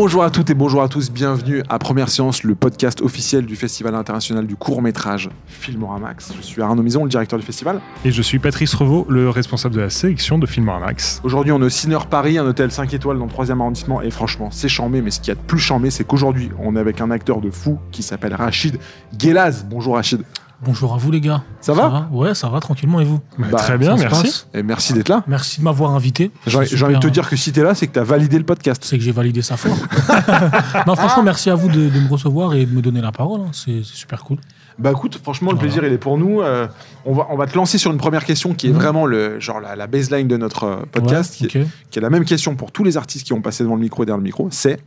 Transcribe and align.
Bonjour 0.00 0.22
à 0.22 0.30
toutes 0.30 0.48
et 0.48 0.54
bonjour 0.54 0.80
à 0.80 0.88
tous, 0.88 1.10
bienvenue 1.10 1.64
à 1.68 1.80
Première 1.80 2.08
Séance, 2.08 2.44
le 2.44 2.54
podcast 2.54 3.00
officiel 3.00 3.44
du 3.46 3.56
Festival 3.56 3.96
international 3.96 4.46
du 4.46 4.54
court 4.54 4.80
métrage 4.80 5.28
Filmoramax. 5.48 6.34
Je 6.36 6.40
suis 6.40 6.62
Arnaud 6.62 6.84
Mison, 6.84 7.02
le 7.02 7.10
directeur 7.10 7.36
du 7.36 7.44
festival. 7.44 7.80
Et 8.04 8.12
je 8.12 8.22
suis 8.22 8.38
Patrice 8.38 8.74
Revaux, 8.74 9.06
le 9.08 9.28
responsable 9.28 9.74
de 9.74 9.80
la 9.80 9.90
sélection 9.90 10.38
de 10.38 10.46
Filmoramax. 10.46 11.20
Aujourd'hui, 11.24 11.50
on 11.50 11.60
est 11.60 11.64
au 11.64 11.68
Ciner 11.68 11.98
Paris, 12.08 12.38
un 12.38 12.46
hôtel 12.46 12.70
5 12.70 12.94
étoiles 12.94 13.18
dans 13.18 13.24
le 13.24 13.30
3 13.30 13.50
arrondissement, 13.50 14.00
et 14.00 14.12
franchement, 14.12 14.50
c'est 14.52 14.68
chambé, 14.68 15.02
mais 15.02 15.10
ce 15.10 15.18
qu'il 15.18 15.30
y 15.30 15.32
a 15.32 15.34
de 15.34 15.40
plus 15.40 15.58
chambé, 15.58 15.90
c'est 15.90 16.04
qu'aujourd'hui, 16.04 16.52
on 16.60 16.76
est 16.76 16.80
avec 16.80 17.00
un 17.00 17.10
acteur 17.10 17.40
de 17.40 17.50
fou 17.50 17.80
qui 17.90 18.04
s'appelle 18.04 18.34
Rachid 18.34 18.78
Guelaz. 19.16 19.64
Bonjour 19.68 19.96
Rachid. 19.96 20.22
Bonjour 20.64 20.92
à 20.92 20.96
vous 20.96 21.12
les 21.12 21.20
gars. 21.20 21.44
Ça 21.60 21.72
va 21.72 22.08
Ouais, 22.10 22.34
ça 22.34 22.48
va 22.48 22.58
tranquillement 22.58 22.98
et 22.98 23.04
vous 23.04 23.20
Bah, 23.38 23.46
Bah, 23.52 23.58
très 23.58 23.78
bien, 23.78 23.94
merci. 23.96 24.22
passe 24.22 24.48
Et 24.54 24.64
merci 24.64 24.92
d'être 24.92 25.08
là. 25.08 25.22
Merci 25.28 25.60
de 25.60 25.64
m'avoir 25.64 25.92
invité. 25.94 26.32
J'ai 26.48 26.56
envie 26.84 26.94
de 26.94 26.98
te 26.98 27.06
dire 27.06 27.28
que 27.28 27.36
si 27.36 27.52
t'es 27.52 27.62
là, 27.62 27.76
c'est 27.76 27.86
que 27.86 27.92
t'as 27.92 28.02
validé 28.02 28.38
le 28.38 28.44
podcast. 28.44 28.82
C'est 28.84 28.98
que 28.98 29.04
j'ai 29.04 29.12
validé 29.12 29.40
ça 29.40 29.56
fort. 29.56 29.76
non, 30.88 30.96
franchement, 30.96 31.22
merci 31.22 31.48
à 31.48 31.54
vous 31.54 31.68
de, 31.68 31.88
de 31.88 32.00
me 32.00 32.08
recevoir 32.08 32.54
et 32.54 32.66
de 32.66 32.74
me 32.74 32.82
donner 32.82 33.00
la 33.00 33.12
parole. 33.12 33.42
hein. 33.42 33.50
C'est 33.52 33.84
super 33.84 34.24
cool. 34.24 34.38
Bah 34.80 34.90
écoute, 34.90 35.18
franchement, 35.22 35.52
le 35.52 35.56
Voilà. 35.58 35.72
plaisir, 35.72 35.88
il 35.88 35.92
est 35.92 35.98
pour 35.98 36.18
nous. 36.18 36.40
Euh, 36.40 36.66
on, 37.04 37.12
va, 37.14 37.28
on 37.30 37.36
va 37.36 37.46
te 37.46 37.54
lancer 37.56 37.78
sur 37.78 37.92
une 37.92 37.98
première 37.98 38.24
question 38.24 38.52
qui 38.54 38.66
est 38.66 38.70
Mhm. 38.70 38.76
vraiment 38.76 39.06
le, 39.06 39.38
genre 39.38 39.60
la, 39.60 39.76
la 39.76 39.86
baseline 39.86 40.26
de 40.26 40.36
notre 40.36 40.64
euh, 40.64 40.76
podcast, 40.90 41.40
Ouais, 41.40 41.46
qui, 41.48 41.58
est, 41.58 41.62
ok. 41.62 41.68
qui 41.90 41.98
est 42.00 42.02
la 42.02 42.10
même 42.10 42.24
question 42.24 42.56
pour 42.56 42.72
tous 42.72 42.82
les 42.82 42.96
artistes 42.96 43.24
qui 43.26 43.32
ont 43.32 43.42
passé 43.42 43.62
devant 43.62 43.74
le 43.76 43.80
micro 43.82 44.02
et 44.02 44.06
derrière 44.06 44.18
le 44.18 44.24
micro. 44.24 44.48
C'est, 44.50 44.80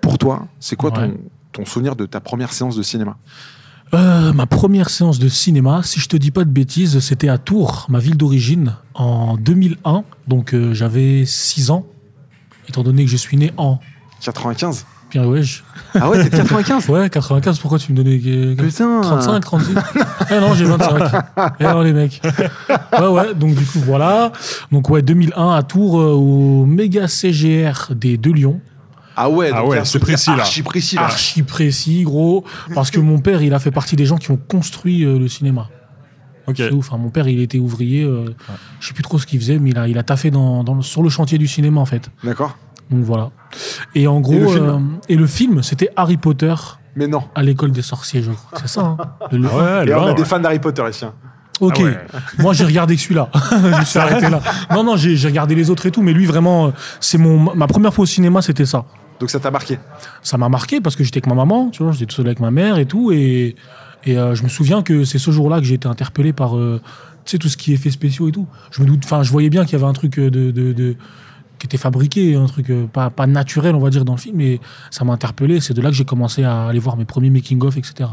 pour 0.00 0.16
toi, 0.18 0.46
c'est 0.60 0.76
quoi 0.76 0.90
Ouais. 0.98 1.08
ton, 1.08 1.16
ton 1.52 1.64
souvenir 1.66 1.94
de 1.94 2.06
ta 2.06 2.20
première 2.20 2.52
séance 2.54 2.74
de 2.76 2.82
cinéma? 2.82 3.16
Euh, 3.94 4.32
ma 4.32 4.46
première 4.46 4.88
séance 4.88 5.18
de 5.18 5.28
cinéma, 5.28 5.82
si 5.84 6.00
je 6.00 6.08
te 6.08 6.16
dis 6.16 6.30
pas 6.30 6.44
de 6.44 6.50
bêtises, 6.50 6.98
c'était 7.00 7.28
à 7.28 7.36
Tours, 7.36 7.86
ma 7.90 7.98
ville 7.98 8.16
d'origine, 8.16 8.76
en 8.94 9.36
2001. 9.36 10.04
Donc 10.28 10.54
euh, 10.54 10.72
j'avais 10.72 11.24
6 11.26 11.70
ans, 11.70 11.84
étant 12.68 12.82
donné 12.82 13.04
que 13.04 13.10
je 13.10 13.16
suis 13.18 13.36
né 13.36 13.52
en. 13.58 13.78
95 14.22 14.86
Bien 15.10 15.26
ouais, 15.26 15.42
je- 15.42 15.60
Ah 15.94 16.08
ouais, 16.08 16.22
t'es 16.22 16.30
de 16.30 16.36
95 16.36 16.88
ouais 16.88 17.10
95, 17.10 17.58
pourquoi 17.58 17.78
tu 17.78 17.92
me 17.92 17.96
donnais 17.98 18.18
euh, 18.24 18.54
Putain 18.56 19.02
35, 19.02 19.40
36 19.40 19.74
Eh 20.30 20.40
non, 20.40 20.54
j'ai 20.54 20.64
25. 20.64 21.02
Eh 21.60 21.64
non, 21.64 21.82
les 21.82 21.92
mecs. 21.92 22.22
Ouais, 22.98 23.08
ouais, 23.08 23.34
donc 23.34 23.54
du 23.54 23.64
coup, 23.66 23.80
voilà. 23.80 24.32
Donc, 24.70 24.88
ouais, 24.88 25.02
2001 25.02 25.50
à 25.54 25.62
Tours, 25.62 26.00
euh, 26.00 26.12
au 26.14 26.64
méga 26.64 27.08
CGR 27.08 27.92
des 27.94 28.16
Deux 28.16 28.32
Lions. 28.32 28.58
Ah 29.16 29.28
ouais, 29.28 29.50
Ah 29.54 29.64
ouais, 29.64 29.84
c'est 29.84 29.98
précis, 29.98 30.30
là. 30.30 30.38
Archi 30.42 30.62
précis 30.62 30.96
là. 30.96 31.02
Archi 31.02 31.42
précis, 31.42 32.02
gros. 32.04 32.44
Parce 32.74 32.90
que 32.90 33.00
mon 33.00 33.18
père, 33.18 33.42
il 33.42 33.52
a 33.54 33.58
fait 33.58 33.70
partie 33.70 33.96
des 33.96 34.06
gens 34.06 34.16
qui 34.16 34.30
ont 34.30 34.36
construit 34.38 35.04
euh, 35.04 35.18
le 35.18 35.28
cinéma. 35.28 35.68
Ok. 36.46 36.54
C'est 36.56 36.72
ouf. 36.72 36.92
hein. 36.92 36.98
Mon 36.98 37.10
père, 37.10 37.28
il 37.28 37.40
était 37.40 37.58
ouvrier. 37.58 38.02
euh, 38.04 38.24
Je 38.80 38.88
sais 38.88 38.94
plus 38.94 39.02
trop 39.02 39.18
ce 39.18 39.26
qu'il 39.26 39.38
faisait, 39.38 39.58
mais 39.58 39.70
il 39.70 39.78
a, 39.78 39.86
il 39.88 39.98
a 39.98 40.02
taffé 40.02 40.30
dans, 40.30 40.64
dans 40.64 40.74
le- 40.74 40.82
sur 40.82 41.02
le 41.02 41.08
chantier 41.08 41.38
du 41.38 41.46
cinéma, 41.46 41.80
en 41.80 41.84
fait. 41.86 42.10
D'accord 42.24 42.56
Donc, 42.90 43.04
voilà. 43.04 43.30
Et 43.94 44.06
en 44.08 44.20
gros, 44.20 44.34
le 44.40 44.48
film 44.48 44.64
euh, 44.66 44.78
et 45.08 45.16
le 45.16 45.26
film, 45.26 45.62
c'était 45.62 45.90
Harry 45.96 46.16
Potter 46.16 46.54
Mais 46.96 47.06
non. 47.06 47.22
à 47.34 47.42
l'école 47.42 47.70
des 47.72 47.82
sorciers, 47.82 48.22
je 48.22 48.32
crois. 48.32 48.58
C'est 48.60 48.68
ça, 48.68 48.80
hein 48.80 48.96
Le- 49.30 49.38
le- 49.38 49.48
Ah 49.52 49.56
ouais, 49.78 49.82
Et 49.82 49.86
le 49.86 49.96
on 49.98 50.06
a 50.06 50.12
des 50.14 50.22
ouais. 50.22 50.28
fans 50.28 50.40
d'Harry 50.40 50.58
Potter 50.58 50.82
ici. 50.90 51.04
hein. 51.04 51.12
Ok, 51.60 51.76
Ah 51.78 51.82
ouais. 51.84 51.98
moi 52.38 52.54
j'ai 52.54 52.64
regardé 52.64 52.96
que 52.96 53.02
celui-là. 53.02 53.28
je 53.52 53.78
me 53.78 53.84
suis 53.84 53.98
arrêté 54.00 54.28
là. 54.28 54.40
Non, 54.72 54.82
non, 54.82 54.96
j'ai 54.96 55.14
j'ai 55.14 55.28
regardé 55.28 55.54
les 55.54 55.70
autres 55.70 55.86
et 55.86 55.92
tout, 55.92 56.02
mais 56.02 56.12
lui 56.12 56.24
vraiment, 56.26 56.66
euh, 56.68 56.70
c'est 56.98 57.18
mon 57.18 57.54
ma 57.54 57.68
première 57.68 57.94
fois 57.94 58.02
au 58.02 58.06
cinéma, 58.06 58.42
c'était 58.42 58.64
ça. 58.66 58.84
Donc 59.22 59.30
ça 59.30 59.38
t'a 59.38 59.52
marqué. 59.52 59.78
Ça 60.20 60.36
m'a 60.36 60.48
marqué 60.48 60.80
parce 60.80 60.96
que 60.96 61.04
j'étais 61.04 61.18
avec 61.18 61.28
ma 61.28 61.36
maman, 61.36 61.70
tu 61.70 61.84
vois, 61.84 61.92
j'étais 61.92 62.06
tout 62.06 62.16
seul 62.16 62.26
avec 62.26 62.40
ma 62.40 62.50
mère 62.50 62.76
et 62.78 62.86
tout, 62.86 63.12
et 63.12 63.54
et 64.04 64.18
euh, 64.18 64.34
je 64.34 64.42
me 64.42 64.48
souviens 64.48 64.82
que 64.82 65.04
c'est 65.04 65.18
ce 65.20 65.30
jour-là 65.30 65.58
que 65.58 65.64
j'ai 65.64 65.74
été 65.74 65.86
interpellé 65.86 66.32
par, 66.32 66.56
euh, 66.56 66.80
tu 67.24 67.30
sais, 67.30 67.38
tout 67.38 67.48
ce 67.48 67.56
qui 67.56 67.70
est 67.70 67.74
effets 67.74 67.92
spéciaux 67.92 68.26
et 68.28 68.32
tout. 68.32 68.48
Je 68.72 68.82
me 68.82 68.86
doute, 68.88 69.02
enfin, 69.04 69.22
je 69.22 69.30
voyais 69.30 69.48
bien 69.48 69.64
qu'il 69.64 69.74
y 69.74 69.76
avait 69.76 69.88
un 69.88 69.92
truc 69.92 70.18
euh, 70.18 70.28
de, 70.28 70.50
de, 70.50 70.72
de- 70.72 70.96
qui 71.60 71.66
était 71.66 71.76
fabriqué, 71.76 72.34
un 72.34 72.46
truc 72.46 72.66
pas 72.92 73.10
pas 73.10 73.28
naturel, 73.28 73.76
on 73.76 73.78
va 73.78 73.90
dire, 73.90 74.04
dans 74.04 74.14
le 74.14 74.18
film, 74.18 74.40
et 74.40 74.60
ça 74.90 75.04
m'a 75.04 75.12
interpellé. 75.12 75.60
C'est 75.60 75.72
de 75.74 75.80
là 75.80 75.90
que 75.90 75.94
j'ai 75.94 76.04
commencé 76.04 76.42
à 76.42 76.64
aller 76.66 76.80
voir 76.80 76.96
mes 76.96 77.04
premiers 77.04 77.30
making 77.30 77.62
of, 77.62 77.76
etc. 77.76 78.10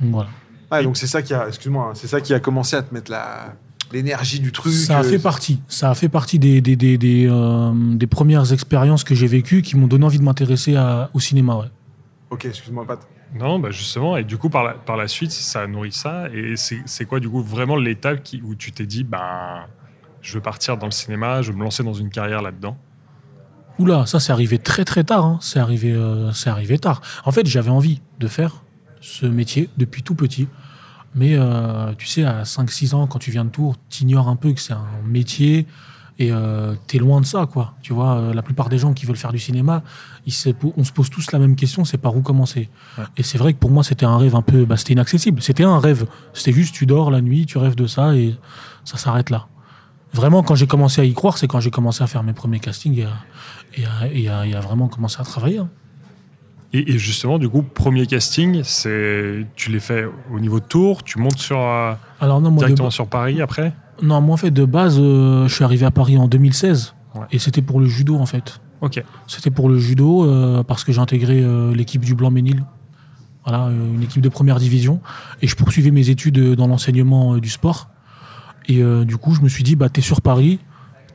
Donc 0.00 0.12
voilà. 0.12 0.30
Ouais, 0.72 0.82
donc 0.82 0.96
c'est 0.96 1.06
ça 1.06 1.20
qui 1.20 1.34
a, 1.34 1.46
excuse-moi, 1.48 1.88
hein, 1.90 1.92
c'est 1.94 2.06
ça 2.06 2.22
qui 2.22 2.32
a 2.32 2.40
commencé 2.40 2.74
à 2.74 2.80
te 2.82 2.94
mettre 2.94 3.10
la 3.10 3.54
l'énergie 3.92 4.40
du 4.40 4.52
truc. 4.52 4.72
Ça 4.72 4.98
a 4.98 5.04
euh, 5.04 5.08
fait 5.08 5.18
partie. 5.18 5.60
Ça 5.68 5.90
a 5.90 5.94
fait 5.94 6.08
partie 6.08 6.38
des, 6.38 6.60
des, 6.60 6.76
des, 6.76 6.98
des, 6.98 7.26
euh, 7.28 7.72
des 7.74 8.06
premières 8.06 8.52
expériences 8.52 9.04
que 9.04 9.14
j'ai 9.14 9.26
vécues 9.26 9.62
qui 9.62 9.76
m'ont 9.76 9.86
donné 9.86 10.04
envie 10.04 10.18
de 10.18 10.24
m'intéresser 10.24 10.76
au 11.14 11.20
cinéma. 11.20 11.56
Ouais. 11.56 11.66
Ok, 12.30 12.44
excuse-moi, 12.44 12.86
Pat. 12.86 13.00
Non, 13.34 13.58
bah 13.58 13.70
justement, 13.70 14.16
et 14.16 14.24
du 14.24 14.38
coup, 14.38 14.48
par 14.48 14.64
la, 14.64 14.72
par 14.72 14.96
la 14.96 15.06
suite, 15.06 15.32
ça 15.32 15.60
a 15.60 15.66
nourri 15.66 15.92
ça. 15.92 16.28
Et 16.32 16.56
c'est 16.56 16.80
c'est 16.86 17.04
quoi, 17.04 17.20
du 17.20 17.28
coup, 17.28 17.42
vraiment 17.42 17.76
l'étape 17.76 18.20
où 18.42 18.54
tu 18.54 18.72
t'es 18.72 18.86
dit, 18.86 19.04
ben, 19.04 19.66
je 20.22 20.34
veux 20.34 20.40
partir 20.40 20.78
dans 20.78 20.86
le 20.86 20.92
cinéma, 20.92 21.42
je 21.42 21.52
veux 21.52 21.58
me 21.58 21.62
lancer 21.62 21.82
dans 21.82 21.92
une 21.92 22.08
carrière 22.08 22.40
là-dedans? 22.40 22.78
Oula, 23.78 24.06
ça 24.06 24.18
c'est 24.18 24.32
arrivé 24.32 24.58
très 24.58 24.84
très 24.84 25.04
tard. 25.04 25.24
hein. 25.24 25.38
C'est 25.42 25.58
arrivé, 25.60 25.92
euh, 25.92 26.32
c'est 26.32 26.50
arrivé 26.50 26.78
tard. 26.78 27.02
En 27.24 27.30
fait, 27.30 27.46
j'avais 27.46 27.70
envie 27.70 28.00
de 28.18 28.28
faire 28.28 28.64
ce 29.00 29.26
métier 29.26 29.68
depuis 29.76 30.02
tout 30.02 30.14
petit. 30.14 30.48
Mais 31.14 31.34
euh, 31.36 31.92
tu 31.96 32.06
sais, 32.06 32.24
à 32.24 32.42
5-6 32.44 32.94
ans, 32.94 33.06
quand 33.06 33.18
tu 33.18 33.30
viens 33.30 33.44
de 33.44 33.50
Tours, 33.50 33.76
t'ignores 33.88 34.28
un 34.28 34.36
peu 34.36 34.52
que 34.52 34.60
c'est 34.60 34.72
un 34.74 34.86
métier 35.06 35.66
et 36.20 36.32
euh, 36.32 36.74
t'es 36.88 36.98
loin 36.98 37.20
de 37.20 37.26
ça, 37.26 37.46
quoi. 37.46 37.74
Tu 37.80 37.92
vois, 37.92 38.16
euh, 38.18 38.34
la 38.34 38.42
plupart 38.42 38.68
des 38.68 38.78
gens 38.78 38.92
qui 38.92 39.06
veulent 39.06 39.16
faire 39.16 39.32
du 39.32 39.38
cinéma, 39.38 39.82
ils 40.26 40.32
se 40.32 40.50
po- 40.50 40.74
on 40.76 40.82
se 40.84 40.92
pose 40.92 41.08
tous 41.10 41.30
la 41.32 41.38
même 41.38 41.54
question, 41.56 41.84
c'est 41.84 41.96
par 41.98 42.16
où 42.16 42.22
commencer? 42.22 42.68
Ouais. 42.98 43.04
Et 43.16 43.22
c'est 43.22 43.38
vrai 43.38 43.52
que 43.54 43.58
pour 43.58 43.70
moi, 43.70 43.84
c'était 43.84 44.04
un 44.04 44.18
rêve 44.18 44.34
un 44.34 44.42
peu, 44.42 44.64
bah, 44.64 44.76
c'était 44.76 44.94
inaccessible. 44.94 45.40
C'était 45.42 45.62
un 45.64 45.78
rêve. 45.78 46.06
C'était 46.34 46.52
juste, 46.52 46.74
tu 46.74 46.86
dors 46.86 47.10
la 47.12 47.20
nuit, 47.20 47.46
tu 47.46 47.56
rêves 47.58 47.76
de 47.76 47.86
ça 47.86 48.14
et 48.16 48.36
ça 48.84 48.96
s'arrête 48.98 49.30
là. 49.30 49.46
Vraiment, 50.12 50.42
quand 50.42 50.54
j'ai 50.56 50.66
commencé 50.66 51.00
à 51.00 51.04
y 51.04 51.14
croire, 51.14 51.38
c'est 51.38 51.46
quand 51.46 51.60
j'ai 51.60 51.70
commencé 51.70 52.02
à 52.02 52.06
faire 52.06 52.22
mes 52.24 52.32
premiers 52.32 52.60
castings 52.60 52.98
et 52.98 53.04
à, 53.04 53.12
et 53.76 53.84
à- 53.84 54.06
et 54.12 54.28
à- 54.28 54.46
et 54.46 54.54
à 54.54 54.60
vraiment 54.60 54.88
commencer 54.88 55.18
à 55.20 55.24
travailler. 55.24 55.58
hein. 55.58 55.68
Et, 56.72 56.92
et 56.92 56.98
justement, 56.98 57.38
du 57.38 57.48
coup, 57.48 57.62
premier 57.62 58.06
casting, 58.06 58.60
c'est 58.62 59.46
tu 59.56 59.70
l'es 59.70 59.80
fait 59.80 60.06
au 60.32 60.38
niveau 60.38 60.60
de 60.60 60.64
Tours, 60.64 61.02
tu 61.02 61.18
montes 61.18 61.38
sur, 61.38 61.58
euh, 61.58 61.94
Alors 62.20 62.40
non, 62.40 62.50
moi, 62.50 62.60
de, 62.62 62.66
directement 62.66 62.90
sur 62.90 63.06
Paris 63.06 63.40
après? 63.40 63.72
Non, 64.02 64.20
moi 64.20 64.34
en 64.34 64.36
fait 64.36 64.50
de 64.50 64.64
base, 64.64 64.98
euh, 65.00 65.48
je 65.48 65.54
suis 65.54 65.64
arrivé 65.64 65.84
à 65.86 65.90
Paris 65.90 66.16
en 66.18 66.28
2016 66.28 66.94
Ouais. 67.14 67.22
et 67.32 67.38
c'était 67.38 67.62
pour 67.62 67.80
le 67.80 67.86
judo 67.86 68.16
en 68.16 68.26
fait. 68.26 68.60
Ok. 68.82 69.02
C'était 69.26 69.50
pour 69.50 69.68
le 69.68 69.78
judo 69.78 70.24
euh, 70.24 70.62
parce 70.62 70.84
que 70.84 70.92
j'ai 70.92 71.00
intégré 71.00 71.40
euh, 71.42 71.74
l'équipe 71.74 72.04
du 72.04 72.14
Blanc-Ménil, 72.14 72.64
voilà, 73.44 73.70
une 73.70 74.02
équipe 74.02 74.20
de 74.22 74.28
première 74.28 74.58
division, 74.58 75.00
et 75.40 75.46
je 75.46 75.56
poursuivais 75.56 75.90
mes 75.90 76.10
études 76.10 76.54
dans 76.54 76.66
l'enseignement 76.66 77.38
du 77.38 77.48
sport. 77.48 77.88
Et 78.66 78.82
du 79.06 79.16
coup, 79.16 79.34
je 79.34 79.40
me 79.40 79.48
suis 79.48 79.64
dit, 79.64 79.74
bah 79.74 79.88
t'es 79.88 80.02
sur 80.02 80.20
Paris, 80.20 80.58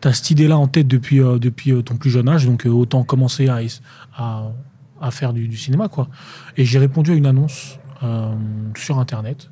t'as 0.01 0.13
cette 0.13 0.31
idée-là 0.31 0.57
en 0.57 0.67
tête 0.67 0.87
depuis 0.87 1.19
depuis 1.19 1.83
ton 1.83 1.95
plus 1.95 2.09
jeune 2.09 2.27
âge, 2.27 2.47
donc 2.47 2.65
autant 2.65 3.03
commencer 3.03 3.47
à 3.49 3.61
à 5.03 5.11
faire 5.11 5.33
du, 5.33 5.47
du 5.47 5.57
cinéma 5.57 5.87
quoi. 5.89 6.07
Et 6.57 6.65
j'ai 6.65 6.79
répondu 6.79 7.11
à 7.11 7.13
une 7.15 7.25
annonce 7.25 7.77
euh, 8.03 8.33
sur 8.75 8.99
internet. 8.99 9.49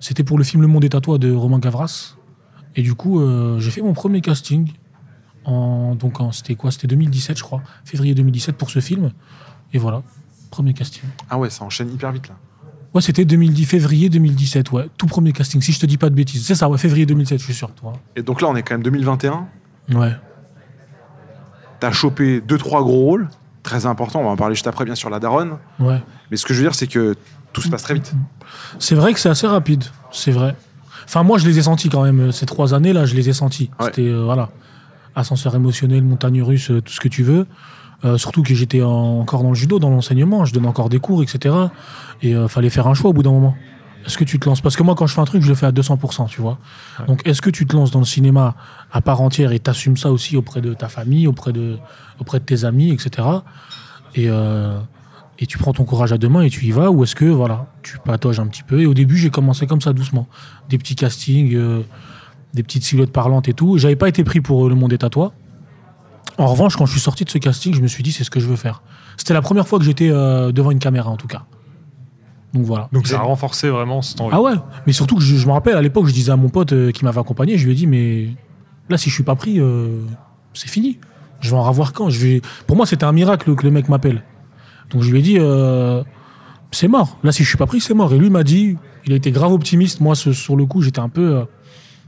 C'était 0.00 0.24
pour 0.24 0.36
le 0.36 0.44
film 0.44 0.60
Le 0.62 0.68
Monde 0.68 0.84
est 0.84 0.94
à 0.94 1.00
toi 1.00 1.16
de 1.18 1.32
Romain 1.32 1.58
Gavras. 1.58 2.16
Et 2.76 2.82
du 2.82 2.94
coup, 2.94 3.20
euh, 3.20 3.58
j'ai 3.60 3.70
fait 3.70 3.80
mon 3.82 3.92
premier 3.94 4.20
casting. 4.20 4.72
En, 5.44 5.94
donc, 5.94 6.20
en- 6.20 6.32
c'était 6.32 6.54
quoi? 6.56 6.70
C'était 6.70 6.86
2017, 6.88 7.38
je 7.38 7.42
crois. 7.42 7.62
Février 7.84 8.14
2017 8.14 8.56
pour 8.56 8.70
ce 8.70 8.80
film. 8.80 9.12
Et 9.72 9.78
voilà, 9.78 10.02
premier 10.50 10.74
casting. 10.74 11.02
Ah 11.30 11.38
ouais, 11.38 11.50
ça 11.50 11.64
enchaîne 11.64 11.92
hyper 11.92 12.10
vite 12.12 12.28
là. 12.28 12.34
Ouais, 12.94 13.00
c'était 13.02 13.24
2010, 13.24 13.64
février 13.64 14.08
2017, 14.08 14.70
ouais. 14.72 14.86
Tout 14.96 15.06
premier 15.06 15.32
casting, 15.32 15.60
si 15.60 15.72
je 15.72 15.80
te 15.80 15.86
dis 15.86 15.96
pas 15.96 16.10
de 16.10 16.14
bêtises. 16.14 16.46
C'est 16.46 16.54
ça, 16.54 16.68
ouais, 16.68 16.78
février 16.78 17.06
2007, 17.06 17.38
je 17.40 17.44
suis 17.44 17.54
sûr. 17.54 17.70
Toi. 17.72 17.92
Et 18.16 18.22
donc 18.22 18.40
là, 18.40 18.48
on 18.48 18.56
est 18.56 18.62
quand 18.62 18.74
même 18.74 18.82
2021. 18.84 19.46
Ouais. 19.94 20.12
T'as 21.80 21.92
chopé 21.92 22.40
deux 22.40 22.56
trois 22.58 22.82
gros 22.82 23.02
rôles, 23.04 23.28
très 23.64 23.86
importants. 23.86 24.20
On 24.20 24.24
va 24.24 24.30
en 24.30 24.36
parler 24.36 24.54
juste 24.54 24.68
après, 24.68 24.84
bien 24.84 24.94
sûr, 24.94 25.10
la 25.10 25.18
daronne. 25.18 25.56
Ouais. 25.80 26.00
Mais 26.30 26.36
ce 26.36 26.46
que 26.46 26.54
je 26.54 26.60
veux 26.60 26.64
dire, 26.66 26.74
c'est 26.76 26.86
que 26.86 27.16
tout 27.52 27.60
se 27.62 27.68
passe 27.68 27.82
très 27.82 27.94
vite. 27.94 28.12
C'est 28.78 28.94
vrai 28.94 29.12
que 29.12 29.18
c'est 29.18 29.28
assez 29.28 29.46
rapide, 29.48 29.82
c'est 30.12 30.30
vrai. 30.30 30.54
Enfin, 31.06 31.22
moi, 31.24 31.38
je 31.38 31.46
les 31.46 31.58
ai 31.58 31.62
sentis 31.62 31.88
quand 31.88 32.02
même. 32.04 32.20
euh, 32.20 32.30
Ces 32.32 32.46
trois 32.46 32.72
années-là, 32.74 33.04
je 33.06 33.14
les 33.16 33.28
ai 33.28 33.32
sentis. 33.32 33.70
Ouais. 33.80 33.86
C'était, 33.86 34.08
euh, 34.08 34.22
voilà, 34.24 34.50
ascenseur 35.16 35.54
émotionnel, 35.54 36.02
montagne 36.04 36.42
russe, 36.42 36.70
euh, 36.70 36.80
tout 36.80 36.92
ce 36.92 37.00
que 37.00 37.08
tu 37.08 37.22
veux. 37.22 37.46
Euh, 38.04 38.18
surtout 38.18 38.42
que 38.42 38.54
j'étais 38.54 38.82
en- 38.82 39.20
encore 39.20 39.42
dans 39.42 39.48
le 39.50 39.54
judo, 39.54 39.78
dans 39.78 39.90
l'enseignement. 39.90 40.44
Je 40.44 40.52
donnais 40.52 40.68
encore 40.68 40.88
des 40.88 40.98
cours, 41.00 41.22
etc. 41.22 41.54
Et 42.22 42.34
euh, 42.34 42.48
fallait 42.48 42.70
faire 42.70 42.86
un 42.86 42.94
choix 42.94 43.10
au 43.10 43.12
bout 43.12 43.22
d'un 43.22 43.30
moment. 43.32 43.54
Est-ce 44.06 44.18
que 44.18 44.24
tu 44.24 44.38
te 44.38 44.48
lances? 44.48 44.60
Parce 44.60 44.76
que 44.76 44.82
moi, 44.82 44.94
quand 44.94 45.06
je 45.06 45.14
fais 45.14 45.20
un 45.20 45.24
truc, 45.24 45.42
je 45.42 45.48
le 45.48 45.54
fais 45.54 45.66
à 45.66 45.72
200%, 45.72 46.28
tu 46.28 46.40
vois. 46.40 46.58
Ouais. 46.98 47.06
Donc, 47.06 47.26
est-ce 47.26 47.40
que 47.40 47.50
tu 47.50 47.66
te 47.66 47.74
lances 47.74 47.90
dans 47.90 48.00
le 48.00 48.04
cinéma 48.04 48.54
à 48.92 49.00
part 49.00 49.20
entière 49.20 49.52
et 49.52 49.58
t'assumes 49.58 49.96
ça 49.96 50.10
aussi 50.10 50.36
auprès 50.36 50.60
de 50.60 50.74
ta 50.74 50.88
famille, 50.88 51.26
auprès 51.26 51.52
de, 51.52 51.78
auprès 52.20 52.38
de 52.38 52.44
tes 52.44 52.64
amis, 52.64 52.90
etc. 52.90 53.26
Et, 54.14 54.28
euh, 54.28 54.78
et 55.38 55.46
tu 55.46 55.58
prends 55.58 55.72
ton 55.72 55.84
courage 55.84 56.12
à 56.12 56.18
deux 56.18 56.28
mains 56.28 56.42
et 56.42 56.50
tu 56.50 56.64
y 56.66 56.70
vas 56.70 56.90
Ou 56.90 57.02
est-ce 57.04 57.16
que, 57.16 57.24
voilà, 57.24 57.66
tu 57.82 57.98
patauges 57.98 58.40
un 58.40 58.46
petit 58.46 58.62
peu? 58.62 58.80
Et 58.80 58.86
au 58.86 58.94
début, 58.94 59.16
j'ai 59.16 59.30
commencé 59.30 59.66
comme 59.66 59.80
ça, 59.80 59.92
doucement. 59.92 60.28
Des 60.68 60.78
petits 60.78 60.94
castings, 60.94 61.54
euh, 61.54 61.82
des 62.52 62.62
petites 62.62 62.84
silhouettes 62.84 63.12
parlantes 63.12 63.48
et 63.48 63.54
tout. 63.54 63.78
J'avais 63.78 63.96
pas 63.96 64.08
été 64.08 64.22
pris 64.22 64.40
pour 64.40 64.66
euh, 64.66 64.68
Le 64.68 64.74
Monde 64.74 64.92
est 64.92 65.04
à 65.04 65.10
toi. 65.10 65.32
En 66.38 66.46
revanche, 66.46 66.76
quand 66.76 66.86
je 66.86 66.92
suis 66.92 67.00
sorti 67.00 67.24
de 67.24 67.30
ce 67.30 67.38
casting, 67.38 67.74
je 67.74 67.80
me 67.80 67.86
suis 67.86 68.02
dit, 68.02 68.12
c'est 68.12 68.24
ce 68.24 68.30
que 68.30 68.40
je 68.40 68.48
veux 68.48 68.56
faire. 68.56 68.82
C'était 69.16 69.34
la 69.34 69.42
première 69.42 69.68
fois 69.68 69.78
que 69.78 69.84
j'étais 69.84 70.10
euh, 70.10 70.52
devant 70.52 70.70
une 70.70 70.78
caméra, 70.78 71.10
en 71.10 71.16
tout 71.16 71.28
cas. 71.28 71.44
Donc 72.54 72.64
voilà. 72.64 72.88
Donc 72.92 73.06
ça 73.08 73.18
a 73.18 73.22
renforcé 73.22 73.68
vraiment 73.68 74.00
cette 74.00 74.20
envie. 74.20 74.30
Ah 74.34 74.40
ouais, 74.40 74.52
mais 74.86 74.92
surtout 74.92 75.16
que 75.16 75.22
je, 75.22 75.36
je 75.36 75.46
me 75.46 75.52
rappelle 75.52 75.76
à 75.76 75.82
l'époque, 75.82 76.06
je 76.06 76.12
disais 76.12 76.30
à 76.32 76.36
mon 76.36 76.48
pote 76.48 76.72
euh, 76.72 76.92
qui 76.92 77.04
m'avait 77.04 77.18
accompagné, 77.20 77.58
je 77.58 77.64
lui 77.66 77.72
ai 77.72 77.74
dit, 77.74 77.86
mais 77.86 78.28
là, 78.88 78.96
si 78.96 79.10
je 79.10 79.14
suis 79.14 79.24
pas 79.24 79.34
pris, 79.34 79.58
euh, 79.60 80.00
c'est 80.54 80.68
fini. 80.70 80.98
Je 81.40 81.50
vais 81.50 81.56
en 81.56 81.62
revoir 81.62 81.92
quand? 81.92 82.08
Je 82.10 82.20
vais... 82.20 82.42
Pour 82.66 82.76
moi, 82.76 82.86
c'était 82.86 83.04
un 83.04 83.12
miracle 83.12 83.54
que 83.54 83.64
le 83.64 83.70
mec 83.72 83.88
m'appelle. 83.88 84.22
Donc 84.90 85.02
je 85.02 85.10
lui 85.10 85.18
ai 85.18 85.22
dit, 85.22 85.36
euh, 85.38 86.02
c'est 86.70 86.88
mort. 86.88 87.18
Là, 87.24 87.32
si 87.32 87.42
je 87.42 87.48
suis 87.48 87.58
pas 87.58 87.66
pris, 87.66 87.80
c'est 87.80 87.92
mort. 87.94 88.14
Et 88.14 88.18
lui 88.18 88.30
m'a 88.30 88.44
dit, 88.44 88.76
il 89.04 89.12
a 89.12 89.16
été 89.16 89.30
grave 89.32 89.52
optimiste. 89.52 90.00
Moi, 90.00 90.14
ce- 90.14 90.32
sur 90.32 90.56
le 90.56 90.64
coup, 90.64 90.80
j'étais 90.80 91.00
un 91.00 91.08
peu 91.08 91.44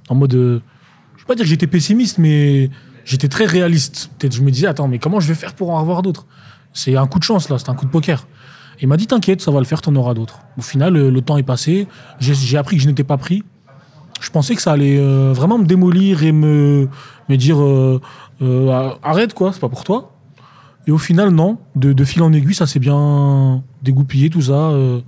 en 0.09 0.15
mode. 0.15 0.33
je 0.33 1.21
vais 1.23 1.27
pas 1.27 1.35
dire 1.35 1.45
que 1.45 1.49
j'étais 1.51 1.67
pessimiste, 1.67 2.19
mais 2.19 2.71
j'étais 3.05 3.29
très 3.29 3.47
réaliste. 3.47 4.11
Peut-être 4.19 4.35
je 4.35 4.43
me 4.43 4.51
disais, 4.51 4.69
attends, 4.69 4.87
mais 4.89 4.99
comment 5.01 5.19
je 5.21 5.29
vais 5.29 5.35
faire 5.35 5.55
pour 5.55 5.71
en 5.71 5.81
avoir 5.81 6.03
d'autres? 6.03 6.25
C'est 6.73 6.95
un 6.97 7.07
coup 7.07 7.19
de 7.19 7.25
chance, 7.25 7.49
là, 7.49 7.59
c'est 7.59 7.69
un 7.71 7.75
coup 7.75 7.87
de 7.87 7.91
poker. 7.91 8.27
Il 8.81 8.88
m'a 8.88 8.96
dit, 8.96 9.06
t'inquiète, 9.06 9.40
ça 9.40 9.50
va 9.50 9.58
le 9.58 9.64
faire, 9.64 9.81
t'en 9.82 9.94
auras 9.96 10.14
d'autres. 10.14 10.40
Au 10.58 10.62
final, 10.62 10.93
le, 10.94 11.11
le 11.11 11.20
temps 11.23 11.37
est 11.37 11.43
passé. 11.43 11.87
J'ai 12.20 12.58
appris 12.58 12.76
que 12.76 12.82
je 12.82 12.88
n'étais 12.88 13.05
pas 13.05 13.17
pris. 13.17 13.43
Je 14.20 14.31
pensais 14.31 14.55
que 14.55 14.62
ça 14.62 14.73
allait 14.73 14.99
euh, 14.99 15.32
vraiment 15.34 15.58
me 15.58 15.64
démolir 15.67 16.23
et 16.23 16.32
me, 16.32 16.88
me 17.28 17.37
dire, 17.37 17.62
euh, 17.62 18.00
euh, 18.43 18.90
arrête, 19.02 19.34
quoi, 19.34 19.52
c'est 19.52 19.61
pas 19.61 19.69
pour 19.69 19.84
toi. 19.84 20.12
Et 20.87 20.90
au 20.93 20.99
final, 20.99 21.31
non. 21.31 21.58
De, 21.75 21.93
de 21.93 22.05
fil 22.05 22.23
en 22.23 22.32
aiguille, 22.32 22.55
ça 22.55 22.67
s'est 22.67 22.78
bien 22.78 23.62
dégoupillé, 23.82 24.31
tout 24.31 24.43
ça. 24.43 24.52
euh. 24.70 25.00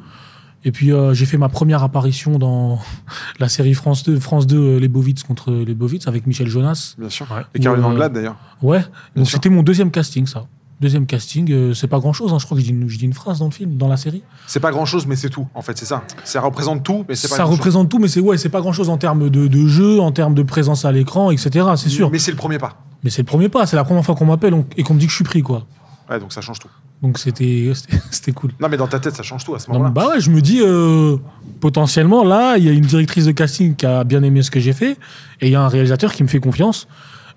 Et 0.65 0.73
puis, 0.73 0.93
euh, 0.93 1.15
j'ai 1.15 1.25
fait 1.25 1.39
ma 1.39 1.49
première 1.49 1.85
apparition 1.85 2.37
dans 2.39 2.81
la 3.39 3.49
série 3.49 3.75
France 3.75 4.03
2, 4.03 4.19
France 4.19 4.47
2 4.47 4.57
euh, 4.59 4.79
Les 4.81 4.89
Bovitz 4.89 5.23
contre 5.23 5.53
les 5.53 5.75
Bovitz 5.75 6.09
avec 6.09 6.27
Michel 6.27 6.49
Jonas. 6.49 6.97
Bien 6.99 7.09
sûr. 7.09 7.27
Ouais. 7.31 7.43
Et 7.55 7.61
Caroline 7.61 7.85
euh, 7.85 7.89
Anglade 7.89 8.13
d'ailleurs. 8.13 8.37
Ouais. 8.61 8.85
C'était 9.25 9.51
mon 9.51 9.63
deuxième 9.63 9.91
casting, 9.93 10.27
ça. 10.27 10.47
Deuxième 10.81 11.07
casting, 11.07 11.51
euh, 11.51 11.75
c'est 11.75 11.89
pas 11.89 11.99
grand 11.99 12.13
chose, 12.13 12.33
je 12.39 12.45
crois 12.45 12.57
que 12.57 12.63
je 12.63 12.69
dis, 12.69 12.73
une, 12.73 12.89
je 12.89 12.99
dis 12.99 13.05
une 13.05 13.13
phrase 13.13 13.41
dans 13.41 13.47
le 13.47 13.51
film, 13.51 13.77
dans 13.77 13.89
la 13.89 13.97
série. 13.97 14.23
C'est 14.47 14.61
pas 14.61 14.71
grand 14.71 14.85
chose, 14.85 15.07
mais 15.07 15.17
c'est 15.17 15.29
tout. 15.29 15.49
En 15.55 15.63
fait, 15.63 15.77
c'est 15.77 15.87
ça. 15.87 16.05
Ça 16.23 16.41
représente 16.41 16.85
tout, 16.85 17.05
mais 17.09 17.17
c'est 17.17 17.29
pas 17.29 17.35
Ça 17.35 17.45
représente 17.45 17.89
tout, 17.89 17.99
mais 17.99 18.07
c'est 18.07 18.21
ouais, 18.21 18.39
c'est 18.39 18.49
pas 18.49 18.61
grand 18.61 18.73
chose 18.73 18.89
en 18.89 18.97
termes 18.97 19.29
de, 19.29 19.49
de 19.49 19.67
jeu, 19.67 19.99
en 20.01 20.13
termes 20.13 20.35
de 20.35 20.43
présence 20.45 20.85
à 20.85 20.93
l'écran, 20.93 21.33
etc. 21.33 21.67
C'est 21.77 21.89
sûr. 21.89 22.11
Mais 22.13 22.21
c'est 22.21 22.31
le 22.31 22.37
premier 22.37 22.59
pas. 22.59 22.77
Mais 23.03 23.11
c'est 23.11 23.23
le 23.23 23.27
premier 23.27 23.49
pas, 23.49 23.67
c'est 23.67 23.77
la 23.77 23.83
première 23.85 24.05
fois 24.05 24.15
qu'on 24.15 24.27
m'appelle 24.27 24.55
et 24.77 24.85
qu'on 24.85 24.95
me 24.95 25.01
dit 25.01 25.07
que 25.07 25.11
je 25.11 25.17
suis 25.17 25.25
pris, 25.25 25.43
quoi. 25.43 25.67
Ouais, 26.09 26.19
donc 26.21 26.33
ça 26.33 26.41
change 26.41 26.59
tout. 26.61 26.69
Donc 27.03 27.19
c'était 27.19 27.73
cool. 28.35 28.53
Non, 28.61 28.69
mais 28.69 28.77
dans 28.77 28.87
ta 28.87 28.99
tête, 28.99 29.15
ça 29.15 29.23
change 29.23 29.45
tout 29.45 29.55
à 29.55 29.59
ce 29.59 29.71
moment-là. 29.71 29.91
bah 29.91 30.09
ouais, 30.09 30.21
je 30.21 30.31
me 30.31 30.41
dis, 30.41 30.61
euh, 30.63 31.17
potentiellement, 31.61 32.25
là, 32.25 32.57
il 32.57 32.65
y 32.65 32.69
a 32.69 32.73
une 32.73 32.85
directrice 32.85 33.25
de 33.25 33.33
casting 33.33 33.77
qui 33.77 33.87
a 33.87 34.05
bien 34.05 34.23
aimé 34.23 34.43
ce 34.43 34.51
que 34.51 34.61
j'ai 34.61 34.73
fait, 34.73 34.93
et 35.41 35.47
il 35.49 35.51
y 35.51 35.55
a 35.55 35.61
un 35.63 35.69
réalisateur 35.69 36.13
qui 36.13 36.23
me 36.23 36.29
fait 36.29 36.41
confiance, 36.41 36.89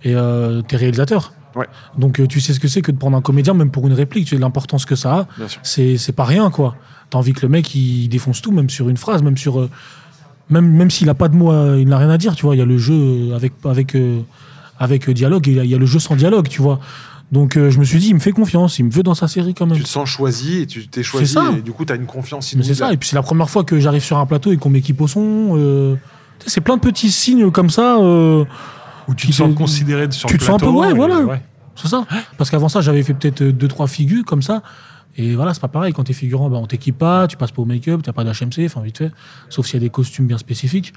et 0.04 0.16
euh, 0.16 0.62
t'es 0.62 0.78
réalisateur. 0.78 1.34
Ouais. 1.56 1.68
Donc 1.98 2.20
euh, 2.20 2.28
tu 2.28 2.40
sais 2.42 2.54
ce 2.54 2.60
que 2.60 2.68
c'est 2.68 2.82
que 2.82 2.92
de 2.92 2.98
prendre 2.98 3.18
un 3.18 3.22
comédien, 3.22 3.54
même 3.54 3.72
pour 3.72 3.86
une 3.88 3.94
réplique, 3.94 4.26
tu 4.26 4.36
sais 4.36 4.42
l'importance 4.42 4.86
que 4.86 4.96
ça 4.96 5.14
a. 5.14 5.28
C'est 5.64 5.98
c'est 5.98 6.14
pas 6.14 6.26
rien, 6.26 6.50
quoi. 6.52 6.76
T'as 7.10 7.18
envie 7.18 7.34
que 7.34 7.42
le 7.42 7.50
mec, 7.50 7.76
il 7.76 8.08
défonce 8.08 8.42
tout, 8.42 8.52
même 8.52 8.70
sur 8.70 8.88
une 8.90 8.98
phrase, 8.98 9.22
même 9.24 9.38
sur... 9.38 9.60
euh, 9.60 9.70
même 10.50 10.70
même 10.70 10.90
s'il 10.92 11.10
a 11.10 11.14
pas 11.14 11.28
de 11.28 11.36
mots, 11.36 11.52
à- 11.52 11.78
il 11.78 11.88
n'a 11.88 11.98
rien 11.98 12.10
à 12.10 12.18
dire, 12.18 12.36
tu 12.36 12.46
vois. 12.46 12.56
Il 12.56 12.60
y 12.60 12.62
a 12.62 12.66
le 12.66 12.78
jeu 12.78 13.34
avec, 13.36 13.54
avec, 13.66 13.96
euh, 13.96 14.20
avec 14.80 15.10
euh, 15.10 15.14
dialogue, 15.14 15.48
et 15.48 15.52
il 15.52 15.58
y 15.58 15.60
a- 15.60 15.64
il 15.66 15.70
y 15.72 15.76
a 15.76 15.78
le 15.78 15.86
jeu 15.86 16.00
sans 16.00 16.16
dialogue, 16.16 16.48
tu 16.48 16.62
vois. 16.62 16.80
Donc 17.32 17.56
euh, 17.56 17.70
je 17.70 17.80
me 17.80 17.86
suis 17.86 17.98
dit, 18.00 18.10
il 18.10 18.16
me 18.16 18.20
fait 18.20 18.34
confiance, 18.34 18.78
il 18.80 18.84
me 18.86 18.92
veut 18.92 19.04
dans 19.04 19.14
sa 19.16 19.28
série 19.30 19.54
quand 19.54 19.66
même. 19.66 19.78
Tu 19.78 19.84
te 19.84 19.88
sens 19.90 20.10
choisi 20.10 20.62
et 20.64 20.68
tu 20.68 20.88
t'es 20.88 21.02
choisi 21.04 21.28
ça. 21.34 21.44
et 21.58 21.62
du 21.62 21.72
coup, 21.72 21.86
tu 21.86 21.94
as 21.94 21.96
une 21.96 22.06
confiance 22.06 22.54
c'est 22.64 22.74
ça, 22.76 22.94
et 22.94 22.98
puis 22.98 23.08
c'est 23.08 23.16
la 23.16 23.22
première 23.24 23.50
fois 23.50 23.64
que 23.64 23.80
j'arrive 23.80 24.04
sur 24.04 24.18
un 24.18 24.26
plateau 24.26 24.52
et 24.52 24.58
qu'on 24.58 24.70
m'équipe 24.70 25.00
au 25.00 25.08
son. 25.08 25.54
euh, 25.58 25.96
c'est 26.46 26.60
plein 26.62 26.76
de 26.76 26.82
petits 26.82 27.12
signes 27.12 27.50
comme 27.52 27.70
ça. 27.70 27.98
Où 29.08 29.16
tu 29.16 29.28
te 29.28 29.32
sens 29.34 29.54
considéré 29.56 30.10
sur 30.12 30.28
tu 30.30 30.36
le 30.36 30.40
te 30.40 30.44
sens 30.46 30.56
un 30.56 30.58
peu- 30.60 30.66
plateau. 30.72 30.80
ouais, 30.82 30.94
voilà. 30.94 31.40
c'est 31.76 31.88
ça. 31.88 32.06
Parce 32.38 32.50
qu'avant 32.50 32.70
ça, 32.70 32.82
j'avais 32.82 33.04
fait 33.04 33.14
peut-être 33.14 33.42
euh, 33.42 33.52
deux, 33.52 33.68
trois 33.68 33.88
figures 33.88 34.24
comme 34.26 34.42
ça. 34.42 34.62
Et 35.18 35.36
voilà, 35.36 35.54
c'est 35.54 35.60
pas 35.60 35.68
pareil. 35.68 35.92
Quand 35.94 36.04
t'es 36.06 36.14
figurant, 36.14 36.50
bah, 36.50 36.58
on 36.58 36.68
t'équipe 36.68 36.98
pas, 36.98 37.28
tu 37.28 37.36
passes 37.38 37.52
pas 37.52 37.62
au 37.62 37.66
make-up, 37.66 38.02
t'as 38.04 38.14
pas 38.14 38.24
d'HMC, 38.24 38.66
enfin 38.66 38.82
vite 38.82 38.98
fait. 39.00 39.12
Sauf 39.50 39.66
s'il 39.66 39.76
y 39.76 39.78
a 39.78 39.80
des 39.82 39.90
costumes 39.90 40.26
bien 40.28 40.38
spécifiques. 40.38 40.94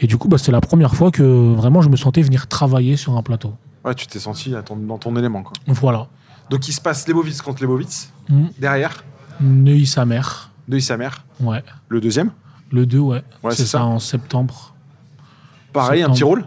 Et 0.00 0.06
du 0.06 0.16
coup, 0.18 0.28
bah, 0.28 0.38
c'était 0.38 0.52
la 0.52 0.60
première 0.60 0.94
fois 0.94 1.10
que 1.10 1.22
vraiment 1.54 1.80
je 1.80 1.88
me 1.88 1.96
sentais 1.96 2.22
venir 2.22 2.46
travailler 2.46 2.96
sur 2.96 3.16
un 3.16 3.22
plateau. 3.22 3.54
Ouais, 3.84 3.94
tu 3.94 4.06
t'es 4.06 4.18
senti 4.18 4.52
ton- 4.64 4.76
dans 4.76 4.98
ton 4.98 5.16
élément. 5.16 5.42
Quoi. 5.42 5.54
Voilà. 5.66 6.08
Donc, 6.50 6.68
il 6.68 6.72
se 6.72 6.80
passe 6.80 7.06
Lebovitz 7.08 7.40
contre 7.42 7.62
Lebovitz. 7.62 8.12
Mmh. 8.28 8.44
Derrière, 8.58 9.04
Neuilly 9.40 9.86
sa 9.86 10.04
mère. 10.04 10.50
Neuilly 10.68 10.82
sa 10.82 10.96
mère. 10.96 11.24
Ouais. 11.40 11.62
Le 11.88 12.00
deuxième. 12.00 12.30
Le 12.70 12.84
2, 12.86 12.98
ouais. 12.98 13.22
Ouais, 13.42 13.52
c'est 13.52 13.58
c'est 13.62 13.62
ça, 13.68 13.78
ça. 13.78 13.84
en 13.86 13.98
septembre. 13.98 14.74
Pareil, 15.72 16.02
un 16.02 16.10
petit 16.10 16.24
rôle. 16.24 16.44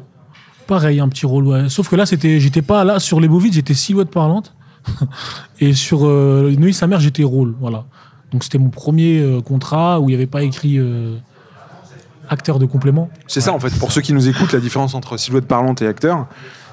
Pareil, 0.72 1.02
un 1.02 1.10
petit 1.10 1.26
rôle, 1.26 1.48
ouais. 1.48 1.68
Sauf 1.68 1.90
que 1.90 1.98
là, 1.98 2.06
c'était, 2.06 2.40
j'étais 2.40 2.62
pas 2.62 2.86
là 2.86 3.02
sur 3.02 3.20
les 3.20 3.28
Bovides, 3.28 3.52
j'étais 3.52 3.74
silhouette 3.74 4.10
parlante. 4.10 4.54
Et 5.60 5.74
sur 5.74 6.06
euh, 6.08 6.50
Neuilly 6.58 6.74
sa 6.74 6.88
mère, 6.88 7.02
j'étais 7.02 7.24
rôle, 7.26 7.54
voilà. 7.60 7.84
Donc 8.32 8.46
c'était 8.46 8.58
mon 8.58 8.70
premier 8.70 9.20
euh, 9.20 9.42
contrat 9.42 10.00
où 10.00 10.04
il 10.04 10.14
n'y 10.14 10.16
avait 10.16 10.28
pas 10.28 10.44
écrit 10.44 10.78
euh, 10.80 11.18
acteur 12.30 12.58
de 12.58 12.66
complément. 12.66 13.10
C'est 13.28 13.42
ça, 13.42 13.52
en 13.52 13.60
fait. 13.60 13.78
Pour 13.80 13.92
ceux 13.92 14.00
qui 14.00 14.14
nous 14.14 14.30
écoutent, 14.30 14.54
la 14.54 14.62
différence 14.62 14.94
entre 14.96 15.18
silhouette 15.18 15.46
parlante 15.46 15.82
et 15.82 15.88
acteur, 15.88 16.28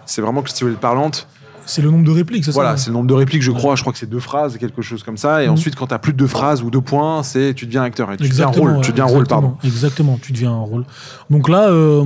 c'est 0.07 0.23
vraiment 0.23 0.43
que 0.43 0.51
silhouette 0.51 0.79
parlante, 0.79 1.27
C'est 1.67 1.83
le 1.83 1.91
nombre 1.91 2.05
de 2.05 2.13
répliques, 2.13 2.45
c'est 2.45 2.53
voilà, 2.53 2.77
ça 2.77 2.85
c'est 2.85 2.91
le 2.91 2.95
nombre 2.95 3.09
de 3.09 3.15
répliques, 3.15 3.43
je 3.43 3.51
crois. 3.51 3.75
Je 3.75 3.81
crois 3.81 3.93
que 3.93 3.99
c'est 3.99 4.09
deux 4.09 4.21
phrases, 4.21 4.57
quelque 4.59 4.81
chose 4.81 5.03
comme 5.03 5.17
ça. 5.17 5.43
Et 5.43 5.47
Mhm. 5.49 5.55
ensuite, 5.55 5.75
quand 5.75 5.89
tu 5.89 5.95
as 5.95 5.99
plus 5.99 6.13
de 6.13 6.19
deux 6.19 6.29
phrases 6.29 6.63
ou 6.63 6.71
deux 6.71 6.81
points, 6.81 7.25
c'est 7.25 7.53
tu 7.53 7.67
deviens 7.67 7.83
acteur. 7.83 8.13
Et 8.13 8.17
tu 8.17 8.29
deviens 8.29 8.45
Exactement, 8.47 8.65
rôle. 8.67 8.77
ouais, 8.77 8.83
tu 8.85 8.93
deviens 8.93 9.07
rôle, 9.07 9.27
pardon. 9.27 9.57
exactement, 9.65 10.15
Exactement, 10.15 10.19
tu 10.23 10.33
deviens 10.33 10.53
un 10.53 10.61
rôle. 10.63 10.85
Donc 11.31 11.49
là, 11.49 11.69
euh, 11.69 12.05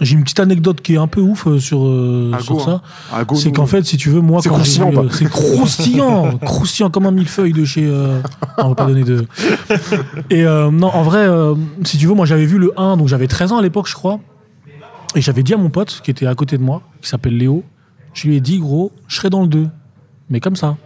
j'ai 0.00 0.14
une 0.14 0.22
petite 0.22 0.40
anecdote 0.40 0.80
qui 0.80 0.94
est 0.94 0.98
un 0.98 1.06
peu 1.08 1.20
ouf 1.20 1.46
euh, 1.46 1.58
sur, 1.58 1.84
euh, 1.84 2.32
sur 2.40 2.56
go, 2.56 2.60
ça. 2.60 2.82
Go, 3.24 3.34
C'est 3.34 3.52
qu'en 3.52 3.66
fait, 3.66 3.84
si 3.84 3.96
tu 3.96 4.10
veux, 4.10 4.20
moi, 4.20 4.40
C'est 4.42 4.48
croustillant, 4.48 4.92
euh, 4.94 5.08
c'est 5.10 5.28
croustillant, 5.28 6.38
croustillant 6.42 6.90
comme 6.90 7.06
un 7.06 7.10
millefeuille 7.10 7.52
de 7.52 7.64
chez. 7.64 7.84
euh, 7.86 8.20
non, 8.58 8.64
on 8.64 8.68
va 8.70 8.74
pas 8.74 8.86
donner 8.86 9.04
de. 9.04 9.26
Et 10.30 10.44
non, 10.44 10.88
en 10.88 11.02
vrai, 11.02 11.28
si 11.84 11.98
tu 11.98 12.06
veux, 12.06 12.14
moi, 12.14 12.26
j'avais 12.26 12.46
vu 12.46 12.58
le 12.58 12.72
1, 12.78 12.96
donc 12.96 13.08
j'avais 13.08 13.26
13 13.26 13.52
ans 13.52 13.58
à 13.58 13.62
l'époque, 13.62 13.88
je 13.88 13.94
crois. 13.94 14.20
Et 15.14 15.20
j'avais 15.20 15.42
dit 15.42 15.54
à 15.54 15.56
mon 15.56 15.70
pote 15.70 16.00
qui 16.04 16.10
était 16.10 16.26
à 16.26 16.34
côté 16.34 16.58
de 16.58 16.62
moi, 16.62 16.82
qui 17.00 17.08
s'appelle 17.08 17.36
Léo, 17.36 17.64
je 18.12 18.28
lui 18.28 18.36
ai 18.36 18.40
dit, 18.40 18.58
gros, 18.58 18.92
je 19.08 19.16
serai 19.16 19.30
dans 19.30 19.42
le 19.42 19.48
2. 19.48 19.68
Mais 20.30 20.40
comme 20.40 20.56
ça. 20.56 20.76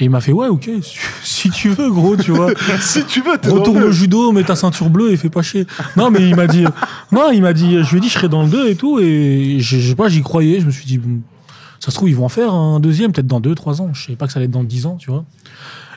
Et 0.00 0.04
il 0.06 0.10
m'a 0.10 0.20
fait, 0.20 0.32
ouais, 0.32 0.48
ok, 0.48 0.68
si- 1.22 1.50
tu 1.50 1.68
veux, 1.70 1.90
gros, 1.90 2.16
tu 2.16 2.32
vois. 2.32 2.50
si 2.80 3.04
tu 3.04 3.20
veux, 3.22 3.38
t'es 3.38 3.48
Retourne 3.48 3.78
le 3.80 3.88
au 3.88 3.92
judo, 3.92 4.32
mets 4.32 4.42
ta 4.44 4.56
ceinture 4.56 4.90
bleue 4.90 5.12
et 5.12 5.16
fais 5.16 5.30
pas 5.30 5.42
chier. 5.42 5.66
Non, 5.96 6.10
mais 6.10 6.28
il 6.28 6.34
m'a 6.34 6.46
dit, 6.46 6.64
non, 7.12 7.30
il 7.32 7.42
m'a 7.42 7.52
dit, 7.52 7.82
je 7.82 7.90
lui 7.90 7.98
ai 7.98 8.00
dit, 8.00 8.08
je 8.08 8.14
serai 8.14 8.28
dans 8.28 8.42
le 8.42 8.48
2 8.48 8.68
et 8.70 8.74
tout, 8.76 8.98
et 9.00 9.56
je, 9.60 9.78
je 9.78 9.88
sais 9.90 9.94
pas, 9.94 10.08
j'y 10.08 10.22
croyais, 10.22 10.60
je 10.60 10.66
me 10.66 10.70
suis 10.70 10.84
dit, 10.86 11.00
ça 11.80 11.90
se 11.90 11.96
trouve, 11.96 12.08
ils 12.08 12.16
vont 12.16 12.24
en 12.24 12.28
faire 12.30 12.52
un 12.52 12.80
deuxième, 12.80 13.12
peut-être 13.12 13.26
dans 13.26 13.40
2, 13.40 13.54
3 13.54 13.82
ans. 13.82 13.90
Je 13.92 14.04
savais 14.06 14.16
pas 14.16 14.26
que 14.26 14.32
ça 14.32 14.38
allait 14.38 14.46
être 14.46 14.50
dans 14.52 14.64
10 14.64 14.86
ans, 14.86 14.96
tu 14.98 15.10
vois. 15.10 15.24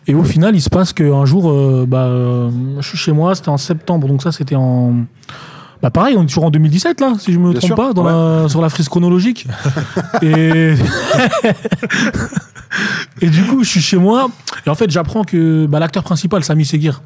Et 0.06 0.16
au 0.16 0.24
final, 0.24 0.56
il 0.56 0.62
se 0.62 0.70
passe 0.70 0.94
qu'un 0.94 1.26
jour, 1.26 1.50
euh, 1.52 1.86
bah, 1.88 2.06
euh, 2.06 2.50
je 2.80 2.88
suis 2.88 2.98
chez 2.98 3.12
moi, 3.12 3.36
c'était 3.36 3.50
en 3.50 3.58
septembre, 3.58 4.08
donc 4.08 4.22
ça, 4.22 4.32
c'était 4.32 4.56
en. 4.56 4.94
Bah 5.82 5.92
pareil, 5.92 6.16
on 6.18 6.24
est 6.24 6.28
toujours 6.28 6.46
en 6.46 6.50
2017 6.50 7.02
là, 7.02 7.14
si 7.20 7.32
je 7.32 7.38
me 7.38 7.52
Bien 7.52 7.60
trompe 7.60 7.68
sûr, 7.68 7.76
pas, 7.76 7.94
dans 7.94 8.04
la, 8.04 8.50
sur 8.50 8.62
la 8.62 8.70
frise 8.70 8.90
chronologique. 8.90 9.46
et... 10.24 10.74
et 13.22 13.30
du 13.30 13.44
coup, 13.44 13.64
je 13.64 13.70
suis 13.70 13.82
chez 13.82 13.98
moi, 13.98 14.30
et 14.66 14.70
en 14.70 14.76
fait, 14.76 14.90
j'apprends 14.90 15.24
que 15.24 15.66
bah, 15.66 15.80
l'acteur 15.80 16.04
principal, 16.04 16.44
Sami 16.44 16.66
Seguir, 16.66 17.02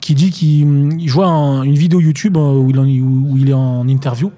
qui 0.00 0.14
dit 0.14 0.30
qu'il 0.30 1.00
il 1.00 1.10
voit 1.10 1.26
un- 1.26 1.62
une 1.62 1.74
vidéo 1.76 2.00
YouTube 2.00 2.36
euh, 2.36 2.52
où 2.52 2.70
il, 2.70 2.78
en- 2.78 2.84
où 2.84 3.36
il 3.36 3.50
est 3.50 3.54
en 3.54 3.86
interview, 3.88 4.32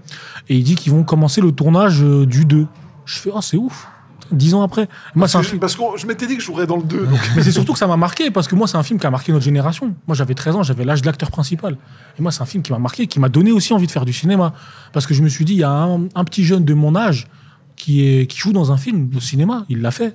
et 0.49 0.57
il 0.57 0.65
dit 0.65 0.75
qu'ils 0.75 0.93
vont 0.93 1.03
commencer 1.05 1.41
le 1.41 1.53
tournage 1.53 2.03
euh, 2.03 2.27
du 2.27 2.45
2. 2.45 2.67
Je 3.05 3.19
fais, 3.19 3.31
oh, 3.33 3.41
c'est 3.41 3.57
ouf, 3.57 3.89
dix 4.33 4.55
ans 4.55 4.63
après. 4.63 4.89
Moi, 5.17 5.27
un 5.27 5.31
Parce 5.31 5.33
que, 5.45 5.49
film. 5.51 5.61
parce 5.61 5.75
que 5.75 5.83
je 5.97 6.07
m'étais 6.07 6.27
dit 6.29 6.35
que 6.37 6.41
je 6.41 6.47
jouerais 6.47 6.67
dans 6.67 6.77
le 6.77 6.85
2. 6.85 7.07
Donc... 7.07 7.19
Mais 7.35 7.43
c'est 7.43 7.51
surtout 7.51 7.73
que 7.73 7.79
ça 7.79 7.89
m'a 7.89 7.97
marqué 7.97 8.31
parce 8.31 8.47
que 8.47 8.55
moi, 8.55 8.69
c'est 8.69 8.77
un 8.77 8.83
film 8.85 8.99
qui 9.01 9.07
a 9.07 9.11
marqué 9.11 9.33
notre 9.33 9.45
génération. 9.45 9.95
Moi, 10.07 10.15
j'avais 10.15 10.35
13 10.35 10.55
ans, 10.57 10.63
j'avais 10.63 10.85
l'âge 10.85 11.03
de 11.03 11.07
l'acteur 11.07 11.31
principal. 11.33 11.77
Et 12.19 12.23
moi, 12.23 12.31
c'est 12.31 12.43
un 12.43 12.47
film 12.47 12.63
qui 12.63 12.71
m'a 12.71 12.79
marqué, 12.79 13.09
qui 13.09 13.19
m'a 13.19 13.29
donné 13.29 13.51
aussi 13.51 13.73
envie 13.73 13.87
de 13.89 13.93
faire 13.93 14.05
du 14.05 14.13
cinéma. 14.13 14.53
Parce 14.93 15.07
que 15.07 15.15
je 15.15 15.23
me 15.23 15.29
suis 15.29 15.45
dit, 15.45 15.55
il 15.55 15.59
y 15.61 15.65
a 15.65 15.71
un, 15.73 16.03
un 16.15 16.25
petit 16.25 16.45
jeune 16.45 16.65
de 16.65 16.75
mon 16.75 16.95
âge 16.95 17.27
qui, 17.75 18.07
est, 18.07 18.27
qui 18.29 18.39
joue 18.39 18.53
dans 18.53 18.71
un 18.71 18.77
film 18.77 19.11
au 19.17 19.21
cinéma. 19.21 19.65
Il 19.69 19.81
l'a 19.81 19.91
fait. 19.91 20.15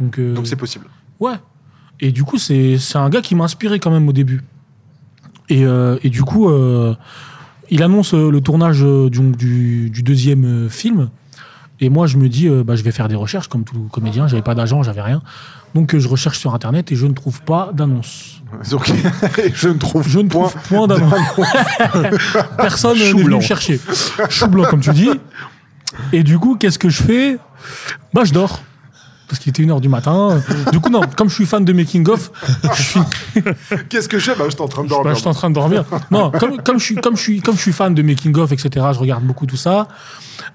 Donc, 0.00 0.18
euh, 0.18 0.34
donc 0.34 0.46
c'est 0.46 0.56
possible. 0.56 0.86
ouais. 1.20 1.34
Et 2.00 2.10
du 2.10 2.24
coup, 2.24 2.38
c'est 2.38 2.76
un 2.96 3.08
gars 3.08 3.20
qui 3.22 3.34
m'a 3.36 3.44
inspiré 3.44 3.78
quand 3.78 3.90
même 3.92 4.08
au 4.08 4.12
début. 4.12 4.42
Et, 5.48 5.64
euh, 5.64 5.96
et 6.02 6.10
du 6.10 6.22
coup, 6.22 6.48
euh, 6.48 6.94
il 7.70 7.82
annonce 7.84 8.14
le 8.14 8.40
tournage 8.40 8.80
du, 8.82 9.20
du, 9.30 9.90
du 9.90 10.02
deuxième 10.02 10.68
film. 10.68 11.10
Et 11.80 11.88
moi, 11.90 12.06
je 12.08 12.16
me 12.18 12.28
dis, 12.28 12.48
bah, 12.48 12.74
je 12.74 12.82
vais 12.82 12.90
faire 12.90 13.06
des 13.08 13.14
recherches 13.14 13.46
comme 13.48 13.62
tout 13.64 13.88
comédien. 13.92 14.26
J'avais 14.26 14.42
pas 14.42 14.56
d'agent, 14.56 14.82
j'avais 14.82 15.02
rien. 15.02 15.22
Donc, 15.76 15.96
je 15.96 16.08
recherche 16.08 16.38
sur 16.38 16.52
Internet 16.54 16.90
et 16.90 16.96
je 16.96 17.06
ne 17.06 17.12
trouve 17.14 17.42
pas 17.42 17.70
d'annonce. 17.72 18.42
Donc, 18.70 18.92
je 19.54 19.68
ne 19.68 19.74
trouve 19.78 20.08
Je 20.08 20.18
ne 20.18 20.28
point. 20.28 20.48
trouve 20.48 20.62
point 20.68 20.86
d'annonce. 20.88 21.12
Personne 22.56 22.98
n'est 22.98 23.12
venu 23.12 23.36
me 23.36 23.40
chercher. 23.40 23.80
Chou 24.30 24.48
blanc, 24.48 24.64
comme 24.68 24.80
tu 24.80 24.90
dis. 24.90 25.10
Et 26.12 26.24
du 26.24 26.38
coup, 26.40 26.56
qu'est-ce 26.56 26.78
que 26.78 26.88
je 26.88 27.02
fais? 27.02 27.38
Bah, 28.12 28.24
je 28.24 28.32
dors. 28.32 28.60
Parce 29.28 29.38
qu'il 29.38 29.50
était 29.50 29.62
1h 29.62 29.80
du 29.80 29.88
matin. 29.88 30.42
Du 30.70 30.80
coup, 30.80 30.90
non, 30.90 31.00
comme 31.16 31.28
je 31.30 31.34
suis 31.34 31.46
fan 31.46 31.64
de 31.64 31.72
Making 31.72 32.08
of, 32.08 32.30
je 32.74 32.82
suis, 32.82 33.00
Qu'est-ce 33.88 34.08
que 34.08 34.18
je 34.18 34.30
fais 34.30 34.38
bah, 34.38 34.44
J'étais 34.48 34.62
en 34.62 34.68
train 34.68 34.84
de 34.84 34.88
bah, 34.88 34.96
dormir. 34.96 35.14
je 35.14 35.20
suis 35.20 35.28
en 35.28 35.34
train 35.34 35.48
de 35.48 35.54
dormir. 35.54 35.84
Non, 36.10 36.30
comme, 36.30 36.58
comme, 36.62 36.78
je 36.78 36.84
suis, 36.84 36.94
comme, 36.96 37.16
je 37.16 37.22
suis, 37.22 37.40
comme 37.40 37.56
je 37.56 37.62
suis 37.62 37.72
fan 37.72 37.94
de 37.94 38.02
Making 38.02 38.36
of, 38.36 38.52
etc., 38.52 38.86
je 38.92 38.98
regarde 38.98 39.24
beaucoup 39.24 39.46
tout 39.46 39.56
ça. 39.56 39.88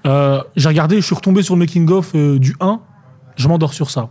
Euh, 0.06 0.42
J'ai 0.56 0.68
regardé, 0.68 0.96
je 1.00 1.06
suis 1.06 1.14
retombé 1.14 1.42
sur 1.42 1.54
le 1.54 1.60
Making 1.60 1.90
of 1.90 2.12
euh, 2.14 2.38
du 2.38 2.54
1. 2.60 2.80
Je 3.36 3.48
m'endors 3.48 3.74
sur 3.74 3.90
ça. 3.90 4.10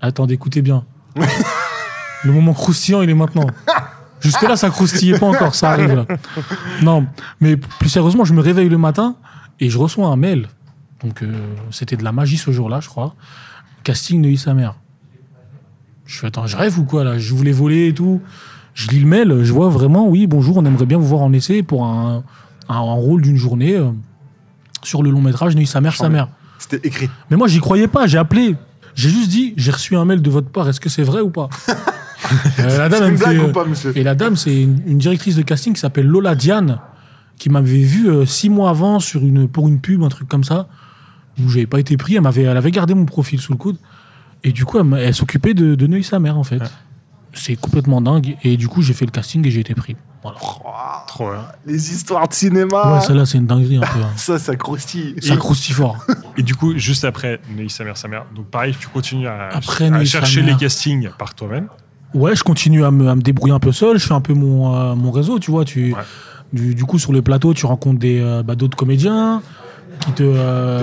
Attendez, 0.00 0.34
écoutez 0.34 0.60
bien. 0.62 0.84
le 2.24 2.32
moment 2.32 2.52
croustillant, 2.52 3.02
il 3.02 3.10
est 3.10 3.14
maintenant. 3.14 3.46
Jusque-là, 4.20 4.56
ça 4.56 4.70
croustillait 4.70 5.18
pas 5.18 5.26
encore, 5.26 5.54
ça 5.54 5.70
arrive 5.70 5.94
là. 5.94 6.06
Non, 6.82 7.06
mais 7.40 7.56
plus 7.56 7.90
sérieusement, 7.90 8.24
je 8.24 8.32
me 8.32 8.40
réveille 8.40 8.68
le 8.70 8.78
matin 8.78 9.16
et 9.60 9.68
je 9.70 9.78
reçois 9.78 10.08
un 10.08 10.16
mail. 10.16 10.48
Donc 11.02 11.22
euh, 11.22 11.54
c'était 11.70 11.96
de 11.96 12.04
la 12.04 12.12
magie 12.12 12.38
ce 12.38 12.50
jour-là, 12.50 12.80
je 12.80 12.88
crois. 12.88 13.14
Casting 13.84 14.20
Neuilly 14.20 14.38
sa 14.38 14.54
mère. 14.54 14.74
Je 16.06 16.18
fais 16.18 16.26
attends, 16.26 16.46
je 16.46 16.56
rêve 16.56 16.78
ou 16.78 16.84
quoi 16.84 17.04
là? 17.04 17.18
Je 17.18 17.32
voulais 17.34 17.52
voler 17.52 17.88
et 17.88 17.94
tout. 17.94 18.20
Je 18.74 18.88
lis 18.88 18.98
le 19.00 19.06
mail, 19.06 19.44
je 19.44 19.52
vois 19.52 19.68
vraiment, 19.68 20.08
oui, 20.08 20.26
bonjour, 20.26 20.56
on 20.56 20.64
aimerait 20.64 20.86
bien 20.86 20.98
vous 20.98 21.06
voir 21.06 21.22
en 21.22 21.32
essai 21.32 21.62
pour 21.62 21.84
un, 21.86 22.24
un, 22.68 22.74
un 22.74 22.78
rôle 22.80 23.22
d'une 23.22 23.36
journée 23.36 23.76
euh, 23.76 23.90
sur 24.82 25.02
le 25.04 25.10
long 25.10 25.20
métrage 25.22 25.54
Neuilly 25.54 25.66
sa 25.68 25.80
mère, 25.80 25.94
sa 25.94 26.08
mère. 26.08 26.28
C'était 26.58 26.86
écrit. 26.86 27.08
Mais 27.30 27.36
moi, 27.36 27.46
j'y 27.46 27.60
croyais 27.60 27.86
pas, 27.86 28.06
j'ai 28.08 28.18
appelé. 28.18 28.56
J'ai 28.96 29.10
juste 29.10 29.28
dit, 29.30 29.54
j'ai 29.56 29.70
reçu 29.70 29.96
un 29.96 30.04
mail 30.04 30.22
de 30.22 30.30
votre 30.30 30.48
part, 30.48 30.68
est-ce 30.68 30.80
que 30.80 30.88
c'est 30.88 31.02
vrai 31.04 31.20
ou 31.20 31.30
pas? 31.30 31.48
Euh, 32.58 32.78
La 32.78 32.88
dame, 32.88 33.10
une 33.10 33.18
fait, 33.18 33.36
euh, 33.36 33.48
ou 33.50 33.52
pas, 33.52 33.66
monsieur? 33.66 33.92
et 33.94 34.02
la 34.02 34.14
dame, 34.14 34.34
c'est 34.34 34.62
une, 34.62 34.80
une 34.86 34.96
directrice 34.96 35.36
de 35.36 35.42
casting 35.42 35.74
qui 35.74 35.80
s'appelle 35.80 36.06
Lola 36.06 36.34
Diane, 36.34 36.78
qui 37.36 37.50
m'avait 37.50 37.82
vu 37.82 38.08
euh, 38.08 38.24
six 38.24 38.48
mois 38.48 38.70
avant 38.70 38.98
sur 38.98 39.22
une, 39.22 39.46
pour 39.46 39.68
une 39.68 39.78
pub, 39.78 40.02
un 40.02 40.08
truc 40.08 40.26
comme 40.26 40.42
ça, 40.42 40.66
où 41.42 41.48
j'avais 41.48 41.66
pas 41.66 41.80
été 41.80 41.96
pris. 41.96 42.14
Elle, 42.16 42.22
m'avait, 42.22 42.42
elle 42.42 42.56
avait 42.56 42.70
gardé 42.70 42.94
mon 42.94 43.04
profil 43.06 43.40
sous 43.40 43.52
le 43.52 43.58
coude. 43.58 43.76
Et 44.42 44.52
du 44.52 44.64
coup, 44.64 44.78
elle, 44.96 45.14
s'occupait 45.14 45.54
de, 45.54 45.74
de 45.74 45.86
Neuilly 45.86 46.04
sa 46.04 46.18
mère, 46.18 46.36
en 46.38 46.44
fait. 46.44 46.58
Ouais. 46.58 46.66
C'est 47.32 47.56
complètement 47.56 48.00
dingue. 48.00 48.36
Et 48.44 48.56
du 48.56 48.68
coup, 48.68 48.82
j'ai 48.82 48.92
fait 48.94 49.04
le 49.06 49.10
casting 49.10 49.44
et 49.46 49.50
j'ai 49.50 49.60
été 49.60 49.74
pris. 49.74 49.96
Voilà. 50.22 50.38
Trop 51.08 51.30
bien. 51.32 51.44
Les 51.66 51.92
histoires 51.92 52.28
de 52.28 52.32
cinéma. 52.34 52.94
Ouais, 52.94 53.00
celle-là, 53.00 53.26
c'est 53.26 53.38
une 53.38 53.46
dinguerie 53.46 53.76
un 53.78 53.80
peu. 53.80 53.98
hein. 54.00 54.10
ça, 54.16 54.38
ça 54.38 54.54
croustille. 54.56 55.16
Ça 55.20 55.36
croustille 55.36 55.74
fort. 55.74 55.98
Et 56.36 56.42
du 56.42 56.54
coup, 56.54 56.76
juste 56.78 57.04
après 57.04 57.40
Neuilly 57.54 57.70
sa 57.70 57.84
mère, 57.84 57.96
sa 57.96 58.08
mère, 58.08 58.24
donc 58.34 58.46
pareil, 58.46 58.74
tu 58.78 58.86
continues 58.88 59.26
à, 59.26 59.48
Après 59.52 60.04
chercher 60.06 60.42
mère. 60.42 60.54
les 60.54 60.60
castings 60.60 61.08
par 61.18 61.34
toi-même. 61.34 61.68
Ouais, 62.14 62.36
je 62.36 62.44
continue 62.44 62.84
à 62.84 62.90
me, 62.92 63.08
à 63.08 63.16
me 63.16 63.22
débrouiller 63.22 63.54
un 63.54 63.58
peu 63.58 63.72
seul. 63.72 63.98
Je 63.98 64.06
fais 64.06 64.14
un 64.14 64.20
peu 64.20 64.34
mon, 64.34 64.74
euh, 64.76 64.94
mon 64.94 65.10
réseau, 65.10 65.38
tu 65.40 65.50
vois. 65.50 65.64
Tu, 65.64 65.92
Ouais. 65.94 66.00
du, 66.52 66.74
du 66.76 66.84
coup, 66.84 66.98
sur 67.00 67.12
le 67.12 67.20
plateau, 67.22 67.52
tu 67.54 67.66
rencontres 67.66 67.98
des, 67.98 68.20
euh, 68.20 68.42
bah, 68.44 68.54
d'autres 68.54 68.76
comédiens 68.76 69.42
qui 70.00 70.12
te. 70.12 70.22
euh, 70.22 70.80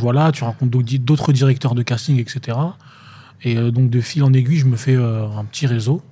voilà. 0.00 0.32
Tu 0.32 0.44
rencontres 0.44 0.70
d'autres 0.70 0.84
di- 0.86 0.98
d'autres 0.98 1.32
directeurs 1.32 1.74
de 1.74 1.82
casting, 1.82 2.18
etc. 2.18 2.58
Et 3.42 3.56
euh, 3.56 3.70
donc, 3.70 3.90
de 3.90 4.00
fil 4.00 4.22
en 4.24 4.32
aiguille, 4.32 4.58
je 4.58 4.66
me 4.66 4.76
fais 4.76 4.94
euh, 4.96 5.26
un 5.36 5.44
petit 5.44 5.66
réseau. 5.66 6.02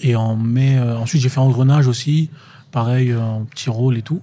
Et 0.00 0.16
en 0.16 0.36
mai, 0.36 0.78
euh, 0.78 0.96
ensuite, 0.98 1.20
j'ai 1.22 1.28
fait 1.28 1.40
Engrenage 1.40 1.86
aussi. 1.88 2.30
Pareil, 2.72 3.12
un 3.12 3.44
petit 3.50 3.68
rôle 3.70 3.96
et 3.98 4.02
tout. 4.02 4.20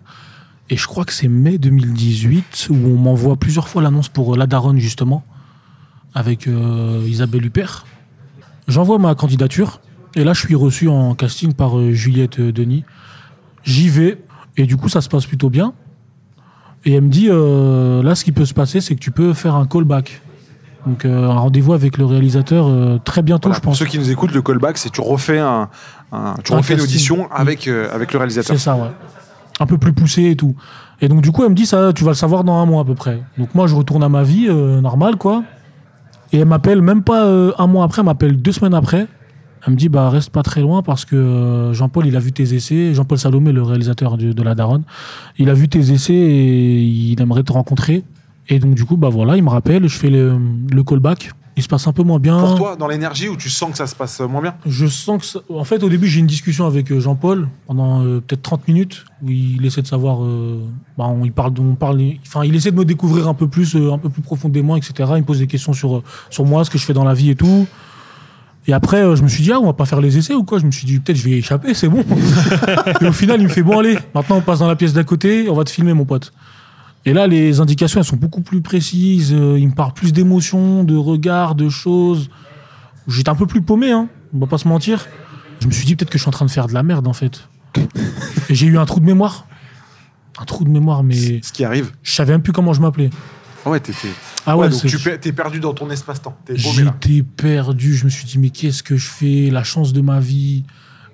Et 0.69 0.77
je 0.77 0.85
crois 0.87 1.05
que 1.05 1.13
c'est 1.13 1.27
mai 1.27 1.57
2018 1.57 2.67
où 2.71 2.75
on 2.75 2.97
m'envoie 2.97 3.35
plusieurs 3.37 3.67
fois 3.67 3.81
l'annonce 3.81 4.09
pour 4.09 4.35
La 4.35 4.47
Daronne, 4.47 4.79
justement, 4.79 5.23
avec 6.13 6.47
Isabelle 7.05 7.45
Huppert. 7.45 7.85
J'envoie 8.67 8.99
ma 8.99 9.15
candidature 9.15 9.79
et 10.15 10.25
là 10.25 10.33
je 10.33 10.41
suis 10.41 10.55
reçu 10.55 10.89
en 10.89 11.15
casting 11.15 11.53
par 11.53 11.91
Juliette 11.93 12.41
Denis. 12.41 12.83
J'y 13.63 13.87
vais 13.87 14.21
et 14.57 14.65
du 14.65 14.75
coup 14.75 14.89
ça 14.89 14.99
se 14.99 15.07
passe 15.07 15.25
plutôt 15.25 15.49
bien. 15.49 15.73
Et 16.87 16.93
elle 16.93 17.01
me 17.03 17.09
dit 17.09 17.27
euh, 17.29 18.01
là 18.01 18.15
ce 18.15 18.23
qui 18.23 18.31
peut 18.31 18.45
se 18.45 18.53
passer 18.53 18.79
c'est 18.81 18.95
que 18.95 18.99
tu 18.99 19.11
peux 19.11 19.33
faire 19.33 19.55
un 19.55 19.65
callback. 19.67 20.21
Donc 20.85 21.03
euh, 21.03 21.29
un 21.29 21.33
rendez-vous 21.33 21.73
avec 21.73 21.97
le 21.97 22.05
réalisateur 22.05 22.65
euh, 22.67 22.97
très 23.03 23.21
bientôt 23.21 23.49
Voilà, 23.49 23.57
je 23.57 23.61
pour 23.61 23.71
pense. 23.71 23.79
ceux 23.79 23.85
qui 23.85 23.99
nous 23.99 24.09
écoutent, 24.09 24.31
le 24.33 24.41
callback, 24.41 24.77
c'est 24.77 24.89
tu 24.89 25.01
refais 25.01 25.37
un, 25.39 25.67
un- 26.13 26.35
tu 26.45 26.53
Un 26.53 26.57
refais 26.57 26.75
une 26.75 26.81
audition 26.81 27.27
avec 27.29 27.67
euh, 27.67 27.89
avec 27.93 28.13
le 28.13 28.19
réalisateur. 28.19 28.55
C'est 28.57 28.63
ça 28.63 28.75
ouais. 28.75 28.89
Un 29.59 29.65
peu 29.65 29.77
plus 29.77 29.91
poussé 29.91 30.23
et 30.31 30.35
tout. 30.37 30.55
Et 31.01 31.09
donc 31.09 31.21
du 31.21 31.31
coup 31.31 31.43
elle 31.43 31.49
me 31.49 31.55
dit 31.55 31.65
ça 31.65 31.91
tu 31.93 32.05
vas 32.05 32.11
le 32.11 32.15
savoir 32.15 32.45
dans 32.45 32.55
un 32.57 32.65
mois 32.65 32.81
à 32.83 32.85
peu 32.85 32.95
près. 32.95 33.21
Donc 33.37 33.53
moi 33.53 33.67
je 33.67 33.75
retourne 33.75 34.03
à 34.03 34.09
ma 34.09 34.23
vie 34.23 34.47
normale 34.49 35.17
quoi. 35.17 35.43
Et 36.31 36.39
elle 36.39 36.45
m'appelle 36.47 36.81
même 36.81 37.03
pas 37.03 37.25
un 37.57 37.67
mois 37.67 37.83
après, 37.85 37.99
elle 38.01 38.05
m'appelle 38.05 38.41
deux 38.41 38.51
semaines 38.53 38.73
après. 38.73 39.07
Elle 39.65 39.73
me 39.73 39.77
dit 39.77 39.89
bah 39.89 40.09
reste 40.09 40.29
pas 40.29 40.43
très 40.43 40.61
loin 40.61 40.81
parce 40.83 41.05
que 41.05 41.15
euh, 41.15 41.73
Jean-Paul 41.73 42.05
il 42.07 42.15
a 42.15 42.19
vu 42.19 42.31
tes 42.31 42.53
essais, 42.53 42.93
Jean-Paul 42.93 43.17
Salomé 43.17 43.51
le 43.51 43.63
réalisateur 43.63 44.17
de, 44.17 44.31
de 44.31 44.43
la 44.43 44.55
Daronne, 44.55 44.83
il 45.37 45.49
a 45.49 45.53
vu 45.53 45.67
tes 45.67 45.91
essais 45.91 46.13
et 46.13 46.81
il 46.83 47.19
aimerait 47.21 47.43
te 47.43 47.51
rencontrer. 47.53 48.03
Et 48.49 48.59
donc 48.59 48.75
du 48.75 48.85
coup 48.85 48.97
bah 48.97 49.09
voilà 49.09 49.35
il 49.35 49.43
me 49.43 49.49
rappelle, 49.49 49.87
je 49.87 49.97
fais 49.97 50.09
le, 50.09 50.39
le 50.71 50.83
callback, 50.83 51.31
il 51.57 51.63
se 51.63 51.67
passe 51.67 51.87
un 51.87 51.91
peu 51.91 52.03
moins 52.03 52.19
bien. 52.19 52.39
Pour 52.39 52.55
toi, 52.55 52.75
dans 52.75 52.87
l'énergie 52.87 53.27
où 53.27 53.35
tu 53.35 53.49
sens 53.49 53.71
que 53.71 53.77
ça 53.77 53.87
se 53.87 53.95
passe 53.95 54.19
moins 54.21 54.41
bien? 54.43 54.53
Je 54.67 54.85
sens 54.85 55.19
que. 55.19 55.25
ça- 55.25 55.39
En 55.49 55.63
fait, 55.63 55.81
au 55.83 55.89
début, 55.89 56.05
j'ai 56.07 56.19
une 56.19 56.27
discussion 56.27 56.67
avec 56.67 56.91
euh, 56.91 56.99
Jean-Paul 56.99 57.47
pendant 57.65 58.03
euh, 58.05 58.19
peut-être 58.21 58.43
30 58.43 58.67
minutes 58.67 59.05
où 59.23 59.29
il 59.31 59.65
essaie 59.65 59.81
de 59.81 59.87
savoir. 59.87 60.23
euh, 60.23 60.61
bah, 60.99 61.05
on, 61.07 61.25
il 61.25 61.31
parle, 61.31 61.53
de- 61.55 61.61
on 61.61 61.73
parle, 61.73 61.99
enfin, 62.27 62.43
il 62.45 62.55
essaie 62.55 62.69
de 62.69 62.77
me 62.77 62.85
découvrir 62.85 63.27
un 63.27 63.33
peu 63.33 63.47
plus, 63.47 63.75
euh, 63.75 63.91
un 63.91 63.97
peu 63.97 64.09
plus 64.09 64.21
profondément, 64.21 64.75
etc. 64.75 64.93
Il 65.15 65.21
me 65.21 65.25
pose 65.25 65.39
des 65.39 65.47
questions 65.47 65.73
sur, 65.73 66.03
sur 66.29 66.45
moi, 66.45 66.63
ce 66.63 66.69
que 66.69 66.77
je 66.77 66.85
fais 66.85 66.93
dans 66.93 67.03
la 67.03 67.15
vie 67.15 67.31
et 67.31 67.35
tout. 67.35 67.65
Et 68.69 68.73
après, 68.73 69.01
euh, 69.01 69.15
je 69.15 69.23
me 69.23 69.27
suis 69.29 69.43
dit, 69.43 69.51
ah, 69.53 69.59
on 69.61 69.65
va 69.65 69.73
pas 69.73 69.85
faire 69.85 70.01
les 70.01 70.17
essais 70.17 70.33
ou 70.33 70.43
quoi? 70.43 70.59
Je 70.59 70.65
me 70.65 70.71
suis 70.71 70.85
dit, 70.85 70.99
peut-être 70.99 71.17
je 71.17 71.23
vais 71.23 71.31
y 71.31 71.33
échapper, 71.35 71.73
c'est 71.73 71.87
bon. 71.87 72.03
et 73.01 73.05
au 73.07 73.13
final, 73.13 73.39
il 73.39 73.45
me 73.45 73.49
fait, 73.49 73.63
bon, 73.63 73.79
allez, 73.79 73.97
maintenant 74.13 74.37
on 74.37 74.41
passe 74.41 74.59
dans 74.59 74.67
la 74.67 74.75
pièce 74.75 74.91
d'à 74.93 75.03
côté, 75.05 75.47
on 75.49 75.53
va 75.55 75.63
te 75.63 75.69
filmer, 75.71 75.93
mon 75.93 76.03
pote. 76.05 76.33
Et 77.05 77.13
là, 77.13 77.27
les 77.27 77.61
indications, 77.61 78.01
elles 78.01 78.05
sont 78.05 78.17
beaucoup 78.17 78.41
plus 78.41 78.61
précises. 78.61 79.33
euh, 79.33 79.57
il 79.57 79.67
me 79.69 79.73
parle 79.73 79.93
plus 79.93 80.11
d'émotions, 80.11 80.83
de 80.83 80.95
regards, 80.97 81.55
de 81.55 81.69
choses. 81.69 82.29
J'étais 83.07 83.29
un 83.29 83.35
peu 83.35 83.45
plus 83.47 83.61
paumé, 83.61 83.91
hein, 83.91 84.09
on 84.33 84.39
va 84.39 84.47
pas 84.47 84.57
se 84.57 84.67
mentir. 84.67 85.07
Je 85.61 85.67
me 85.67 85.71
suis 85.71 85.85
dit 85.85 85.95
peut-être 85.95 86.09
que 86.09 86.17
je 86.17 86.23
suis 86.23 86.27
en 86.29 86.31
train 86.33 86.45
de 86.45 86.51
faire 86.51 86.67
de 86.67 86.73
la 86.73 86.83
merde, 86.83 87.07
en 87.07 87.13
fait. 87.13 87.47
Et 88.49 88.55
j'ai 88.55 88.67
eu 88.67 88.77
un 88.77 88.85
trou 88.85 88.99
de 88.99 89.05
mémoire. 89.05 89.47
Un 90.39 90.45
trou 90.45 90.65
de 90.65 90.69
mémoire, 90.69 91.03
mais 91.03 91.39
Ce 91.41 91.53
qui 91.53 91.63
arrive. 91.63 91.91
je 92.03 92.11
savais 92.11 92.33
même 92.33 92.41
plus 92.41 92.51
comment 92.53 92.73
je 92.73 92.81
m'appelais. 92.81 93.09
Ah 93.65 93.69
ouais, 93.69 93.79
t'es- 93.79 93.93
Ah 94.49 94.57
ouais, 94.57 94.63
ouais, 94.65 94.69
donc 94.71 94.85
tu 94.85 94.97
pe- 94.97 95.17
t'es 95.19 95.31
perdu 95.33 95.59
dans 95.59 95.73
ton 95.73 95.89
espace-temps. 95.89 96.37
J'étais 96.53 97.21
perdu. 97.23 97.93
Je 97.95 98.05
me 98.05 98.09
suis 98.09 98.25
dit, 98.25 98.37
mais 98.39 98.49
qu'est-ce 98.49 98.81
que 98.81 98.95
je 98.97 99.07
fais? 99.07 99.49
La 99.51 99.63
chance 99.63 99.93
de 99.93 100.01
ma 100.01 100.19
vie. 100.19 100.63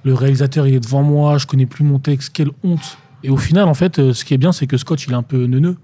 Le 0.04 0.14
réalisateur, 0.14 0.68
il 0.68 0.76
est 0.76 0.80
devant 0.80 1.02
moi. 1.04 1.38
Je 1.38 1.48
connais 1.48 1.66
plus 1.66 1.84
mon 1.84 2.00
texte. 2.00 2.32
Quelle 2.34 2.52
honte. 2.64 2.98
Et 3.24 3.30
au 3.30 3.38
final, 3.38 3.68
en 3.68 3.74
fait, 3.74 4.00
euh, 4.00 4.14
ce 4.14 4.24
qui 4.26 4.34
est 4.34 4.38
bien, 4.38 4.52
c'est 4.52 4.68
que 4.68 4.78
Scott, 4.78 5.04
il 5.06 5.12
est 5.12 5.16
un 5.16 5.24
peu 5.24 5.46
neuneux. 5.46 5.78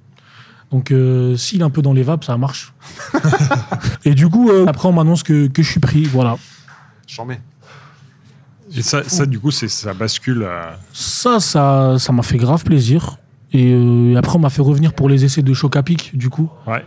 Donc, 0.71 0.91
euh, 0.91 1.35
s'il 1.37 1.61
est 1.61 1.63
un 1.63 1.69
peu 1.69 1.81
dans 1.81 1.93
les 1.93 2.03
vapes, 2.03 2.23
ça 2.25 2.37
marche. 2.37 2.73
et 4.05 4.13
du 4.13 4.27
coup, 4.29 4.49
euh, 4.51 4.65
après, 4.67 4.87
on 4.87 4.93
m'annonce 4.93 5.23
que, 5.23 5.47
que 5.47 5.63
je 5.63 5.71
suis 5.71 5.79
pris. 5.79 6.03
Voilà. 6.03 6.37
J'en 7.07 7.25
mets. 7.25 7.41
Et 8.75 8.83
ça, 8.83 9.01
ça 9.07 9.25
du 9.25 9.39
coup, 9.39 9.49
c'est 9.51 9.67
ça 9.67 9.93
bascule. 9.95 10.43
à- 10.43 10.77
Ça, 10.93 11.39
ça 11.39 11.95
ça 11.97 12.11
m'a 12.13 12.21
fait 12.21 12.37
grave 12.37 12.63
plaisir. 12.63 13.17
Et 13.51 13.73
euh, 13.73 14.15
après, 14.15 14.35
on 14.35 14.39
m'a 14.39 14.51
fait 14.51 14.61
revenir 14.61 14.93
pour 14.93 15.09
les 15.09 15.25
essais 15.25 15.41
de 15.41 15.53
choc 15.55 15.75
à 15.75 15.81
pic, 15.81 16.15
du 16.15 16.29
coup. 16.29 16.49
Ouais. 16.67 16.85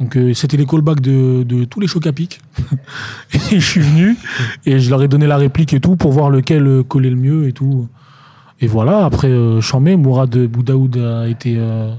Donc, 0.00 0.16
euh, 0.16 0.32
c'était 0.34 0.56
les 0.56 0.64
callbacks 0.66 1.00
de, 1.00 1.42
de 1.42 1.64
tous 1.64 1.78
les 1.78 1.86
chocs 1.86 2.06
à 2.06 2.12
pic. 2.12 2.40
et 3.52 3.60
je 3.60 3.66
suis 3.66 3.80
venu 3.80 4.16
et 4.66 4.78
je 4.78 4.88
leur 4.90 5.02
ai 5.02 5.08
donné 5.08 5.26
la 5.26 5.36
réplique 5.36 5.74
et 5.74 5.80
tout 5.80 5.96
pour 5.96 6.10
voir 6.12 6.30
lequel 6.30 6.82
collait 6.88 7.10
le 7.10 7.16
mieux 7.16 7.46
et 7.48 7.52
tout. 7.52 7.86
Et 8.60 8.66
voilà, 8.66 9.04
après, 9.04 9.28
euh, 9.28 9.60
Chambé, 9.60 9.96
Mourad 9.96 10.36
Boudaoud 10.46 10.96
a 10.96 11.28
été, 11.28 11.56
euh, 11.58 11.94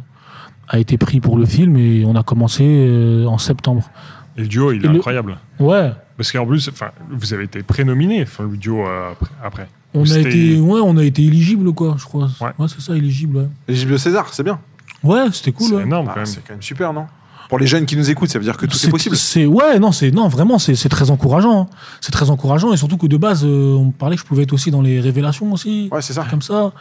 a 0.67 0.79
été 0.79 0.97
pris 0.97 1.19
pour 1.19 1.37
le 1.37 1.45
film 1.45 1.77
et 1.77 2.03
on 2.05 2.15
a 2.15 2.23
commencé 2.23 2.63
euh, 2.65 3.25
en 3.25 3.37
septembre. 3.37 3.89
Et 4.37 4.41
le 4.41 4.47
duo, 4.47 4.71
il 4.71 4.83
est 4.83 4.85
Et 4.87 4.91
le- 4.91 4.95
incroyable. 4.97 5.37
Ouais, 5.59 5.91
Parce 6.17 6.31
qu'en 6.31 6.45
plus, 6.45 6.69
enfin, 6.69 6.89
vous 7.11 7.33
avez 7.33 7.43
été 7.45 7.61
prénominé, 7.63 8.23
enfin, 8.23 8.45
le 8.49 8.57
duo 8.57 8.85
euh, 8.85 9.11
après- 9.11 9.31
après. 9.43 9.67
on 9.93 10.09
a, 10.09 10.17
été, 10.19 10.59
ouais, 10.59 10.79
on 10.83 10.97
a 10.97 11.03
été 11.03 11.23
éligible, 11.23 11.71
quoi, 11.73 11.95
je 11.99 12.05
crois. 12.05 12.29
Ouais. 12.39 12.67
c'est 12.67 12.81
ça, 12.81 12.95
éligible, 12.95 13.37
ouais. 13.37 13.75
Giblio 13.75 13.97
César, 13.97 14.31
c'est 14.33 14.43
bien. 14.43 14.59
Ouais, 15.03 15.25
c'était 15.33 15.51
cool, 15.51 15.67
C'est 15.67 15.75
ouais. 15.75 15.83
énorme 15.83 16.07
Ah, 16.09 16.13
quand 16.13 16.19
même. 16.21 16.25
c'est 16.27 16.43
quand 16.47 16.53
même 16.53 16.61
super, 16.61 16.93
non? 16.93 17.05
Pour 17.51 17.59
les 17.59 17.67
jeunes 17.67 17.85
qui 17.85 17.97
nous 17.97 18.09
écoutent, 18.09 18.29
ça 18.29 18.39
veut 18.39 18.45
dire 18.45 18.55
que 18.55 18.65
tout 18.65 18.77
est, 18.83 18.89
possible. 18.89 19.15
C'est 19.17 19.45
ouais, 19.45 19.77
non, 19.77 19.91
c'est 19.91 20.09
non, 20.09 20.27
vraiment, 20.29 20.57
c'est 20.57 20.73
c'est 20.73 20.87
très 20.87 21.11
encourageant. 21.11 21.63
hein. 21.63 21.67
C'est 21.99 22.11
très 22.13 22.29
encourageant 22.29 22.71
et 22.71 22.77
surtout 22.77 22.95
que 22.97 23.07
de 23.07 23.17
base, 23.17 23.43
euh, 23.45 23.73
on 23.75 23.91
parlait 23.91 24.15
que 24.15 24.21
je 24.21 24.25
pouvais 24.25 24.43
être 24.43 24.53
aussi 24.53 24.71
dans 24.71 24.81
les 24.81 25.01
révélations 25.01 25.51
aussi, 25.51 25.89
Ouais, 25.91 26.01
c'est 26.01 26.13
ça. 26.13 26.25
comme 26.29 26.41
ça. 26.41 26.71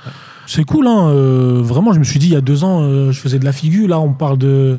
C'est 0.46 0.62
cool, 0.64 0.86
hein. 0.86 1.08
euh, 1.08 1.60
vraiment, 1.60 1.92
je 1.92 1.98
me 1.98 2.04
suis 2.04 2.20
dit 2.20 2.28
il 2.28 2.32
y 2.34 2.36
a 2.36 2.40
deux 2.40 2.62
ans, 2.62 2.82
euh, 2.82 3.10
je 3.10 3.18
faisais 3.20 3.40
de 3.40 3.44
la 3.44 3.52
figure. 3.52 3.88
Là, 3.88 3.98
on 3.98 4.12
parle 4.12 4.38
de 4.38 4.78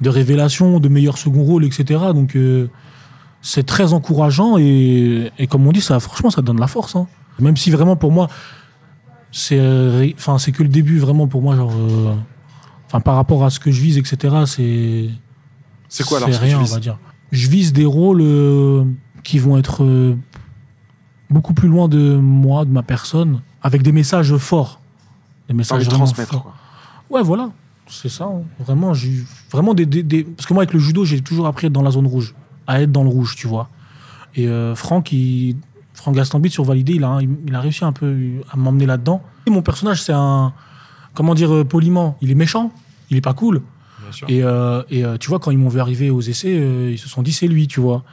de 0.00 0.08
révélations, 0.08 0.78
de 0.80 0.88
meilleurs 0.88 1.18
second 1.18 1.42
rôles, 1.42 1.64
etc. 1.64 2.00
Donc 2.14 2.36
euh, 2.36 2.68
c'est 3.40 3.66
très 3.66 3.92
encourageant 3.92 4.58
et, 4.58 5.32
et 5.40 5.48
comme 5.48 5.66
on 5.66 5.72
dit, 5.72 5.80
ça, 5.80 5.98
franchement, 5.98 6.30
ça 6.30 6.40
donne 6.42 6.60
la 6.60 6.68
force. 6.68 6.94
hein. 6.94 7.08
Même 7.40 7.56
si 7.56 7.72
vraiment 7.72 7.96
pour 7.96 8.12
moi, 8.12 8.28
c'est 9.32 9.58
enfin 10.16 10.38
c'est 10.38 10.52
que 10.52 10.62
le 10.62 10.68
début 10.68 10.98
vraiment 11.00 11.26
pour 11.26 11.42
moi, 11.42 11.56
genre, 11.56 11.72
euh, 11.72 12.14
enfin 12.86 13.00
par 13.00 13.16
rapport 13.16 13.44
à 13.44 13.50
ce 13.50 13.58
que 13.58 13.70
je 13.72 13.80
vise, 13.80 13.98
etc. 13.98 14.34
C'est 14.46 15.08
C'est 15.94 16.04
quoi 16.04 16.18
alors 16.18 16.28
c'est 16.30 16.34
ce 16.36 16.40
que 16.40 16.44
tu 16.46 16.54
rien, 16.54 16.60
on 16.60 16.64
va 16.64 16.80
dire. 16.80 16.98
Je 17.32 17.48
vise 17.48 17.72
des 17.72 17.84
rôles 17.84 18.20
euh, 18.22 18.84
qui 19.24 19.38
vont 19.38 19.58
être 19.58 19.84
euh, 19.84 20.16
beaucoup 21.30 21.54
plus 21.54 21.68
loin 21.68 21.88
de 21.88 22.16
moi, 22.16 22.64
de 22.64 22.70
ma 22.70 22.82
personne, 22.82 23.40
avec 23.62 23.82
des 23.82 23.92
messages 23.92 24.36
forts. 24.36 24.80
Des 25.48 25.54
messages 25.54 25.84
vraiment 25.84 26.04
transmettre. 26.04 26.32
forts. 26.32 26.42
quoi. 26.42 26.54
Ouais, 27.10 27.22
voilà. 27.22 27.50
C'est 27.88 28.08
ça. 28.08 28.24
hein. 28.24 28.42
Vraiment, 28.58 28.94
j'ai 28.94 29.22
vraiment 29.50 29.74
des, 29.74 29.86
des- 29.86 30.02
des- 30.02 30.24
Parce 30.24 30.46
que 30.46 30.54
moi, 30.54 30.62
avec 30.62 30.72
le 30.72 30.80
judo, 30.80 31.04
j'ai 31.04 31.20
toujours 31.20 31.46
appris 31.46 31.66
à 31.66 31.68
être 31.68 31.72
dans 31.72 31.82
la 31.82 31.90
zone 31.90 32.06
rouge, 32.06 32.34
à 32.66 32.80
être 32.80 32.92
dans 32.92 33.02
le 33.02 33.10
rouge, 33.10 33.34
tu 33.36 33.46
vois. 33.46 33.68
Et 34.34 34.48
euh, 34.48 34.74
Franck, 34.74 35.12
il... 35.12 35.56
Franck 35.94 36.14
Gastambit 36.16 36.50
sur 36.50 36.64
Validé, 36.64 36.94
il 36.94 37.04
a, 37.04 37.18
il 37.46 37.54
a 37.54 37.60
réussi 37.60 37.84
un 37.84 37.92
peu 37.92 38.16
à 38.50 38.56
m'emmener 38.56 38.86
là-dedans. 38.86 39.22
Et 39.46 39.50
mon 39.50 39.62
personnage, 39.62 40.02
c'est 40.02 40.14
un. 40.14 40.52
Comment 41.14 41.34
dire, 41.34 41.66
poliment 41.66 42.16
Il 42.22 42.30
est 42.30 42.34
méchant, 42.34 42.72
il 43.10 43.18
est 43.18 43.20
pas 43.20 43.34
cool. 43.34 43.60
Et, 44.28 44.42
euh, 44.42 44.82
et, 44.90 45.04
euh, 45.04 45.16
tu 45.18 45.28
vois, 45.28 45.38
quand 45.38 45.50
ils 45.50 45.58
m'ont 45.58 45.68
vu 45.68 45.80
arriver 45.80 46.10
aux 46.10 46.20
essais, 46.20 46.54
euh, 46.54 46.90
ils 46.92 46.98
se 46.98 47.08
sont 47.08 47.22
dit 47.22 47.32
c'est 47.32 47.48
lui, 47.48 47.68
tu 47.68 47.80
vois. 47.80 48.04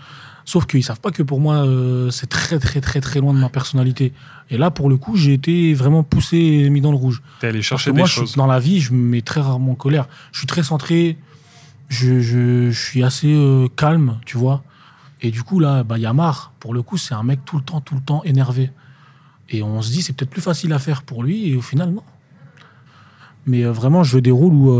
Sauf 0.49 0.65
qu'ils 0.65 0.83
savent 0.83 0.99
pas 0.99 1.11
que 1.11 1.21
pour 1.21 1.39
moi, 1.39 1.57
euh, 1.57 2.09
c'est 2.09 2.25
très, 2.25 2.57
très, 2.57 2.81
très, 2.81 3.01
très 3.01 3.19
loin 3.19 3.35
de 3.35 3.39
ma 3.39 3.49
personnalité. 3.49 4.13
Et 4.49 4.57
là, 4.57 4.71
pour 4.71 4.89
le 4.89 4.97
coup, 4.97 5.15
j'ai 5.15 5.33
été 5.33 5.75
vraiment 5.75 6.01
poussé 6.01 6.37
et 6.37 6.69
mis 6.71 6.81
dans 6.81 6.89
le 6.89 6.97
rouge. 6.97 7.21
T'es 7.39 7.49
allé 7.49 7.61
chercher 7.61 7.91
des 7.91 7.99
moi, 7.99 8.07
je 8.07 8.15
choses. 8.15 8.35
dans 8.35 8.47
la 8.47 8.59
vie, 8.59 8.79
je 8.79 8.91
me 8.93 8.97
mets 8.97 9.21
très 9.21 9.41
rarement 9.41 9.73
en 9.73 9.75
colère. 9.75 10.07
Je 10.31 10.39
suis 10.39 10.47
très 10.47 10.63
centré. 10.63 11.17
Je, 11.87 12.19
je, 12.19 12.71
je 12.71 12.79
suis 12.83 13.03
assez 13.03 13.31
euh, 13.31 13.67
calme, 13.75 14.17
tu 14.25 14.37
vois. 14.37 14.63
Et 15.21 15.29
du 15.29 15.43
coup, 15.43 15.59
là, 15.59 15.83
bah, 15.83 15.99
Yamar, 15.99 16.51
pour 16.59 16.73
le 16.73 16.81
coup, 16.81 16.97
c'est 16.97 17.13
un 17.13 17.21
mec 17.21 17.41
tout 17.45 17.57
le 17.57 17.63
temps, 17.63 17.81
tout 17.81 17.93
le 17.93 18.01
temps 18.01 18.23
énervé. 18.23 18.71
Et 19.49 19.61
on 19.61 19.83
se 19.83 19.91
dit, 19.91 20.01
c'est 20.01 20.13
peut-être 20.13 20.31
plus 20.31 20.41
facile 20.41 20.73
à 20.73 20.79
faire 20.79 21.03
pour 21.03 21.21
lui. 21.21 21.47
Et 21.51 21.55
au 21.55 21.61
final, 21.61 21.91
non. 21.91 22.03
Mais 23.45 23.65
euh, 23.65 23.71
vraiment, 23.71 24.03
je 24.03 24.15
veux 24.15 24.21
des 24.21 24.31
rôles 24.31 24.53
où, 24.53 24.71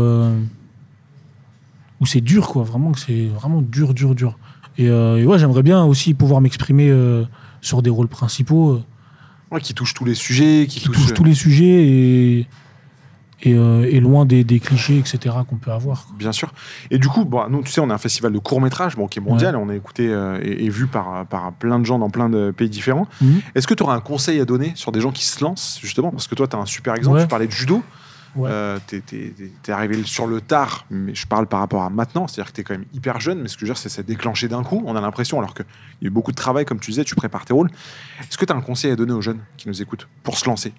où 2.00 2.06
c'est 2.06 2.20
dur, 2.20 2.48
quoi. 2.48 2.62
Vraiment, 2.64 2.92
c'est 2.94 3.26
vraiment 3.26 3.62
dur, 3.62 3.94
dur, 3.94 4.14
dur. 4.14 4.38
Et, 4.78 4.88
euh, 4.88 5.18
et 5.18 5.26
ouais, 5.26 5.38
j'aimerais 5.38 5.62
bien 5.62 5.84
aussi 5.84 6.14
pouvoir 6.14 6.40
m'exprimer 6.40 6.88
euh, 6.88 7.24
sur 7.60 7.82
des 7.82 7.90
rôles 7.90 8.08
principaux. 8.08 8.72
euh, 8.72 8.82
Ouais, 9.52 9.60
qui 9.60 9.74
touche 9.74 9.94
tous 9.94 10.04
les 10.04 10.14
sujets, 10.14 10.66
qui, 10.68 10.78
qui 10.80 10.86
touche. 10.86 10.96
touche 10.96 11.12
tous 11.14 11.24
les 11.24 11.34
sujets 11.34 11.64
et, 11.66 12.38
et, 13.42 13.54
euh, 13.54 13.82
et 13.90 13.98
loin 14.00 14.24
des, 14.24 14.44
des 14.44 14.60
clichés, 14.60 14.96
etc., 14.98 15.34
qu'on 15.48 15.56
peut 15.56 15.72
avoir. 15.72 16.06
quoi. 16.06 16.14
Bien 16.18 16.30
sûr. 16.30 16.52
Et 16.92 16.98
du 16.98 17.08
coup, 17.08 17.24
bon, 17.24 17.48
nous, 17.50 17.62
tu 17.62 17.70
sais, 17.72 17.80
on 17.80 17.90
a 17.90 17.94
un 17.94 17.98
festival 17.98 18.32
de 18.32 18.38
court 18.38 18.60
métrage, 18.60 18.96
bon, 18.96 19.08
qui 19.08 19.18
est 19.18 19.22
mondial, 19.22 19.56
on 19.56 19.68
est 19.68 19.76
écouté 19.76 20.08
euh, 20.08 20.38
et, 20.42 20.68
vu 20.68 20.86
par, 20.86 21.26
par 21.26 21.52
plein 21.52 21.78
de 21.80 21.84
gens 21.84 21.98
dans 21.98 22.10
plein 22.10 22.28
de 22.30 22.52
pays 22.52 22.70
différents. 22.70 23.08
Mhm. 23.20 23.40
Est-ce 23.56 23.66
que 23.66 23.74
tu 23.74 23.82
auras 23.82 23.96
un 23.96 24.00
conseil 24.00 24.38
à 24.40 24.44
donner 24.44 24.72
sur 24.76 24.92
des 24.92 25.00
gens 25.00 25.10
qui 25.10 25.24
se 25.26 25.42
lancent, 25.42 25.80
justement? 25.82 26.10
Parce 26.12 26.28
que 26.28 26.34
toi, 26.36 26.46
tu 26.46 26.54
as 26.54 26.60
un 26.60 26.66
super 26.66 26.94
exemple, 26.94 27.16
Ouais. 27.16 27.22
tu 27.24 27.28
parlais 27.28 27.46
de 27.48 27.52
judo. 27.52 27.82
Ouais. 28.36 28.48
Euh, 28.52 28.78
t'es, 28.86 29.00
t'es- 29.00 29.34
t'es- 29.36 29.50
t'es 29.62 29.72
arrivé 29.72 30.02
sur 30.04 30.26
le 30.28 30.40
tard, 30.40 30.86
mais 30.90 31.14
je 31.14 31.26
parle 31.26 31.46
par 31.48 31.58
rapport 31.60 31.82
à 31.82 31.90
maintenant, 31.90 32.28
c'est-à-dire 32.28 32.52
que 32.52 32.56
t'es 32.56 32.62
quand 32.62 32.74
même 32.74 32.84
hyper 32.94 33.18
jeune, 33.20 33.40
mais 33.42 33.48
ce 33.48 33.54
que 33.56 33.60
je 33.60 33.64
veux 33.66 33.74
dire, 33.74 33.78
c'est 33.78 33.88
que 33.88 33.94
ça 33.94 34.02
déclenché 34.04 34.46
d'un 34.48 34.62
coup, 34.62 34.82
on 34.86 34.94
a 34.94 35.00
l'impression, 35.00 35.38
alors 35.38 35.52
qu'il 35.54 35.64
y 36.02 36.04
a 36.04 36.06
eu 36.06 36.10
beaucoup 36.10 36.30
de 36.30 36.36
travail, 36.36 36.64
comme 36.64 36.78
tu 36.78 36.90
disais, 36.92 37.02
tu 37.04 37.16
prépares 37.16 37.44
tes 37.44 37.52
rôles. 37.52 37.70
Est-ce 38.20 38.38
que 38.38 38.44
tu 38.44 38.52
as 38.52 38.56
un 38.56 38.60
conseil 38.60 38.92
à 38.92 38.96
donner 38.96 39.12
aux 39.12 39.20
jeunes 39.22 39.40
qui 39.56 39.66
nous 39.68 39.82
écoutent 39.82 40.06
pour 40.22 40.38
se 40.38 40.46
lancer? 40.46 40.72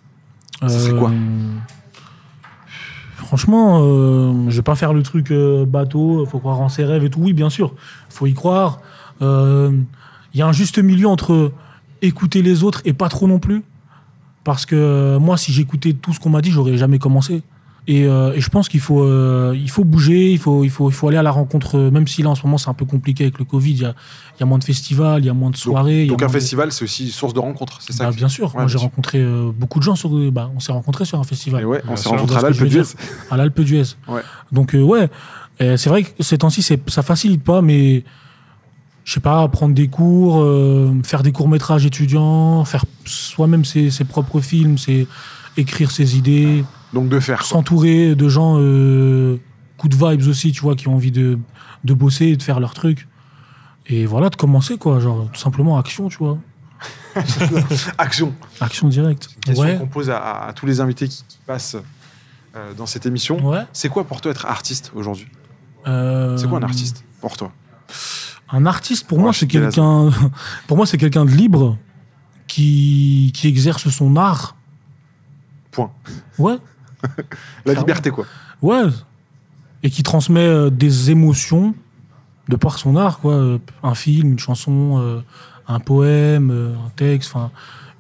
Ça 0.62 0.70
serait 0.70 0.98
quoi? 0.98 1.10
Euh, 1.10 1.14
Franchement, 3.18 3.80
euh, 3.84 4.50
je 4.50 4.56
vais 4.56 4.62
pas 4.64 4.76
faire 4.76 4.94
le 4.94 5.04
truc 5.04 5.32
euh, 5.32 5.66
bateau, 5.66 6.26
faut 6.26 6.40
croire 6.40 6.60
en 6.60 6.70
ses 6.70 6.84
rêves 6.84 7.04
et 7.04 7.10
tout. 7.10 7.20
Oui, 7.22 7.34
bien 7.34 7.50
sûr, 7.50 7.76
faut 8.10 8.26
y 8.26 8.34
croire. 8.34 8.80
Euh, 9.22 9.72
Il 10.34 10.40
y 10.40 10.42
a 10.42 10.48
un 10.48 10.52
juste 10.54 10.80
milieu 10.80 11.08
entre 11.08 11.52
écouter 12.02 12.42
les 12.42 12.64
autres 12.64 12.82
et 12.86 12.94
pas 12.94 13.10
trop 13.10 13.28
non 13.28 13.38
plus. 13.40 13.64
Parce 14.44 14.66
que 14.66 14.76
euh, 14.76 15.20
moi, 15.20 15.38
si 15.38 15.52
j'écoutais 15.54 15.94
tout 15.94 16.14
ce 16.14 16.20
qu'on 16.20 16.30
m'a 16.30 16.42
dit, 16.42 16.52
j'aurais 16.52 16.78
jamais 16.78 16.98
commencé. 17.00 17.44
Et, 17.88 18.06
euh, 18.06 18.34
et 18.34 18.42
je 18.42 18.50
pense 18.50 18.70
qu'il 18.70 18.80
faut, 18.80 19.02
euh, 19.02 19.56
il 19.60 19.70
faut 19.70 19.84
bouger, 19.84 20.32
il 20.32 20.38
faut, 20.38 20.64
il, 20.64 20.70
faut, 20.70 20.92
il 20.92 20.94
faut 20.94 21.08
aller 21.08 21.18
à 21.18 21.24
la 21.24 21.32
rencontre, 21.32 21.80
euh, 21.80 21.90
même 21.92 22.06
si 22.08 22.22
là 22.22 22.30
en 22.30 22.36
ce 22.36 22.44
moment 22.44 22.60
c'est 22.60 22.70
un 22.70 22.76
peu 22.76 22.86
compliqué 22.86 23.24
avec 23.24 23.40
le 23.40 23.44
Covid, 23.46 23.72
il 23.72 23.82
y 23.82 23.86
a, 23.86 23.96
il 24.38 24.40
y 24.40 24.44
a 24.44 24.46
moins 24.46 24.60
de 24.60 24.64
festivals, 24.64 25.24
il 25.24 25.26
y 25.26 25.30
a 25.30 25.34
moins 25.34 25.50
de 25.50 25.58
soirées. 25.58 26.02
il 26.02 26.06
y 26.06 26.10
a 26.10 26.12
Donc 26.12 26.22
un 26.22 26.28
de- 26.28 26.32
festival, 26.32 26.72
c'est 26.72 26.84
aussi 26.84 27.10
source 27.10 27.34
de 27.34 27.40
rencontres, 27.40 27.80
c'est 27.82 27.92
ça 27.94 28.06
Bah, 28.06 28.12
bien 28.16 28.30
sûr, 28.30 28.50
Ouais, 28.50 28.62
moi 28.62 28.68
j'ai 28.68 28.74
bien 28.76 28.80
sûr. 28.82 28.90
rencontré 28.90 29.18
euh, 29.20 29.52
beaucoup 29.52 29.80
de 29.80 29.84
gens 29.84 29.96
sur. 29.96 30.12
Bah, 30.32 30.52
on 30.56 30.60
s'est 30.60 30.72
rencontrés 30.72 31.06
sur 31.06 31.20
un 31.20 31.24
festival 31.24 31.64
Et 31.64 31.66
ouais, 31.66 31.82
on 31.88 31.96
s'est 31.96 32.10
rencontrés 32.10 32.38
à 32.38 32.42
l'Alpe 32.44 32.64
d'Huez. 32.64 32.84
à 33.32 33.38
l'Alpe 33.38 33.62
d'Huez. 33.62 33.84
Ouais. 34.08 34.22
Donc, 34.52 34.76
euh, 34.76 34.82
ouais, 34.84 35.10
c'est 35.60 35.88
vrai 35.90 36.04
que 36.04 36.10
ces 36.20 36.38
temps-ci, 36.38 36.62
ça 36.88 37.02
facilite 37.02 37.44
pas, 37.44 37.64
mais 37.64 38.04
je 39.04 39.14
sais 39.14 39.20
pas, 39.20 39.48
prendre 39.48 39.74
des 39.74 39.88
cours, 39.88 40.42
euh, 40.42 40.94
faire 41.04 41.24
des 41.24 41.32
courts-métrages 41.32 41.86
étudiants, 41.86 42.64
faire 42.66 42.86
soi-même 43.06 43.66
ses, 43.66 43.90
ses 43.90 44.04
propres 44.04 44.40
films, 44.42 44.78
c'est 44.78 45.08
écrire 45.58 45.92
ses 45.92 46.18
idées, 46.18 46.64
Donc 46.94 47.10
de 47.10 47.20
faire. 47.20 47.44
s'entourer 47.44 48.16
de 48.16 48.30
gens, 48.30 48.58
euh, 48.60 49.38
coup 49.78 49.88
de 49.90 49.96
vibes 49.96 50.28
aussi, 50.28 50.52
tu 50.52 50.62
vois, 50.62 50.76
qui 50.76 50.88
ont 50.88 50.96
envie 50.96 51.12
de, 51.12 51.40
de 51.84 51.94
bosser 51.94 52.28
et 52.28 52.38
de 52.38 52.44
faire 52.44 52.60
leur 52.60 52.74
truc. 52.74 53.08
Et 53.88 54.06
voilà, 54.06 54.30
de 54.30 54.36
commencer, 54.36 54.78
quoi, 54.78 55.00
genre, 55.00 55.28
tout 55.34 55.40
simplement 55.40 55.78
action, 55.80 56.08
tu 56.08 56.18
vois. 56.20 56.38
Action. 57.98 58.34
Action 58.60 58.88
directe. 58.88 59.30
Question 59.46 59.64
Ouais. 59.66 59.78
qu'on 59.78 59.88
pose 59.88 60.10
à, 60.10 60.18
à- 60.18 60.48
à 60.50 60.54
tous 60.54 60.66
les 60.66 60.80
invités 60.80 61.08
qui, 61.08 61.24
qui 61.28 61.38
passent 61.46 61.76
euh, 62.56 62.74
dans 62.76 62.86
cette 62.86 63.06
émission. 63.06 63.38
Ouais. 63.48 63.64
C'est 63.74 63.90
quoi 63.90 64.04
pour 64.06 64.22
toi 64.22 64.32
être 64.32 64.46
artiste 64.46 64.92
aujourd'hui? 64.96 65.28
Euh, 65.88 66.38
C'est 66.38 66.48
quoi 66.48 66.60
un 66.60 66.64
artiste 66.64 67.04
pour 67.20 67.36
toi? 67.38 67.52
Un 68.52 68.66
artiste, 68.66 69.08
pour 69.08 69.18
Ouais, 69.18 69.24
moi, 69.26 69.34
c'est 69.34 69.48
quelqu'un. 69.48 70.10
Pour 70.68 70.78
moi, 70.78 70.86
c'est 70.86 70.98
quelqu'un 70.98 71.26
de 71.26 71.32
libre 71.32 71.78
qui, 72.48 73.32
qui 73.34 73.48
exerce 73.48 73.88
son 73.90 74.16
art. 74.18 74.56
Point. 75.72 75.92
Ouais, 76.38 76.58
La 77.66 77.74
liberté, 77.74 78.12
quoi. 78.12 78.26
ouais. 78.62 78.84
Et 79.84 79.90
qui 79.90 80.04
transmet 80.04 80.46
euh, 80.46 80.70
des 80.70 81.10
émotions 81.12 81.74
de 82.50 82.56
par 82.56 82.78
son 82.78 82.96
art, 82.98 83.20
quoi. 83.20 83.34
Euh, 83.34 83.58
Un 83.84 83.96
film, 83.96 84.32
une 84.34 84.40
chanson, 84.40 85.00
euh, 85.00 85.22
un 85.68 85.80
poème, 85.80 86.52
un 86.86 86.90
texte, 86.96 87.32
enfin, 87.34 87.52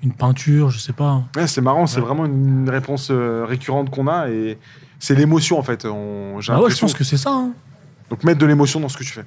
une 0.03 0.11
peinture, 0.11 0.69
je 0.69 0.79
sais 0.79 0.93
pas. 0.93 1.23
Ouais, 1.35 1.47
c'est 1.47 1.61
marrant, 1.61 1.87
c'est 1.87 1.99
Ouais. 2.01 2.05
vraiment 2.05 2.25
une 2.25 2.69
réponse 2.69 3.09
récurrente 3.11 3.89
qu'on 3.89 4.07
a 4.07 4.29
et 4.29 4.57
c'est 4.99 5.15
l'émotion 5.15 5.57
en 5.57 5.63
fait. 5.63 5.85
On, 5.85 6.39
Ah 6.49 6.61
ouais, 6.61 6.69
je 6.69 6.77
pense 6.79 6.93
que 6.93 7.03
c'est 7.03 7.17
ça. 7.17 7.31
hein. 7.31 7.51
Donc 8.09 8.23
mettre 8.25 8.39
de 8.39 8.45
l'émotion 8.45 8.79
dans 8.79 8.89
ce 8.89 8.97
que 8.97 9.03
tu 9.03 9.11
fais. 9.13 9.25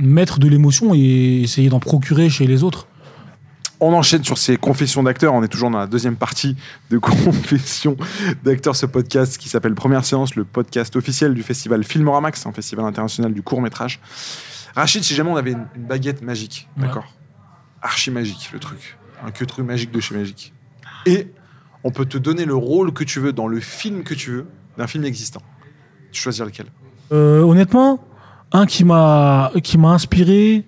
Mettre 0.00 0.38
de 0.38 0.48
l'émotion 0.48 0.92
et 0.94 1.42
essayer 1.42 1.68
d'en 1.68 1.80
procurer 1.80 2.28
chez 2.28 2.46
les 2.46 2.62
autres. 2.64 2.88
On 3.80 3.92
enchaîne 3.92 4.24
sur 4.24 4.38
ces 4.38 4.56
confessions 4.56 5.02
d'acteurs. 5.02 5.34
On 5.34 5.42
est 5.42 5.48
toujours 5.48 5.70
dans 5.70 5.78
la 5.78 5.86
deuxième 5.86 6.16
partie 6.16 6.56
de 6.90 6.98
confessions 6.98 7.96
d'acteurs, 8.42 8.74
ce 8.76 8.86
podcast 8.86 9.36
qui 9.38 9.48
s'appelle 9.48 9.74
Première 9.74 10.04
Séance, 10.04 10.34
le 10.36 10.44
podcast 10.44 10.96
officiel 10.96 11.34
du 11.34 11.42
festival 11.42 11.84
Filmoramax, 11.84 12.46
un 12.46 12.52
festival 12.52 12.86
international 12.86 13.32
du 13.34 13.42
court 13.42 13.60
métrage. 13.60 14.00
Rachid, 14.74 15.04
si 15.04 15.14
jamais 15.14 15.30
on 15.30 15.36
avait 15.36 15.52
une, 15.52 15.66
une 15.76 15.84
baguette 15.84 16.22
magique, 16.22 16.68
Ouais. 16.76 16.84
d'accord 16.86 17.04
Archi 17.82 18.10
magique, 18.10 18.50
le 18.52 18.58
truc. 18.58 18.96
Un 19.24 19.30
que 19.30 19.44
truc 19.44 19.64
magique 19.66 19.90
de 19.92 20.00
chez 20.00 20.16
Magique. 20.16 20.52
Et 21.06 21.28
on 21.84 21.90
peut 21.90 22.06
te 22.06 22.16
donner 22.18 22.46
le 22.46 22.54
rôle 22.54 22.92
que 22.92 23.04
tu 23.04 23.20
veux 23.20 23.32
dans 23.32 23.46
le 23.46 23.60
film 23.60 24.02
que 24.02 24.14
tu 24.14 24.30
veux, 24.30 24.46
d'un 24.78 24.86
film 24.86 25.04
existant. 25.04 25.42
Tu 26.10 26.20
choisir 26.22 26.46
lequel? 26.46 26.66
Euh, 27.12 27.42
honnêtement, 27.42 28.02
un 28.54 28.66
qui 28.66 28.84
m'a 28.84 29.50
qui 29.62 29.76
m'a 29.76 29.90
inspiré, 29.90 30.64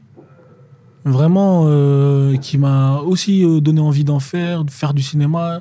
vraiment, 1.05 1.65
euh, 1.67 2.37
qui 2.37 2.59
m'a 2.59 2.99
aussi 2.99 3.45
euh, 3.45 3.61
donné 3.61 3.81
envie 3.81 4.05
d'en 4.05 4.19
faire, 4.19 4.65
de 4.65 4.71
faire 4.71 4.93
du 4.93 5.03
cinéma, 5.03 5.61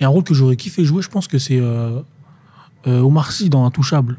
et 0.00 0.04
un 0.04 0.08
rôle 0.08 0.22
que 0.22 0.34
j'aurais 0.34 0.56
kiffé 0.56 0.84
jouer, 0.84 1.02
je 1.02 1.10
pense 1.10 1.26
que 1.26 1.38
c'est 1.38 1.58
euh, 1.58 2.00
euh, 2.86 3.00
Omar 3.00 3.32
Sy 3.32 3.50
dans 3.50 3.66
Intouchable. 3.66 4.18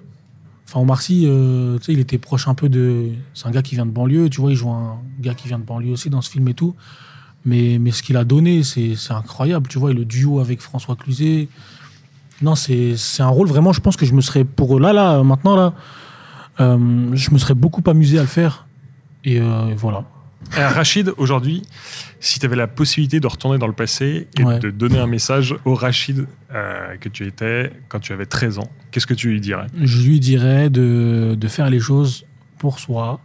Enfin, 0.68 0.82
Omar 0.82 1.02
Sy, 1.02 1.22
tu 1.22 1.86
sais, 1.86 1.94
il 1.94 2.00
était 2.00 2.18
proche 2.18 2.48
un 2.48 2.56
peu 2.56 2.68
de. 2.68 3.12
C'est 3.34 3.48
un 3.48 3.52
gars 3.52 3.62
qui 3.62 3.76
vient 3.76 3.86
de 3.86 3.92
banlieue, 3.92 4.30
tu 4.30 4.42
vois, 4.42 4.52
il 4.52 4.58
joue 4.58 4.70
un 4.70 4.98
gars 5.22 5.34
qui 5.34 5.48
vient 5.48 5.60
de 5.60 5.64
banlieue 5.64 5.94
aussi 5.94 6.10
dans 6.10 6.22
ce 6.22 6.30
film 6.30 6.48
et 6.50 6.54
tout. 6.54 6.76
Mais, 7.46 7.78
mais 7.80 7.92
ce 7.92 8.02
qu'il 8.04 8.18
a 8.18 8.24
donné, 8.24 8.64
c'est 8.64 8.96
incroyable, 9.12 9.68
tu 9.68 9.78
vois, 9.80 9.92
et 9.92 9.94
le 9.94 10.04
duo 10.04 10.40
avec 10.40 10.62
François 10.62 10.96
Cluzet. 10.96 11.48
Non, 12.42 12.56
c'est 12.56 12.96
un 13.20 13.28
rôle 13.28 13.48
vraiment, 13.48 13.72
je 13.72 13.80
pense 13.80 13.96
que 13.96 14.06
je 14.06 14.14
me 14.14 14.22
serais. 14.22 14.44
Pour 14.44 14.80
là, 14.80 14.92
là, 14.92 15.24
maintenant, 15.24 15.56
là, 15.56 15.74
je 16.60 17.32
me 17.32 17.38
serais 17.38 17.54
beaucoup 17.56 17.84
amusé 17.90 18.18
à 18.18 18.22
le 18.22 18.28
faire. 18.28 18.68
Et 19.24 19.40
euh, 19.40 19.74
voilà. 19.76 20.04
Et 20.56 20.62
Rachid, 20.64 21.12
aujourd'hui, 21.18 21.64
si 22.20 22.40
tu 22.40 22.46
avais 22.46 22.56
la 22.56 22.68
possibilité 22.68 23.20
de 23.20 23.26
retourner 23.26 23.58
dans 23.58 23.66
le 23.68 23.74
passé 23.74 24.28
et 24.38 24.44
Ouais. 24.44 24.60
de 24.60 24.70
donner 24.70 25.00
un 25.00 25.08
message 25.08 25.56
au 25.66 25.74
Rachid 25.74 26.28
euh, 26.54 26.96
que 26.98 27.10
tu 27.10 27.26
étais 27.26 27.72
quand 27.90 28.00
tu 28.00 28.14
avais 28.14 28.28
13 28.28 28.60
ans, 28.60 28.70
qu'est-ce 28.92 29.08
que 29.08 29.16
tu 29.16 29.30
lui 29.30 29.42
dirais? 29.42 29.66
Je 29.82 30.04
lui 30.04 30.20
dirais 30.20 30.70
de, 30.70 31.36
de 31.36 31.48
faire 31.48 31.70
les 31.72 31.80
choses 31.80 32.26
pour 32.60 32.80
soi 32.80 33.20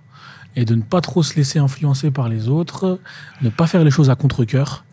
et 0.57 0.65
de 0.65 0.75
ne 0.75 0.83
pas 0.83 1.03
trop 1.03 1.23
se 1.23 1.37
laisser 1.37 1.59
influencer 1.59 2.11
par 2.11 2.29
les 2.31 2.49
autres, 2.49 2.99
ne 3.43 3.51
pas 3.51 3.67
faire 3.67 3.85
les 3.85 3.91
choses 3.91 4.09
à 4.09 4.15
contre-coeur 4.15 4.85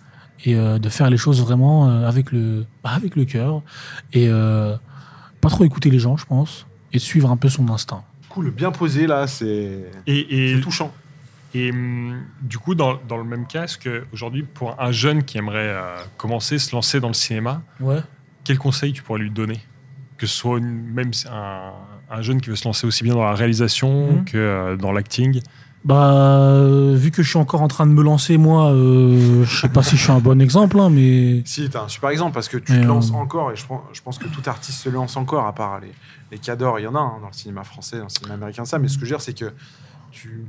et 0.44 0.56
euh, 0.56 0.80
de 0.80 0.90
faire 0.90 1.10
les 1.10 1.18
choses 1.18 1.42
vraiment 1.42 1.90
euh, 1.90 2.08
avec 2.08 2.34
le, 2.34 2.66
bah, 2.84 2.90
avec 2.94 3.16
le 3.16 3.24
cœur 3.24 3.62
et 4.12 4.28
euh, 4.28 4.76
pas 5.40 5.50
trop 5.50 5.64
écouter 5.64 5.90
les 5.90 6.00
gens, 6.00 6.18
je 6.18 6.26
pense, 6.26 6.68
et 6.92 6.98
de 6.98 7.02
suivre 7.02 7.32
un 7.32 7.38
peu 7.38 7.48
son 7.48 7.70
instinct. 7.70 8.04
Cool, 8.38 8.52
bien 8.52 8.70
posé 8.72 9.08
là, 9.08 9.26
c'est 9.26 9.90
Et, 10.06 10.60
touchant. 10.62 10.94
et, 11.56 11.72
hum, 11.72 12.22
du 12.40 12.60
coup, 12.60 12.76
dans, 12.76 13.00
dans 13.08 13.18
le 13.18 13.24
même 13.24 13.48
cas, 13.48 13.64
est-ce 13.64 13.80
qu'aujourd'hui, 13.80 14.44
pour 14.44 14.80
un 14.80 14.92
jeune 14.92 15.24
qui 15.24 15.40
aimerait 15.40 15.58
euh, 15.74 15.96
commencer, 16.18 16.60
se 16.60 16.72
lancer 16.76 17.00
dans 17.00 17.08
le 17.08 17.16
cinéma, 17.16 17.64
Ouais. 17.80 17.98
quel 18.44 18.60
conseil 18.60 18.94
tu 18.94 19.02
pourrais 19.02 19.22
lui 19.22 19.32
donner? 19.32 19.60
Que 20.18 20.28
ce 20.28 20.36
soit 20.36 20.60
une- 20.60 20.84
même 20.94 21.10
un, 21.32 21.72
un 22.12 22.22
jeune 22.22 22.40
qui 22.40 22.52
veut 22.52 22.56
se 22.56 22.66
lancer 22.68 22.86
aussi 22.86 23.04
bien 23.04 23.16
dans 23.16 23.24
la 23.26 23.34
réalisation 23.34 24.12
Mhm. 24.18 24.26
que 24.26 24.38
euh, 24.38 24.76
dans 24.76 24.92
l'acting? 24.92 25.42
Bah, 25.86 26.12
euh, 26.14 26.96
vu 26.98 27.12
que 27.12 27.24
je 27.24 27.30
suis 27.30 27.38
encore 27.40 27.62
en 27.62 27.70
train 27.70 27.86
de 27.86 27.92
me 27.92 28.04
lancer, 28.04 28.38
moi, 28.38 28.72
euh, 28.74 29.46
je 29.46 29.62
sais 29.62 29.70
pas 29.70 29.84
si 29.84 29.96
je 29.96 30.04
suis 30.04 30.12
un 30.12 30.20
bon 30.20 30.42
exemple, 30.42 30.78
hein, 30.80 30.90
mais 30.90 31.44
Si, 31.46 31.70
t'as 31.70 31.84
un 31.84 31.88
super 31.88 32.10
exemple 32.10 32.34
parce 32.34 32.50
que 32.50 32.58
tu 32.58 32.74
Mais, 32.74 32.82
te 32.82 32.86
lances 32.88 33.12
euh, 33.12 33.16
encore 33.16 33.52
et 33.54 33.56
je 33.56 33.66
pense, 33.66 33.82
je 33.94 34.02
pense 34.02 34.18
que 34.18 34.28
tout 34.28 34.42
artiste 34.48 34.80
se 34.80 34.90
lance 34.90 35.16
encore, 35.16 35.46
à 35.46 35.54
part 35.54 35.80
les, 35.80 35.94
les 36.32 36.40
cadors, 36.40 36.80
il 36.80 36.84
y 36.84 36.88
en 36.88 36.96
a 36.96 37.00
hein, 37.00 37.14
dans 37.22 37.28
le 37.28 37.34
cinéma 37.34 37.64
français, 37.64 37.98
dans 38.00 38.04
le 38.06 38.10
cinéma 38.10 38.34
américain, 38.34 38.66
ça. 38.66 38.80
Mais 38.80 38.90
ce 38.90 38.96
que 38.98 39.06
je 39.06 39.12
veux 39.12 39.18
dire, 39.18 39.22
c'est 39.22 39.38
que 39.38 39.54
tu, 40.12 40.44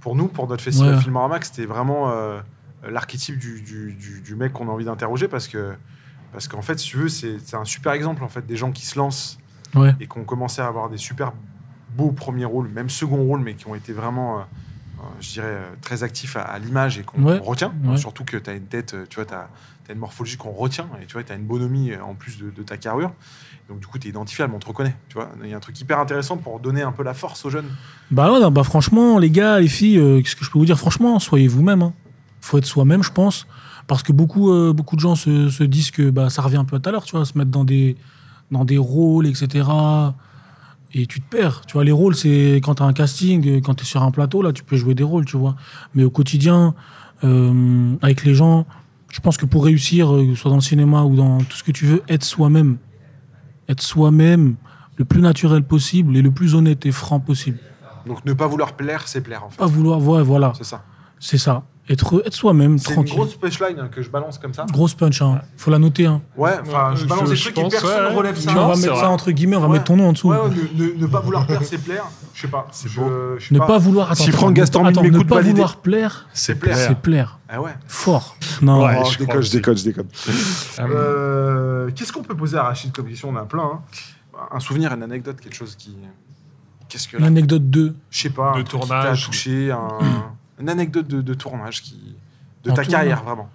pour 0.00 0.16
nous, 0.16 0.26
pour 0.26 0.48
notre 0.48 0.64
festival 0.64 0.96
Ouais. 0.96 1.00
Filmoramax, 1.00 1.50
c'était 1.54 1.66
vraiment 1.66 2.10
euh, 2.10 2.40
l'archétype 2.90 3.38
du, 3.38 3.60
du, 3.62 3.92
du- 3.92 4.22
du 4.22 4.34
mec 4.34 4.52
qu'on 4.54 4.66
a 4.68 4.72
envie 4.72 4.86
d'interroger 4.86 5.28
parce 5.28 5.46
que, 5.46 5.74
parce 6.32 6.48
qu'en 6.48 6.62
fait, 6.62 6.80
si 6.80 6.88
tu 6.88 6.96
veux, 6.96 7.08
c'est 7.08 7.36
c'est 7.44 7.56
un 7.56 7.64
super 7.64 7.92
exemple 7.92 8.24
en 8.24 8.28
fait 8.28 8.44
des 8.44 8.56
gens 8.56 8.72
qui 8.72 8.86
se 8.86 8.98
lancent 8.98 9.38
ouais. 9.76 9.94
et 10.00 10.08
qui 10.08 10.18
ont 10.18 10.24
commencé 10.24 10.60
à 10.62 10.66
avoir 10.66 10.90
des 10.90 10.96
super 10.98 11.32
beaux 11.96 12.12
premiers 12.12 12.44
rôles, 12.44 12.68
même 12.68 12.88
second 12.90 13.22
rôles, 13.24 13.40
mais 13.40 13.54
qui 13.54 13.66
ont 13.66 13.74
été 13.74 13.92
vraiment 13.92 14.38
euh, 14.38 14.42
je 15.20 15.32
dirais, 15.32 15.46
euh, 15.46 15.68
très 15.82 16.02
actif 16.02 16.36
à, 16.36 16.42
à 16.42 16.58
l'image 16.58 16.98
et 16.98 17.02
qu'on 17.02 17.22
Ouais, 17.22 17.38
retient. 17.38 17.72
ouais. 17.84 17.96
Surtout 17.98 18.24
que 18.24 18.36
tu 18.38 18.48
as 18.50 18.54
une 18.54 18.64
tête, 18.66 18.94
euh, 18.94 19.04
tu 19.08 19.16
vois, 19.16 19.24
tu 19.26 19.34
as, 19.34 19.48
une 19.92 19.98
morphologie 19.98 20.38
qu'on 20.38 20.50
retient 20.52 20.86
et 21.02 21.04
tu 21.06 21.12
vois, 21.12 21.22
tu 21.22 21.30
as 21.32 21.34
une 21.34 21.44
bonhomie 21.44 21.92
euh, 21.92 22.02
en 22.02 22.14
plus 22.14 22.38
de, 22.38 22.48
de 22.50 22.62
ta 22.62 22.78
carrure. 22.78 23.12
Donc, 23.68 23.80
du 23.80 23.86
coup, 23.86 23.98
tu 23.98 24.06
es 24.06 24.10
identifiable, 24.10 24.54
on 24.54 24.58
te 24.58 24.66
reconnaît. 24.66 24.94
Tu 25.08 25.14
vois, 25.14 25.28
il 25.42 25.50
y 25.50 25.52
a 25.54 25.56
un 25.56 25.60
truc 25.60 25.78
hyper 25.80 25.98
intéressant 25.98 26.36
pour 26.38 26.58
donner 26.60 26.80
un 26.82 26.92
peu 26.92 27.02
la 27.02 27.12
force 27.14 27.44
aux 27.44 27.50
jeunes. 27.50 27.68
Bah 28.10 28.32
ouais, 28.32 28.40
non, 28.40 28.50
bah 28.50 28.62
franchement, 28.64 29.18
les 29.18 29.30
gars, 29.30 29.60
les 29.60 29.68
filles, 29.68 29.98
euh, 29.98 30.20
qu'est-ce 30.22 30.36
que 30.36 30.44
je 30.44 30.50
peux 30.50 30.58
vous 30.58 30.64
dire? 30.66 30.78
Franchement, 30.78 31.18
soyez 31.18 31.48
vous-même. 31.48 31.82
Hein. 31.82 31.92
Faut 32.40 32.56
être 32.58 32.64
soi-même, 32.66 33.02
je 33.02 33.10
pense. 33.12 33.46
Parce 33.86 34.02
que 34.02 34.12
beaucoup, 34.12 34.50
euh, 34.50 34.72
beaucoup 34.72 34.96
de 34.96 35.00
gens 35.00 35.14
se, 35.16 35.50
se 35.50 35.64
disent 35.64 35.90
que 35.90 36.08
bah, 36.10 36.30
ça 36.30 36.40
revient 36.40 36.56
un 36.56 36.64
peu 36.64 36.76
à 36.76 36.78
tout 36.80 36.88
à 36.88 36.92
l'heure, 36.92 37.04
tu 37.04 37.14
vois, 37.16 37.24
se 37.26 37.36
mettre 37.36 37.50
dans 37.50 37.64
des, 37.64 37.96
dans 38.50 38.64
des 38.64 38.78
rôles, 38.78 39.26
etc. 39.26 39.64
Et 40.96 41.06
tu 41.06 41.20
te 41.20 41.28
perds. 41.28 41.62
Tu 41.66 41.72
vois, 41.72 41.84
les 41.84 41.92
rôles, 41.92 42.14
c'est 42.14 42.60
quand 42.62 42.76
tu 42.76 42.82
as 42.82 42.86
un 42.86 42.92
casting, 42.92 43.46
euh, 43.48 43.60
quand 43.60 43.74
tu 43.74 43.82
es 43.82 43.86
sur 43.86 44.02
un 44.02 44.12
plateau, 44.12 44.42
là, 44.42 44.52
tu 44.52 44.62
peux 44.62 44.76
jouer 44.76 44.94
des 44.94 45.02
rôles, 45.02 45.24
tu 45.24 45.36
vois. 45.36 45.56
Mais 45.94 46.04
au 46.04 46.10
quotidien, 46.10 46.74
euh, 47.24 47.94
avec 48.00 48.24
les 48.24 48.34
gens, 48.34 48.64
je 49.10 49.18
pense 49.20 49.36
que 49.36 49.44
pour 49.44 49.64
réussir, 49.64 50.14
euh, 50.14 50.24
que 50.24 50.34
ce 50.34 50.40
soit 50.40 50.50
dans 50.50 50.56
le 50.56 50.62
cinéma 50.62 51.02
ou 51.02 51.16
dans 51.16 51.38
tout 51.38 51.56
ce 51.56 51.64
que 51.64 51.72
tu 51.72 51.84
veux, 51.86 52.02
être 52.08 52.22
soi-même. 52.22 52.76
Être 53.68 53.82
soi-même 53.82 54.54
le 54.96 55.04
plus 55.04 55.20
naturel 55.20 55.64
possible 55.64 56.16
et 56.16 56.22
le 56.22 56.30
plus 56.30 56.54
honnête 56.54 56.86
et 56.86 56.92
franc 56.92 57.18
possible. 57.18 57.58
Donc, 58.06 58.24
ne 58.24 58.32
pas 58.32 58.46
vouloir 58.46 58.74
plaire, 58.74 59.08
c'est 59.08 59.20
plaire, 59.20 59.44
en 59.44 59.50
fait. 59.50 59.56
Pas 59.56 59.66
vouloir, 59.66 60.00
ouais, 60.00 60.22
voilà, 60.22 60.52
C'est 60.56 60.64
ça. 60.64 60.84
c'est 61.18 61.38
ça. 61.38 61.64
Être, 61.86 62.22
être 62.26 62.32
soi-même, 62.32 62.78
C'est 62.78 62.88
une 62.88 62.94
tranquille. 62.94 63.14
grosse 63.14 63.34
punchline 63.36 63.78
hein, 63.78 63.88
que 63.92 64.00
je 64.00 64.08
balance 64.08 64.38
comme 64.38 64.54
ça. 64.54 64.64
Grosse 64.72 64.94
punch, 64.94 65.20
hein. 65.20 65.42
faut 65.58 65.70
la 65.70 65.78
noter. 65.78 66.06
Hein. 66.06 66.22
Ouais, 66.34 66.52
enfin, 66.62 66.94
je 66.94 67.04
balance 67.04 67.24
je- 67.26 67.30
des 67.32 67.36
je 67.36 67.42
trucs 67.42 67.54
pense, 67.56 67.66
et 67.66 67.76
personne 67.76 68.04
ouais, 68.06 68.10
ne 68.10 68.16
relève 68.16 68.38
ça. 68.38 68.50
On 68.52 68.68
va 68.68 68.74
mettre 68.76 68.92
vrai. 68.92 69.00
ça 69.02 69.10
entre 69.10 69.30
guillemets, 69.32 69.56
on 69.56 69.60
va 69.60 69.66
Ouais. 69.66 69.72
mettre 69.74 69.84
ton 69.84 69.96
nom 69.98 70.08
en 70.08 70.12
dessous. 70.14 70.30
Ouais, 70.30 70.38
ouais, 70.38 70.48
ne, 70.48 70.82
ne- 70.94 70.94
ne 71.02 71.06
pas 71.06 71.20
vouloir 71.20 71.46
plaire, 71.46 71.60
c'est 71.62 71.76
plaire. 71.76 72.04
Je 72.32 72.40
sais 72.40 72.48
pas. 72.48 72.66
C'est 72.72 72.90
beau. 72.94 73.10
je 73.38 73.52
Ne 73.52 73.58
pas, 73.58 73.76
vouloir. 73.76 74.12
attends, 74.12 74.24
Si 74.24 74.30
Franck 74.32 74.54
Gaston 74.54 74.86
attends, 74.86 75.02
ne 75.02 75.22
pas 75.24 75.34
valider. 75.34 75.52
vouloir 75.52 75.76
plaire, 75.76 76.26
C'est 76.32 76.54
plaire. 76.54 76.74
plaire. 76.74 76.88
c'est 76.88 76.98
plaire. 76.98 77.38
Ah 77.50 77.60
ouais. 77.60 77.74
Fort. 77.86 78.36
Non, 78.62 78.82
Ouais. 78.86 78.96
Oh, 79.04 79.08
je 79.12 79.18
déconne, 79.18 79.42
je 79.42 79.52
déconne, 79.52 79.76
je 79.76 79.84
déconne. 79.84 80.06
Euh, 80.80 81.84
Euh, 81.86 81.90
Qu'est-ce 81.94 82.12
qu'on 82.14 82.22
peut 82.22 82.34
poser 82.34 82.56
à 82.56 82.62
Rachid 82.62 82.92
comme 82.92 83.06
question? 83.08 83.28
On 83.28 83.36
a 83.36 83.44
plein. 83.44 83.62
hein. 83.74 83.80
Un 84.52 84.58
souvenir, 84.60 84.90
une 84.92 85.02
anecdote, 85.02 85.38
quelque 85.40 85.54
chose 85.54 85.74
qui. 85.76 85.96
Qu'est-ce 86.88 87.08
que. 87.08 87.18
une 87.18 87.24
anecdote 87.24 87.68
2. 87.70 87.94
Je 88.10 88.22
sais 88.22 88.30
pas. 88.30 88.54
De 88.56 88.62
tournage. 88.62 89.26
touché, 89.26 89.70
un- 89.70 89.98
une 90.60 90.68
anecdote 90.68 91.06
de, 91.08 91.20
de 91.22 91.34
tournage 91.34 91.82
qui. 91.82 91.96
De 92.64 92.70
ta 92.70 92.84
carrière, 92.84 93.22
vraiment. 93.24 93.48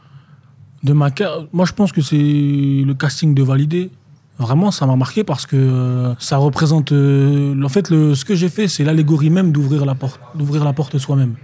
De 0.84 0.94
ma 0.94 1.10
car- 1.12 1.46
Moi, 1.52 1.66
je 1.66 1.74
pense 1.74 1.92
que 1.92 2.02
c'est 2.02 2.16
le 2.16 2.94
casting 2.94 3.34
de 3.34 3.44
Validé. 3.44 3.90
Vraiment, 4.38 4.72
ça 4.72 4.86
m'a 4.86 4.96
marqué 4.96 5.24
parce 5.26 5.46
que 5.46 5.56
euh, 5.58 6.16
ça 6.20 6.38
représente. 6.38 6.92
euh, 6.92 7.62
en 7.62 7.70
fait, 7.70 7.90
le, 7.90 8.16
ce 8.16 8.24
que 8.24 8.36
j'ai 8.36 8.48
fait, 8.50 8.68
c'est 8.68 8.84
l'allégorie 8.86 9.30
même 9.30 9.52
d'ouvrir 9.52 9.86
la 9.86 9.96
porte, 9.96 10.20
d'ouvrir 10.36 10.64
la 10.64 10.72
porte 10.74 10.98
soi-même. 10.98 11.36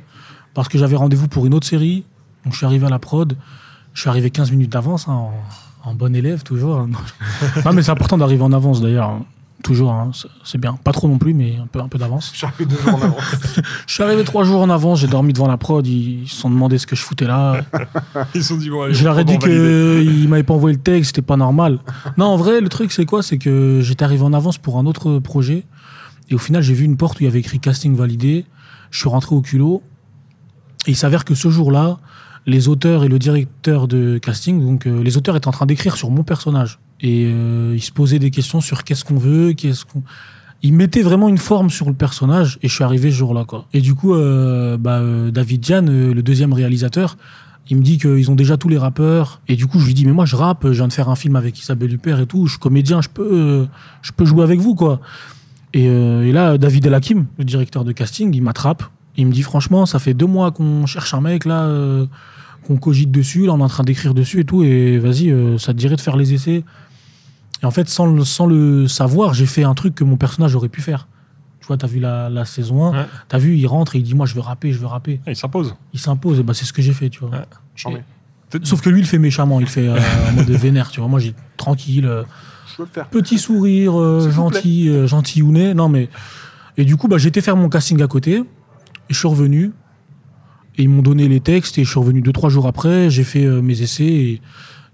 Parce 0.53 0.69
que 0.69 0.77
j'avais 0.77 0.95
rendez-vous 0.95 1.27
pour 1.27 1.45
une 1.45 1.53
autre 1.53 1.67
série. 1.67 2.05
Donc, 2.45 2.53
je 2.53 2.57
suis 2.57 2.65
arrivé 2.65 2.85
à 2.85 2.89
la 2.89 2.99
prod. 2.99 3.35
Je 3.93 3.99
suis 4.01 4.09
arrivé 4.09 4.29
15 4.29 4.51
minutes 4.51 4.71
d'avance, 4.71 5.07
hein, 5.09 5.13
en, 5.13 5.89
en 5.89 5.93
bon 5.95 6.15
élève, 6.15 6.43
toujours. 6.43 6.77
hein. 6.79 6.89
non, 7.65 7.73
mais 7.73 7.81
c'est 7.83 7.91
important 7.91 8.17
d'arriver 8.17 8.43
en 8.43 8.53
avance, 8.53 8.79
d'ailleurs. 8.81 9.19
Toujours, 9.65 9.91
hein, 9.93 10.11
c'est- 10.43 10.59
bien. 10.59 10.77
Pas 10.83 10.91
trop 10.91 11.07
non 11.07 11.17
plus, 11.17 11.33
mais 11.33 11.57
un 11.59 11.65
peu, 11.65 11.79
un 11.81 11.87
peu 11.87 11.97
d'avance. 11.97 12.29
Je 12.33 12.37
suis 12.37 12.45
arrivé 12.45 12.65
deux 12.67 12.77
jours 12.77 12.93
en 12.93 13.01
avance. 13.01 13.35
Je 13.87 13.93
suis 13.95 14.03
arrivé 14.03 14.23
trois 14.23 14.43
jours 14.43 14.61
en 14.61 14.69
avance, 14.69 14.99
j'ai 14.99 15.07
dormi 15.07 15.33
devant 15.33 15.47
la 15.47 15.57
prod. 15.57 15.85
Ils 15.87 16.29
se 16.29 16.35
sont 16.35 16.51
demandé 16.51 16.77
ce 16.77 16.85
que 16.85 16.95
je 16.95 17.01
foutais 17.01 17.25
là. 17.25 17.61
Ils 18.35 18.43
se 18.43 18.49
sont 18.49 18.57
dit, 18.57 18.69
bon, 18.69 18.83
allez, 18.83 18.93
Je 18.93 19.03
leur 19.03 19.17
ai 19.17 19.23
dit 19.25 19.39
qu'ils 19.39 20.29
m'avaient 20.29 20.43
pas 20.43 20.53
envoyé 20.53 20.75
le 20.77 20.81
texte, 20.83 21.15
c'était 21.15 21.25
pas 21.25 21.35
normal. 21.35 21.79
Non, 22.15 22.25
en 22.25 22.37
vrai, 22.37 22.61
le 22.61 22.69
truc, 22.69 22.91
c'est 22.91 23.05
quoi? 23.05 23.23
C'est 23.23 23.39
que 23.39 23.79
j'étais 23.81 24.03
arrivé 24.05 24.21
en 24.21 24.33
avance 24.33 24.59
pour 24.59 24.77
un 24.77 24.85
autre 24.85 25.17
projet. 25.17 25.63
Et 26.29 26.35
au 26.35 26.39
final, 26.39 26.61
j'ai 26.61 26.75
vu 26.75 26.85
une 26.85 26.95
porte 26.95 27.19
où 27.19 27.23
il 27.23 27.25
y 27.25 27.29
avait 27.29 27.39
écrit 27.39 27.59
casting 27.59 27.95
validé. 27.95 28.45
Je 28.91 28.99
suis 28.99 29.09
rentré 29.09 29.33
au 29.35 29.41
culot. 29.41 29.81
Et 30.85 30.91
il 30.91 30.95
s'avère 30.95 31.25
que 31.25 31.33
ce 31.33 31.49
jour-là, 31.49 31.97
les 32.45 32.67
auteurs 32.67 33.03
et 33.03 33.07
le 33.07 33.19
directeur 33.19 33.87
de 33.87 34.17
casting, 34.17 34.63
donc 34.63 34.85
euh, 34.85 35.01
les 35.01 35.17
auteurs 35.17 35.35
étaient 35.35 35.47
en 35.47 35.51
train 35.51 35.65
d'écrire 35.65 35.97
sur 35.97 36.11
mon 36.11 36.23
personnage. 36.23 36.79
Et 37.01 37.25
euh, 37.25 37.73
ils 37.75 37.81
se 37.81 37.91
posaient 37.91 38.19
des 38.19 38.31
questions 38.31 38.61
sur 38.61 38.83
qu'est-ce 38.83 39.03
qu'on 39.03 39.17
veut, 39.17 39.53
qu'est-ce 39.53 39.85
qu'on. 39.85 40.03
Ils 40.61 40.73
mettaient 40.73 41.01
vraiment 41.01 41.29
une 41.29 41.37
forme 41.37 41.69
sur 41.69 41.87
le 41.87 41.93
personnage 41.93 42.57
et 42.63 42.67
je 42.67 42.73
suis 42.73 42.83
arrivé 42.83 43.11
ce 43.11 43.15
jour-là. 43.15 43.45
Quoi. 43.45 43.65
Et 43.73 43.81
du 43.81 43.93
coup, 43.93 44.15
euh, 44.15 44.77
bah, 44.77 44.97
euh, 44.97 45.29
David 45.29 45.61
Diane, 45.61 45.89
euh, 45.89 46.13
le 46.13 46.23
deuxième 46.23 46.53
réalisateur, 46.53 47.17
il 47.69 47.77
me 47.77 47.83
dit 47.83 47.97
qu'ils 47.97 48.31
ont 48.31 48.35
déjà 48.35 48.57
tous 48.57 48.69
les 48.69 48.77
rappeurs. 48.77 49.41
Et 49.47 49.55
du 49.55 49.67
coup, 49.67 49.79
je 49.79 49.85
lui 49.85 49.93
dis, 49.93 50.05
mais 50.05 50.13
moi, 50.13 50.25
je 50.25 50.35
rappe, 50.35 50.65
je 50.65 50.77
viens 50.77 50.87
de 50.87 50.93
faire 50.93 51.09
un 51.09 51.15
film 51.15 51.35
avec 51.35 51.59
Isabelle 51.59 51.93
Huppert 51.93 52.19
et 52.19 52.25
tout, 52.25 52.47
je 52.47 52.53
suis 52.53 52.59
comédien, 52.59 53.01
je 53.01 53.09
peux, 53.09 53.29
euh, 53.31 53.65
je 54.01 54.11
peux 54.11 54.25
jouer 54.25 54.43
avec 54.43 54.59
vous, 54.59 54.75
quoi. 54.75 55.01
Et, 55.73 55.83
et 55.83 56.31
là, 56.31 56.57
David 56.57 56.85
El 56.85 56.93
Hakim, 56.93 57.25
le 57.37 57.43
directeur 57.43 57.83
de 57.83 57.91
casting, 57.91 58.33
il 58.33 58.41
m'attrape. 58.41 58.83
Il 59.17 59.27
me 59.27 59.31
dit, 59.31 59.43
franchement, 59.43 59.85
ça 59.85 59.99
fait 59.99 60.13
deux 60.13 60.25
mois 60.25 60.51
qu'on 60.51 60.85
cherche 60.85 61.13
un 61.13 61.21
mec, 61.21 61.43
là, 61.43 61.69
qu'on 62.65 62.77
cogite 62.77 63.11
dessus, 63.11 63.45
là, 63.45 63.53
on 63.53 63.59
est 63.59 63.63
en 63.63 63.67
train 63.67 63.83
d'écrire 63.83 64.13
dessus 64.13 64.39
et 64.41 64.45
tout, 64.45 64.63
et 64.63 64.97
vas-y, 64.99 65.29
euh, 65.31 65.57
ça 65.57 65.73
te 65.73 65.77
dirait 65.77 65.95
de 65.95 66.01
faire 66.01 66.17
les 66.17 66.33
essais. 66.33 66.63
Et 67.61 67.65
en 67.65 67.71
fait, 67.71 67.87
sans 67.89 68.05
le, 68.07 68.23
sans 68.23 68.45
le 68.47 68.87
savoir, 68.87 69.33
j'ai 69.33 69.45
fait 69.45 69.63
un 69.63 69.73
truc 69.73 69.95
que 69.95 70.03
mon 70.03 70.17
personnage 70.17 70.55
aurait 70.55 70.69
pu 70.69 70.81
faire. 70.81 71.07
Tu 71.61 71.67
vois, 71.67 71.77
t'as 71.77 71.87
vu 71.87 71.99
la, 71.99 72.29
la 72.29 72.45
saison 72.45 72.85
1, 72.85 72.91
Ouais. 72.91 73.05
t'as 73.27 73.37
vu, 73.39 73.55
il 73.55 73.65
rentre 73.65 73.95
et 73.95 73.99
il 73.99 74.03
dit, 74.03 74.13
moi, 74.13 74.25
je 74.25 74.35
veux 74.35 74.41
rapper, 74.41 74.71
je 74.71 74.79
veux 74.79 74.85
rapper. 74.87 75.19
Ah, 75.25 75.31
Il 75.31 75.35
s'impose. 75.35 75.75
Il 75.93 75.99
s'impose, 75.99 76.39
et 76.39 76.43
bah, 76.43 76.53
c'est 76.53 76.65
ce 76.65 76.73
que 76.73 76.81
j'ai 76.81 76.93
fait, 76.93 77.09
tu 77.09 77.19
vois. 77.21 77.29
Ouais. 77.31 78.03
Sauf 78.63 78.81
que 78.81 78.89
lui, 78.89 78.99
il 78.99 79.03
le 79.03 79.07
fait 79.07 79.17
méchamment, 79.17 79.59
il 79.59 79.67
fait 79.67 79.87
euh, 79.87 79.97
en 80.29 80.33
mode 80.33 80.49
vénère, 80.49 80.89
tu 80.91 80.99
vois. 80.99 81.09
Moi, 81.09 81.19
j'ai 81.19 81.33
tranquille, 81.57 82.05
euh, 82.05 82.23
Je 82.71 82.75
peux 82.77 82.83
le 82.83 82.89
faire. 82.89 83.07
petit 83.09 83.37
sourire, 83.39 83.99
euh, 83.99 84.29
gentil, 84.31 84.89
euh, 84.89 85.07
gentillounet. 85.07 85.73
Non, 85.73 85.89
mais. 85.89 86.09
Et 86.77 86.85
du 86.85 86.95
coup, 86.97 87.07
bah, 87.07 87.17
j'ai 87.17 87.29
été 87.29 87.41
faire 87.41 87.55
mon 87.55 87.67
casting 87.69 88.01
à 88.01 88.07
côté, 88.07 88.35
et 88.37 88.43
je 89.09 89.17
suis 89.17 89.27
revenu, 89.27 89.71
et 90.77 90.83
ils 90.83 90.89
m'ont 90.89 91.01
donné 91.01 91.27
les 91.27 91.39
textes, 91.39 91.77
et 91.77 91.83
je 91.83 91.89
suis 91.89 91.99
revenu 91.99 92.21
deux, 92.21 92.31
trois 92.33 92.49
jours 92.49 92.67
après, 92.67 93.09
j'ai 93.09 93.23
fait 93.23 93.45
euh, 93.45 93.61
mes 93.61 93.81
essais, 93.81 94.03
et, 94.03 94.41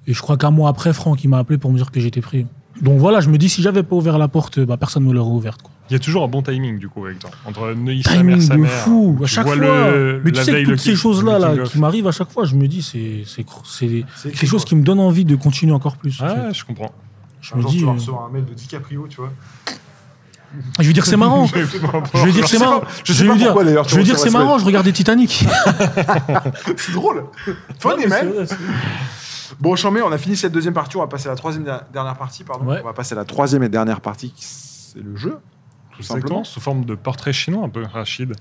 et 0.07 0.13
je 0.13 0.21
crois 0.21 0.37
qu'un 0.37 0.51
mois 0.51 0.69
après, 0.69 0.93
Franck, 0.93 1.23
il 1.23 1.27
m'a 1.29 1.37
appelé 1.39 1.57
pour 1.57 1.71
me 1.71 1.77
dire 1.77 1.91
que 1.91 1.99
j'étais 1.99 2.21
pris. 2.21 2.45
Donc 2.81 2.99
voilà, 2.99 3.19
je 3.19 3.29
me 3.29 3.37
dis, 3.37 3.49
si 3.49 3.61
j'avais 3.61 3.83
pas 3.83 3.95
ouvert 3.95 4.17
la 4.17 4.27
porte, 4.27 4.59
bah, 4.59 4.77
personne 4.77 5.03
ne 5.03 5.09
me 5.09 5.13
l'aurait 5.13 5.29
ouverte. 5.31 5.61
Quoi. 5.61 5.71
Il 5.89 5.93
y 5.93 5.95
a 5.97 5.99
toujours 5.99 6.23
un 6.23 6.27
bon 6.29 6.41
timing, 6.41 6.79
du 6.79 6.87
coup, 6.87 7.05
avec 7.05 7.19
toi. 7.19 7.29
Entre 7.45 7.73
Neuilly, 7.73 8.01
sa 8.01 8.11
mère, 8.11 8.19
Timing 8.37 8.41
sa 8.41 8.55
de 8.55 8.59
mère. 8.61 8.71
fou, 8.71 9.19
à 9.21 9.27
chaque 9.27 9.45
fois. 9.45 9.55
le- 9.57 10.21
mais 10.23 10.31
tu 10.31 10.41
sais 10.41 10.63
toutes 10.63 10.79
ces 10.79 10.95
choses-là 10.95 11.37
là, 11.37 11.57
qui 11.65 11.77
m'arrivent 11.79 12.07
à 12.07 12.11
chaque 12.13 12.31
fois, 12.31 12.45
je 12.45 12.55
me 12.55 12.67
dis, 12.67 12.81
c'est 12.81 13.23
c'est 13.25 13.45
c'est 13.65 14.05
quelque 14.31 14.45
chose 14.47 14.63
qui 14.65 14.75
me 14.75 14.83
donne 14.83 14.99
envie 14.99 15.25
de 15.25 15.35
continuer 15.35 15.73
encore 15.73 15.97
plus. 15.97 16.21
en 16.21 16.27
fait. 16.29 16.33
Ouais, 16.33 16.53
je 16.53 16.63
comprends. 16.63 16.91
Je 17.41 17.53
Un 17.53 17.57
me 17.57 17.61
jour, 17.63 17.71
dis, 17.71 17.77
tu 17.79 17.83
vas 17.85 17.91
euh, 17.91 17.95
recevoir 17.95 18.25
un 18.25 18.29
mail 18.31 18.45
de 18.45 18.53
DiCaprio, 18.53 19.05
tu 19.09 19.17
vois. 19.17 19.33
Je 20.79 20.87
vais 20.87 20.93
dire 20.93 21.05
c'est 21.05 21.17
marrant. 21.17 21.45
Je 22.13 22.25
vais 22.25 22.31
dire 22.31 22.47
c'est 22.47 22.59
marrant. 22.59 22.81
je 23.03 23.23
lui 23.23 23.37
dire, 23.37 23.47
pourquoi, 23.47 23.63
d'ailleurs, 23.63 23.85
tu 23.85 23.91
je 23.93 23.97
vais 23.97 24.03
dire 24.03 24.17
c'est 24.19 24.29
ce 24.29 24.33
marrant. 24.33 24.57
Je 24.57 24.65
regardais 24.65 24.91
Titanic. 24.91 25.45
C'est 26.77 26.91
drôle. 26.93 27.25
Fun 27.79 27.91
Non, 27.91 27.97
mais 27.97 28.03
email. 28.05 28.19
c'est 28.21 28.25
vrai, 28.33 28.45
c'est- 28.47 28.57
Bon, 29.59 29.75
Chambé, 29.75 30.01
on 30.01 30.11
a 30.11 30.17
fini 30.17 30.35
cette 30.37 30.53
deuxième 30.53 30.73
partie. 30.73 30.97
On 30.97 31.01
va 31.01 31.07
passer 31.07 31.27
à 31.27 31.31
la 31.31 31.35
troisième 31.35 31.63
der- 31.65 31.83
dernière 31.93 32.15
partie. 32.15 32.43
Pardon. 32.43 32.65
Ouais. 32.65 32.79
On 32.81 32.85
va 32.87 32.93
passer 32.93 33.13
à 33.13 33.17
la 33.17 33.25
troisième 33.25 33.63
et 33.63 33.69
dernière 33.69 34.01
partie. 34.01 34.31
qui- 34.31 34.43
C'est 34.45 35.03
le 35.03 35.15
jeu, 35.15 35.37
tout 35.91 35.97
Exactement, 35.99 36.19
simplement. 36.21 36.43
sous 36.43 36.59
forme 36.59 36.85
de 36.85 36.95
portrait 36.95 37.33
chinois, 37.33 37.65
un 37.65 37.69
peu, 37.69 37.83
Rachid. 37.85 38.33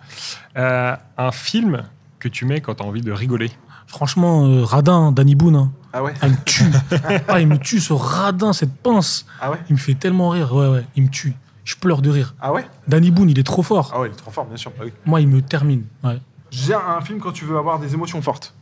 Euh, 0.57 0.97
un 1.19 1.33
film 1.33 1.83
que 2.19 2.29
tu 2.29 2.45
mets 2.45 2.61
quand 2.61 2.77
tu 2.77 2.83
as 2.83 2.87
envie 2.87 3.03
de 3.03 3.13
rigoler. 3.13 3.51
Franchement, 3.87 4.47
euh, 4.47 4.65
radin, 4.65 5.11
Danny 5.13 5.35
Boone. 5.35 5.57
hein. 5.57 5.73
Ah 5.93 6.03
ouais 6.05 6.15
Ah, 6.23 6.27
il 6.29 6.33
me 6.33 6.45
tue. 6.45 6.65
ah, 7.29 7.41
il 7.41 7.47
me 7.49 7.59
tue 7.59 7.81
ce 7.81 7.93
radin, 7.93 8.53
cette 8.53 8.75
pince. 8.77 9.27
Ah 9.41 9.51
ouais 9.51 9.59
Il 9.69 9.73
me 9.75 9.79
fait 9.79 9.95
tellement 9.95 10.29
rire. 10.31 10.55
Ouais, 10.55 10.69
ouais, 10.69 10.85
il 10.97 11.03
me 11.05 11.09
tue. 11.09 11.35
Je 11.71 11.77
pleure 11.77 12.03
de 12.03 12.11
rire. 12.11 12.35
Ah 12.41 12.53
ouais 12.53 12.67
Danny 12.89 13.13
Boone, 13.13 13.31
il 13.31 13.39
est 13.39 13.45
trop 13.45 13.63
fort. 13.63 13.93
Ah 13.95 14.01
ouais, 14.01 14.09
il 14.09 14.13
est 14.13 14.17
trop 14.17 14.33
fort, 14.33 14.45
bien 14.45 14.57
sûr. 14.57 14.73
Ah 14.81 14.83
oui. 14.85 14.93
Moi, 15.07 15.21
il 15.21 15.29
me 15.29 15.41
termine. 15.41 15.85
Ouais. 16.03 16.19
J'ai 16.51 16.75
un 16.75 17.01
film 17.01 17.21
quand 17.21 17.31
tu 17.31 17.45
veux 17.45 17.57
avoir 17.57 17.79
des 17.79 17.95
émotions 17.95 18.21
fortes. 18.23 18.55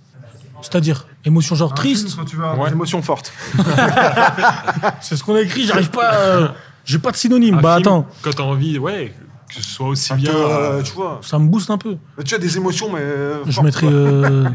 C'est-à-dire, 0.60 1.06
émotion 1.24 1.54
genre 1.54 1.72
Un 1.72 1.74
triste. 1.74 2.08
film 2.08 2.18
quand 2.18 2.24
tu 2.28 2.36
veux 2.36 2.44
avoir 2.44 2.58
Ouais. 2.58 2.66
des 2.68 2.74
émotions 2.74 3.00
fortes. 3.00 3.32
C'est 5.00 5.16
ce 5.16 5.24
qu'on 5.24 5.36
a 5.36 5.40
écrit, 5.40 5.64
j'arrive 5.64 5.90
pas. 5.90 6.14
euh, 6.14 6.48
J'ai 6.84 6.98
pas 6.98 7.10
de 7.12 7.16
synonyme. 7.16 7.58
Un 7.58 7.60
bah 7.62 7.76
film, 7.76 7.86
attends, 7.88 8.06
Quand 8.22 8.30
tu 8.32 8.42
as 8.42 8.44
envie, 8.44 8.78
ouais, 8.78 9.14
que 9.48 9.54
ce 9.54 9.62
soit 9.62 9.88
aussi 9.88 10.10
te- 10.10 10.14
bien. 10.16 10.34
euh, 10.34 10.78
euh, 10.78 10.82
tu 10.82 10.92
vois, 10.92 11.20
ça 11.22 11.38
me 11.38 11.48
booste 11.48 11.70
un 11.70 11.78
peu. 11.78 11.96
tu 12.24 12.34
as 12.34 12.38
des 12.38 12.56
émotions, 12.56 12.90
mais. 12.92 13.00
euh, 13.00 13.44
Je 13.46 13.52
fortes, 13.52 13.64
mettrais 13.64 13.86
euh, 13.88 14.48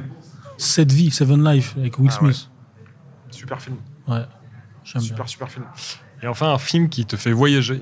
7 0.58 0.92
vies, 0.92 1.10
Seven 1.12 1.44
Life 1.44 1.74
avec 1.78 1.98
Will 1.98 2.10
Ah 2.12 2.24
ouais. 2.24 2.34
Smith. 2.34 2.50
Super 3.32 3.60
film. 3.62 3.78
Ouais, 4.08 4.26
j'aime 4.84 5.02
bien. 5.02 5.08
Super, 5.10 5.30
super 5.30 5.50
film. 5.50 5.66
Et 6.22 6.28
enfin, 6.28 6.54
un 6.54 6.58
film 6.60 6.90
qui 6.90 7.06
te 7.06 7.16
fait 7.16 7.32
voyager. 7.32 7.82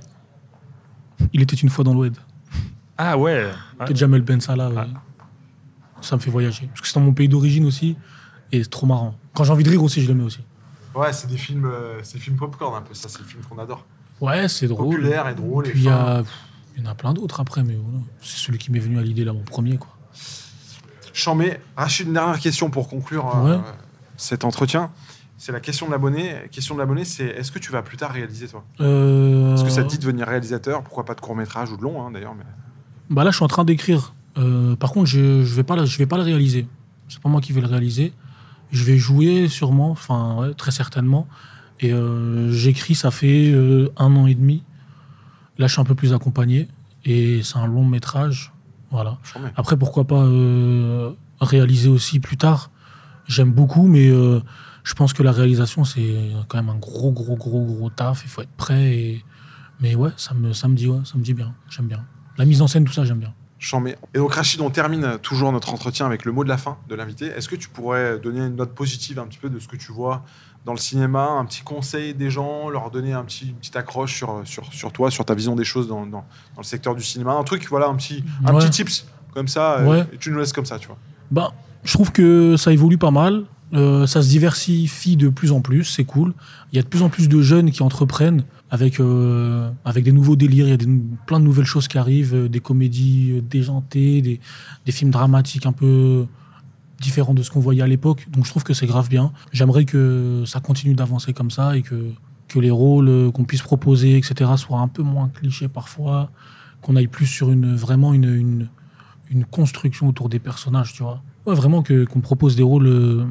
Il 1.34 1.42
était 1.42 1.56
une 1.56 1.70
fois 1.70 1.84
dans 1.84 1.94
l'Oued. 1.94 2.16
Ah 2.98 3.18
ouais. 3.18 3.50
ouais. 3.80 3.86
Que 3.88 3.96
Jamel 3.96 4.22
Ben 4.22 4.40
Salah, 4.42 4.70
ouais. 4.70 4.76
Ah. 4.78 6.00
ça 6.02 6.16
me 6.16 6.22
fait 6.22 6.30
voyager. 6.32 6.68
Parce 6.68 6.82
que 6.82 6.88
c'est 6.88 6.96
dans 6.96 7.06
mon 7.06 7.14
pays 7.14 7.28
d'origine 7.28 7.66
aussi, 7.66 7.98
et 8.52 8.64
c'est 8.64 8.70
trop 8.70 8.86
marrant. 8.86 9.16
Quand 9.34 9.44
j'ai 9.44 9.52
envie 9.52 9.64
de 9.64 9.70
rire 9.70 9.82
aussi, 9.84 10.02
je 10.02 10.08
le 10.08 10.14
mets 10.14 10.24
aussi. 10.24 10.42
Ouais, 10.94 11.14
c'est 11.14 11.28
des 11.28 11.38
films, 11.38 11.66
euh, 11.66 12.00
c'est 12.04 12.16
des 12.16 12.20
films 12.24 12.36
popcorn 12.36 12.76
un 12.76 12.82
peu. 12.82 12.94
Ça, 12.94 13.08
c'est 13.10 13.20
le 13.20 13.26
film 13.26 13.42
qu'on 13.50 13.58
adore. 13.58 13.86
Ouais, 14.20 14.48
c'est 14.48 14.68
drôle. 14.68 14.98
Populaire 14.98 15.28
et 15.30 15.36
drôle. 15.36 15.68
et 15.68 15.72
Puis 15.72 15.80
il 15.80 15.86
y, 15.86 15.90
fin. 15.90 15.96
a... 15.96 16.24
y 16.78 16.82
en 16.86 16.92
a 16.92 16.96
plein 16.96 17.14
d'autres 17.14 17.40
après, 17.40 17.64
mais 17.64 17.76
voilà. 17.82 18.00
C'est 18.22 18.38
celui 18.38 18.58
qui 18.60 18.72
m'est 18.72 18.80
venu 18.80 19.00
à 19.00 19.02
l'idée 19.02 19.24
là, 19.24 19.34
mon 19.34 19.44
premier, 19.44 19.78
quoi. 19.78 19.98
Chambé, 21.14 21.58
Rachid, 21.76 22.08
une 22.08 22.14
dernière 22.14 22.40
question 22.40 22.70
pour 22.70 22.88
conclure 22.88 23.36
euh, 23.46 23.58
cet 24.18 24.44
entretien. 24.46 24.92
C'est 25.44 25.52
la 25.52 25.60
question 25.60 25.88
de 25.88 25.92
l'abonné. 25.92 26.36
Question 26.52 26.76
de 26.76 26.80
l'abonné, 26.80 27.04
c'est 27.04 27.26
est-ce 27.26 27.52
que 27.52 27.58
tu 27.58 27.72
vas 27.72 27.82
plus 27.82 27.98
tard 27.98 28.12
réaliser 28.12 28.48
toi? 28.48 28.64
Euh... 28.80 29.56
Est-ce 29.56 29.64
que 29.64 29.72
ça 29.72 29.82
te 29.84 29.90
dit 29.90 29.98
de 29.98 30.04
devenir 30.04 30.28
réalisateur 30.28 30.84
Pourquoi 30.84 31.04
pas 31.04 31.16
de 31.16 31.20
court 31.20 31.36
métrage 31.36 31.72
ou 31.72 31.78
de 31.78 31.82
long 31.82 32.00
hein, 32.06 32.12
d'ailleurs 32.12 32.36
mais... 32.36 32.44
Bah 33.10 33.24
là, 33.24 33.32
je 33.32 33.38
suis 33.38 33.44
en 33.44 33.48
train 33.48 33.66
d'écrire 33.66 34.14
Euh, 34.38 34.76
par 34.76 34.92
contre, 34.92 35.08
je 35.08 35.20
ne 35.20 35.44
vais, 35.44 35.64
pas 35.64 35.76
le- 35.76 35.86
je 35.88 35.98
vais 35.98 36.06
pas 36.06 36.18
le 36.18 36.24
réaliser. 36.24 36.68
C'est 37.10 37.20
pas 37.20 37.28
moi 37.28 37.42
qui 37.42 37.54
vais 37.54 37.62
le 37.62 37.66
réaliser. 37.68 38.14
Je 38.72 38.84
vais 38.84 38.98
jouer 39.00 39.48
sûrement, 39.50 39.90
enfin, 39.90 40.36
ouais, 40.40 40.54
très 40.54 40.70
certainement. 40.70 41.28
Et 41.80 41.92
euh, 41.92 42.52
j'écris, 42.52 42.94
ça 42.94 43.10
fait 43.10 43.52
euh, 43.52 43.92
un 43.98 44.16
an 44.16 44.28
et 44.28 44.36
demi. 44.36 44.64
Là, 45.58 45.66
je 45.66 45.74
suis 45.74 45.82
un 45.82 45.86
peu 45.86 45.96
plus 45.96 46.14
accompagné. 46.14 46.68
Et 47.04 47.42
c'est 47.42 47.58
un 47.58 47.66
long 47.66 47.84
métrage. 47.84 48.54
Voilà. 48.92 49.18
Je. 49.24 49.34
Après, 49.56 49.76
pourquoi 49.76 50.06
pas 50.06 50.24
réaliser 51.42 51.90
aussi 51.90 52.20
plus 52.20 52.38
tard? 52.38 52.70
J'aime 53.28 53.52
beaucoup, 53.52 53.88
mais 53.88 54.12
je 54.84 54.94
pense 54.94 55.14
que 55.14 55.24
la 55.24 55.32
réalisation, 55.32 55.84
c'est 55.86 56.32
quand 56.48 56.58
même 56.58 56.70
un 56.70 56.78
gros, 56.78 57.12
gros, 57.12 57.36
gros, 57.36 57.64
gros 57.66 57.90
taf. 57.90 58.24
Il 58.24 58.30
faut 58.30 58.42
être 58.42 58.56
prêt. 58.58 58.94
Et... 58.96 59.26
Mais 59.80 59.96
ouais, 59.96 60.12
ça 60.18 60.34
me, 60.34 60.54
ça 60.54 60.68
me 60.68 60.76
dit, 60.76 60.88
ouais, 60.88 61.00
ça 61.06 61.18
me 61.18 61.24
dit 61.24 61.34
bien. 61.34 61.54
J'aime 61.70 61.88
bien. 61.88 62.06
La 62.38 62.46
mise 62.46 62.62
en 62.62 62.68
scène, 62.68 62.86
tout 62.86 62.94
ça, 62.94 63.04
j'aime 63.06 63.20
bien. 63.20 63.34
Et 64.16 64.18
donc, 64.18 64.34
Rachid, 64.34 64.60
on 64.62 64.72
termine 64.72 65.20
toujours 65.22 65.52
notre 65.52 65.72
entretien 65.72 66.08
avec 66.08 66.26
le 66.26 66.32
mot 66.32 66.44
de 66.44 66.50
la 66.50 66.58
fin 66.58 66.78
de 66.90 66.96
l'invité. 66.96 67.28
Est-ce 67.28 67.48
que 67.48 67.56
tu 67.56 67.70
pourrais 67.70 68.18
donner 68.18 68.40
une 68.40 68.56
note 68.56 68.74
positive 68.74 69.20
un 69.20 69.28
petit 69.28 69.38
peu 69.38 69.52
de 69.52 69.60
ce 69.60 69.68
que 69.68 69.76
tu 69.76 69.92
vois 69.92 70.24
dans 70.66 70.72
le 70.74 70.80
cinéma, 70.80 71.26
un 71.28 71.46
petit 71.46 71.62
conseil 71.62 72.16
des 72.16 72.32
gens, 72.32 72.70
leur 72.70 72.90
donner 72.90 73.14
un 73.14 73.24
petit, 73.24 73.50
une 73.50 73.56
petite 73.56 73.76
accroche 73.76 74.16
sur, 74.16 74.42
sur, 74.46 74.66
sur 74.74 74.92
toi, 74.92 75.12
sur 75.12 75.26
ta 75.26 75.36
vision 75.36 75.56
des 75.56 75.64
choses 75.64 75.88
dans, 75.88 76.08
dans, 76.08 76.26
dans 76.56 76.62
le 76.62 76.64
secteur 76.64 76.96
du 76.96 77.04
cinéma? 77.04 77.34
Un 77.34 77.44
truc, 77.44 77.68
voilà, 77.70 77.88
un 77.88 77.96
petit, 77.96 78.24
un 78.46 78.52
Ouais. 78.54 78.60
petit 78.62 78.72
tips 78.72 79.06
comme 79.36 79.48
ça, 79.48 79.78
euh, 79.80 79.86
Ouais. 79.88 80.06
et 80.12 80.18
tu 80.18 80.32
nous 80.32 80.40
laisses 80.40 80.54
comme 80.54 80.66
ça, 80.66 80.80
tu 80.80 80.88
vois. 80.88 80.98
Bah, 81.30 81.54
je 81.84 81.94
trouve 81.94 82.12
que 82.12 82.58
ça 82.58 82.72
évolue 82.74 82.98
pas 82.98 83.12
mal. 83.12 83.46
Euh, 83.74 84.06
ça 84.06 84.22
se 84.22 84.28
diversifie 84.28 85.16
de 85.16 85.30
plus 85.30 85.52
en 85.52 85.62
plus, 85.62 85.86
c'est 85.86 86.04
cool. 86.04 86.34
Il 86.72 86.76
y 86.76 86.80
a 86.80 86.82
de 86.82 86.88
plus 86.88 87.02
en 87.02 87.10
plus 87.10 87.30
de 87.30 87.42
jeunes 87.42 87.72
qui 87.72 87.84
entreprennent 87.84 88.44
avec, 88.70 89.00
euh, 89.00 89.70
avec 89.86 90.04
des 90.04 90.12
nouveaux 90.12 90.36
délires. 90.36 90.68
Il 90.68 90.72
y 90.72 90.74
a 90.74 91.00
plein 91.26 91.40
de 91.40 91.46
nouvelles 91.46 91.66
choses 91.66 91.88
qui 91.88 91.98
arrivent, 91.98 92.36
euh, 92.36 92.50
des 92.50 92.60
comédies 92.60 93.42
déjantées, 93.50 94.22
des, 94.22 94.40
des 94.86 94.92
films 94.92 95.12
dramatiques 95.12 95.66
un 95.66 95.72
peu 95.72 96.26
différents 97.00 97.34
de 97.34 97.44
ce 97.44 97.50
qu'on 97.50 97.62
voyait 97.62 97.82
à 97.82 97.88
l'époque. 97.88 98.28
Donc 98.30 98.46
je 98.46 98.50
trouve 98.50 98.64
que 98.64 98.74
c'est 98.74 98.88
grave 98.88 99.10
bien. 99.10 99.32
J'aimerais 99.54 99.86
que 99.86 100.44
ça 100.46 100.60
continue 100.60 100.94
d'avancer 100.94 101.34
comme 101.34 101.50
ça 101.50 101.78
et 101.78 101.82
que, 101.82 102.12
que 102.48 102.60
les 102.60 102.72
rôles 102.72 103.32
qu'on 103.32 103.46
puisse 103.46 103.62
proposer, 103.62 104.18
etc., 104.18 104.52
soient 104.58 104.80
un 104.80 104.88
peu 104.88 105.02
moins 105.02 105.30
clichés 105.30 105.70
parfois, 105.70 106.30
qu'on 106.82 106.96
aille 106.96 107.08
plus 107.08 107.26
sur 107.26 107.52
une, 107.52 107.76
vraiment 107.76 108.14
une, 108.14 108.68
une, 109.30 109.46
construction 109.46 110.08
autour 110.08 110.30
des 110.30 110.40
personnages, 110.40 110.94
tu 110.94 111.04
vois. 111.04 111.24
Ouais, 111.46 111.56
vraiment 111.56 111.82
que 111.82 112.06
qu'on 112.06 112.20
propose 112.20 112.56
des 112.56 112.64
rôles 112.64 113.26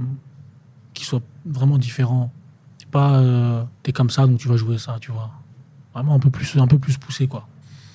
qui 1.00 1.06
soient 1.06 1.22
vraiment 1.46 1.78
différents. 1.78 2.30
C'est 2.78 2.88
pas 2.88 3.14
euh, 3.18 3.62
t'es 3.82 3.92
comme 3.92 4.10
ça 4.10 4.26
donc 4.26 4.38
tu 4.38 4.48
vas 4.48 4.56
jouer 4.56 4.78
ça, 4.78 4.96
tu 5.00 5.10
vois. 5.12 5.30
Vraiment 5.94 6.14
un 6.14 6.18
peu 6.18 6.30
plus 6.30 6.56
un 6.58 6.66
peu 6.66 6.78
plus 6.78 6.96
poussé 6.98 7.26
quoi. 7.26 7.46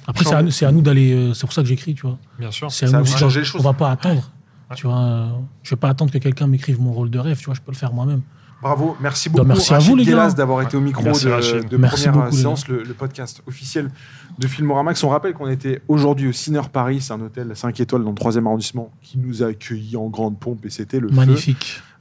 Après 0.08 0.26
c'est 0.26 0.34
à, 0.36 0.52
c'est 0.52 0.66
à 0.66 0.72
nous 0.72 0.82
d'aller 0.82 1.14
euh, 1.14 1.34
c'est 1.34 1.42
pour 1.48 1.54
ça 1.54 1.62
que 1.62 1.68
j'écris, 1.68 1.94
tu 1.96 2.02
vois. 2.04 2.18
Bien 2.40 2.52
sûr. 2.52 2.72
C'est 2.72 2.86
à 2.86 2.90
Ça 2.90 2.98
nous 2.98 3.04
aussi. 3.04 3.18
changer 3.18 3.40
les 3.42 3.46
choses. 3.46 3.62
On 3.62 3.64
va 3.64 3.74
pas 3.74 3.92
attendre. 3.92 4.32
Ouais. 4.70 4.76
Tu 4.76 4.88
vois, 4.88 5.00
euh, 5.00 5.30
je 5.64 5.70
vais 5.72 5.76
pas 5.80 5.90
attendre 5.90 6.12
que 6.12 6.18
quelqu'un 6.18 6.48
m'écrive 6.48 6.82
mon 6.82 6.92
rôle 6.92 7.10
de 7.12 7.20
rêve, 7.20 7.38
tu 7.38 7.46
vois, 7.46 7.54
je 7.54 7.62
peux 7.62 7.72
le 7.72 7.78
faire 7.78 7.94
moi-même. 7.94 8.22
Bravo, 8.62 8.98
merci 9.00 9.30
beaucoup. 9.30 9.44
Bah, 9.44 9.54
merci 9.54 9.74
à 9.74 9.76
Rachid 9.76 9.90
vous, 9.92 9.96
les 9.96 10.06
gars. 10.06 10.32
D'avoir 10.32 10.62
été 10.64 10.76
au 10.76 10.82
micro 10.82 11.04
Merci, 11.04 11.26
de, 11.26 11.68
de 11.68 11.78
Merci 11.78 12.08
première 12.08 12.24
beaucoup, 12.26 12.36
séance, 12.36 12.68
le, 12.68 12.82
le 12.82 12.94
podcast 12.96 13.44
officiel 13.48 13.92
de 14.40 14.48
Filmoramax. 14.48 15.04
On 15.04 15.10
rappelle 15.10 15.34
qu'on 15.34 15.48
était 15.50 15.82
aujourd'hui 15.88 16.30
au 16.30 16.32
Ciner 16.32 16.62
Paris, 16.72 17.02
c'est 17.02 17.14
un 17.14 17.22
hôtel 17.22 17.52
5 17.56 17.80
étoiles 17.80 18.04
dans 18.04 18.10
le 18.10 18.16
3e 18.16 18.46
arrondissement 18.46 18.92
qui 19.02 19.20
nous 19.20 19.44
a 19.44 19.48
accueillis 19.48 19.98
en 19.98 20.08
grande 20.08 20.40
pompe 20.40 20.66
et 20.66 20.70
c'était 20.72 21.00
le 21.00 21.10
feu. 21.10 21.16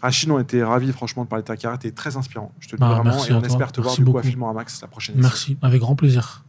Rachid, 0.05 0.31
on 0.31 0.39
était 0.39 0.63
ravis 0.63 0.93
franchement 0.93 1.25
de 1.25 1.29
parler 1.31 1.43
de 1.43 1.47
ta 1.47 1.57
carrière, 1.57 1.79
t'es 1.79 1.91
très 1.91 2.19
inspirant. 2.19 2.53
Je 2.61 2.69
te 2.69 2.73
le 2.73 2.79
dis 2.79 2.81
Bah, 2.83 3.01
vraiment 3.01 3.25
et 3.25 3.33
on 3.33 3.43
espère 3.43 3.73
te 3.73 3.81
voir 3.81 3.95
du 3.95 4.05
coup 4.05 4.11
à 4.11 4.13
beaucoup. 4.13 4.27
Filmoramax 4.27 4.83
la 4.83 4.89
prochaine. 4.89 5.15
Merci, 5.19 5.57
avec 5.63 5.81
grand 5.81 5.97
plaisir. 5.97 6.45